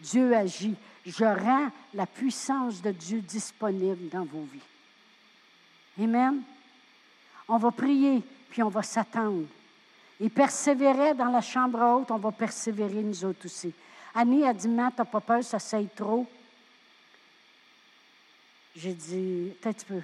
Dieu 0.00 0.34
agit. 0.34 0.74
Je 1.04 1.24
rends 1.24 1.70
la 1.94 2.06
puissance 2.06 2.82
de 2.82 2.90
Dieu 2.90 3.20
disponible 3.20 4.08
dans 4.08 4.24
vos 4.24 4.46
vies. 4.52 6.02
Amen. 6.02 6.42
On 7.48 7.58
va 7.58 7.70
prier, 7.70 8.22
puis 8.50 8.62
on 8.62 8.68
va 8.68 8.82
s'attendre. 8.82 9.46
Et 10.20 10.30
persévérer 10.30 11.14
dans 11.14 11.28
la 11.30 11.42
chambre 11.42 11.80
haute, 11.80 12.10
on 12.10 12.16
va 12.16 12.32
persévérer 12.32 13.02
nous 13.02 13.24
autres 13.24 13.44
aussi. 13.44 13.72
Annie 14.14 14.44
a 14.44 14.54
dit, 14.54 14.68
Matt, 14.68 14.94
t'as 14.96 15.04
pas 15.04 15.20
peur, 15.20 15.44
ça 15.44 15.58
s'aille 15.58 15.90
trop. 15.94 16.26
J'ai 18.76 18.92
dit, 18.92 19.54
un 19.64 19.72
petit 19.72 19.86
peu. 19.86 20.02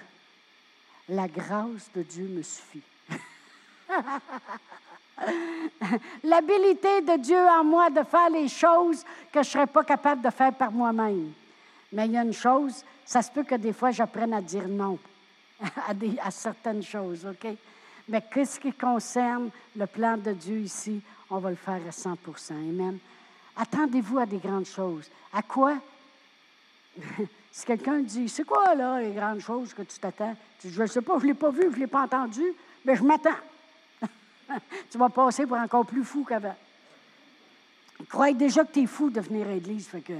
La 1.11 1.29
grâce 1.29 1.91
de 1.95 2.03
Dieu 2.03 2.27
me 2.27 2.43
suffit. 2.43 2.81
L'habilité 6.25 7.03
de 7.03 7.21
Dieu 7.21 7.37
en 7.37 7.63
moi 7.65 7.91
de 7.91 8.03
faire 8.03 8.31
les 8.31 8.49
choses 8.49 9.05
que 9.31 9.43
je 9.43 9.49
ne 9.49 9.53
serais 9.53 9.67
pas 9.67 9.85
capable 9.85 10.23
de 10.23 10.31
faire 10.31 10.55
par 10.55 10.73
moi-même. 10.73 11.33
Mais 11.93 12.07
il 12.07 12.13
y 12.13 12.17
a 12.17 12.23
une 12.23 12.33
chose, 12.33 12.83
ça 13.05 13.21
se 13.21 13.31
peut 13.31 13.45
que 13.45 13.57
des 13.57 13.75
fois 13.75 13.91
j'apprenne 13.91 14.33
à 14.33 14.41
dire 14.41 14.67
non 14.67 14.99
à, 15.61 15.93
à 16.23 16.31
certaines 16.31 16.83
choses, 16.83 17.27
OK? 17.27 17.47
Mais 18.09 18.23
qu'est-ce 18.33 18.59
qui 18.59 18.73
concerne 18.73 19.51
le 19.77 19.87
plan 19.87 20.17
de 20.17 20.33
Dieu 20.33 20.61
ici, 20.61 21.03
on 21.29 21.39
va 21.39 21.51
le 21.51 21.57
faire 21.57 21.81
à 21.87 21.91
100% 21.91 22.53
Amen. 22.53 22.99
Attendez-vous 23.55 24.19
à 24.19 24.25
des 24.25 24.39
grandes 24.39 24.65
choses. 24.65 25.11
À 25.31 25.43
quoi? 25.43 25.77
si 27.53 27.67
quelqu'un 27.67 28.01
dit, 28.01 28.31
c'est 28.31 28.45
quoi 28.45 28.75
là 28.75 28.99
les 29.01 29.13
grandes 29.13 29.41
choses 29.41 29.75
que 29.75 29.83
tu 29.83 29.99
t'attends? 29.99 30.35
je 30.65 30.83
ne 30.83 30.87
sais 30.87 31.03
pas, 31.03 31.19
je 31.19 31.25
ne 31.25 31.29
l'ai 31.29 31.35
pas 31.35 31.51
vu, 31.51 31.65
je 31.71 31.77
ne 31.77 31.81
l'ai 31.81 31.87
pas 31.87 32.03
entendu, 32.05 32.43
mais 32.83 32.97
je 32.97 33.03
m'attends. 33.03 33.31
tu 34.91 34.97
vas 34.97 35.11
passer 35.11 35.47
pour 35.47 35.59
encore 35.59 35.85
plus 35.85 36.03
fou 36.03 36.25
qu'avant. 36.25 36.57
Croyez 38.09 38.35
déjà 38.35 38.65
que 38.65 38.73
tu 38.73 38.81
es 38.81 38.87
fou 38.87 39.11
de 39.11 39.21
venir 39.21 39.47
à 39.47 39.51
l'église, 39.51 39.87
fait 39.87 40.01
que. 40.01 40.15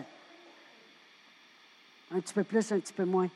Un 2.15 2.21
petit 2.21 2.35
peu 2.35 2.45
plus, 2.45 2.71
un 2.71 2.79
petit 2.79 2.93
peu 2.93 3.07
moins. 3.07 3.29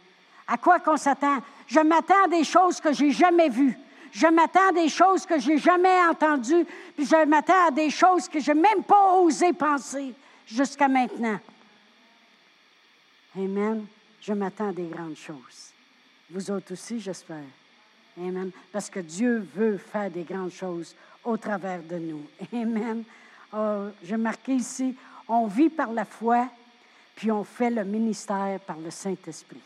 À 0.47 0.59
quoi 0.59 0.79
qu'on 0.79 0.99
s'attend? 0.99 1.39
Je 1.67 1.81
m'attends 1.81 2.25
à 2.27 2.29
des 2.29 2.45
choses 2.45 2.79
que 2.79 2.93
j'ai 2.93 3.11
jamais 3.11 3.49
vues. 3.49 3.79
Je 4.13 4.27
m'attends 4.27 4.69
à 4.69 4.73
des 4.73 4.91
choses 4.91 5.25
que 5.25 5.39
j'ai 5.39 5.57
jamais 5.57 6.01
entendues. 6.07 6.67
Puis 6.95 7.07
je 7.07 7.25
m'attends 7.25 7.69
à 7.69 7.71
des 7.71 7.89
choses 7.89 8.29
que 8.29 8.41
je 8.41 8.53
n'ai 8.53 8.61
même 8.61 8.85
pas 8.85 9.15
osé 9.15 9.55
penser 9.55 10.15
jusqu'à 10.47 10.87
maintenant. 10.87 11.41
Amen. 13.37 13.87
Je 14.21 14.33
m'attends 14.33 14.71
à 14.71 14.73
des 14.73 14.87
grandes 14.87 15.17
choses. 15.17 15.73
Vous 16.31 16.51
autres 16.51 16.73
aussi, 16.73 17.01
j'espère. 17.01 17.45
Amen. 18.19 18.51
Parce 18.73 18.89
que 18.89 19.01
Dieu 19.01 19.47
veut 19.55 19.77
faire 19.77 20.11
des 20.11 20.25
grandes 20.25 20.53
choses 20.53 20.95
au 21.23 21.37
travers 21.37 21.83
de 21.83 21.97
nous. 21.97 22.27
Amen. 22.53 23.05
Oh, 23.53 23.89
J'ai 24.03 24.17
marqué 24.17 24.55
ici, 24.55 24.97
on 25.29 25.47
vit 25.47 25.69
par 25.69 25.93
la 25.93 26.05
foi, 26.05 26.49
puis 27.15 27.31
on 27.31 27.45
fait 27.45 27.71
le 27.71 27.85
ministère 27.85 28.59
par 28.61 28.79
le 28.79 28.91
Saint-Esprit. 28.91 29.61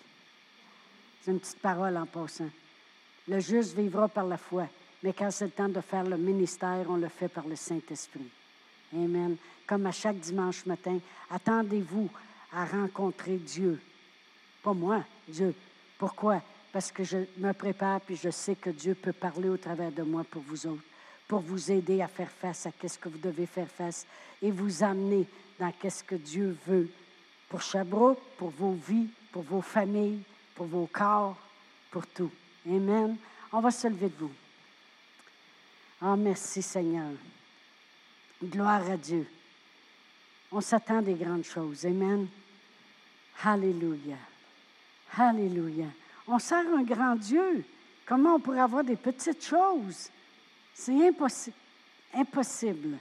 C'est 1.22 1.30
une 1.30 1.40
petite 1.40 1.60
parole 1.60 1.96
en 1.96 2.06
passant. 2.06 2.50
Le 3.28 3.38
juste 3.40 3.76
vivra 3.76 4.08
par 4.08 4.26
la 4.26 4.36
foi, 4.36 4.66
mais 5.02 5.12
quand 5.12 5.30
c'est 5.30 5.44
le 5.46 5.50
temps 5.50 5.68
de 5.68 5.80
faire 5.80 6.04
le 6.04 6.16
ministère, 6.16 6.86
on 6.88 6.96
le 6.96 7.08
fait 7.08 7.28
par 7.28 7.46
le 7.46 7.56
Saint-Esprit. 7.56 8.28
Amen. 8.92 9.36
Comme 9.66 9.86
à 9.86 9.92
chaque 9.92 10.18
dimanche 10.18 10.66
matin, 10.66 10.98
attendez-vous 11.30 12.10
à 12.52 12.64
rencontrer 12.64 13.36
Dieu. 13.36 13.80
Pas 14.62 14.72
moi, 14.72 15.04
Dieu. 15.28 15.54
Pourquoi? 15.98 16.42
parce 16.72 16.92
que 16.92 17.04
je 17.04 17.18
me 17.38 17.52
prépare 17.52 18.00
puis 18.00 18.16
je 18.16 18.30
sais 18.30 18.54
que 18.54 18.70
Dieu 18.70 18.94
peut 18.94 19.12
parler 19.12 19.48
au 19.48 19.56
travers 19.56 19.90
de 19.90 20.02
moi 20.02 20.24
pour 20.30 20.42
vous 20.42 20.66
autres, 20.66 20.82
pour 21.26 21.40
vous 21.40 21.70
aider 21.70 22.00
à 22.00 22.08
faire 22.08 22.30
face 22.30 22.66
à 22.66 22.70
ce 22.86 22.98
que 22.98 23.08
vous 23.08 23.18
devez 23.18 23.46
faire 23.46 23.68
face 23.68 24.06
et 24.42 24.50
vous 24.50 24.82
amener 24.82 25.26
dans 25.58 25.72
ce 25.88 26.02
que 26.02 26.14
Dieu 26.14 26.56
veut 26.66 26.88
pour 27.48 27.60
Sherbrooke, 27.60 28.20
pour 28.38 28.50
vos 28.50 28.72
vies, 28.72 29.08
pour 29.32 29.42
vos 29.42 29.60
familles, 29.60 30.22
pour 30.54 30.66
vos 30.66 30.88
corps, 30.92 31.36
pour 31.90 32.06
tout. 32.06 32.30
Amen. 32.66 33.16
On 33.52 33.60
va 33.60 33.70
se 33.70 33.88
lever 33.88 34.08
de 34.08 34.16
vous. 34.18 34.32
Oh, 36.02 36.16
merci 36.16 36.62
Seigneur. 36.62 37.10
Gloire 38.42 38.88
à 38.88 38.96
Dieu. 38.96 39.26
On 40.52 40.60
s'attend 40.60 41.02
des 41.02 41.14
grandes 41.14 41.44
choses. 41.44 41.84
Amen. 41.84 42.26
Alléluia. 43.44 44.16
Alléluia. 45.16 45.86
On 46.26 46.38
sert 46.38 46.66
un 46.74 46.82
grand 46.82 47.16
Dieu. 47.16 47.64
Comment 48.06 48.34
on 48.34 48.40
pourrait 48.40 48.60
avoir 48.60 48.84
des 48.84 48.96
petites 48.96 49.44
choses? 49.44 50.10
C'est 50.74 51.08
impossible. 51.08 51.56
Impossible. 52.14 52.98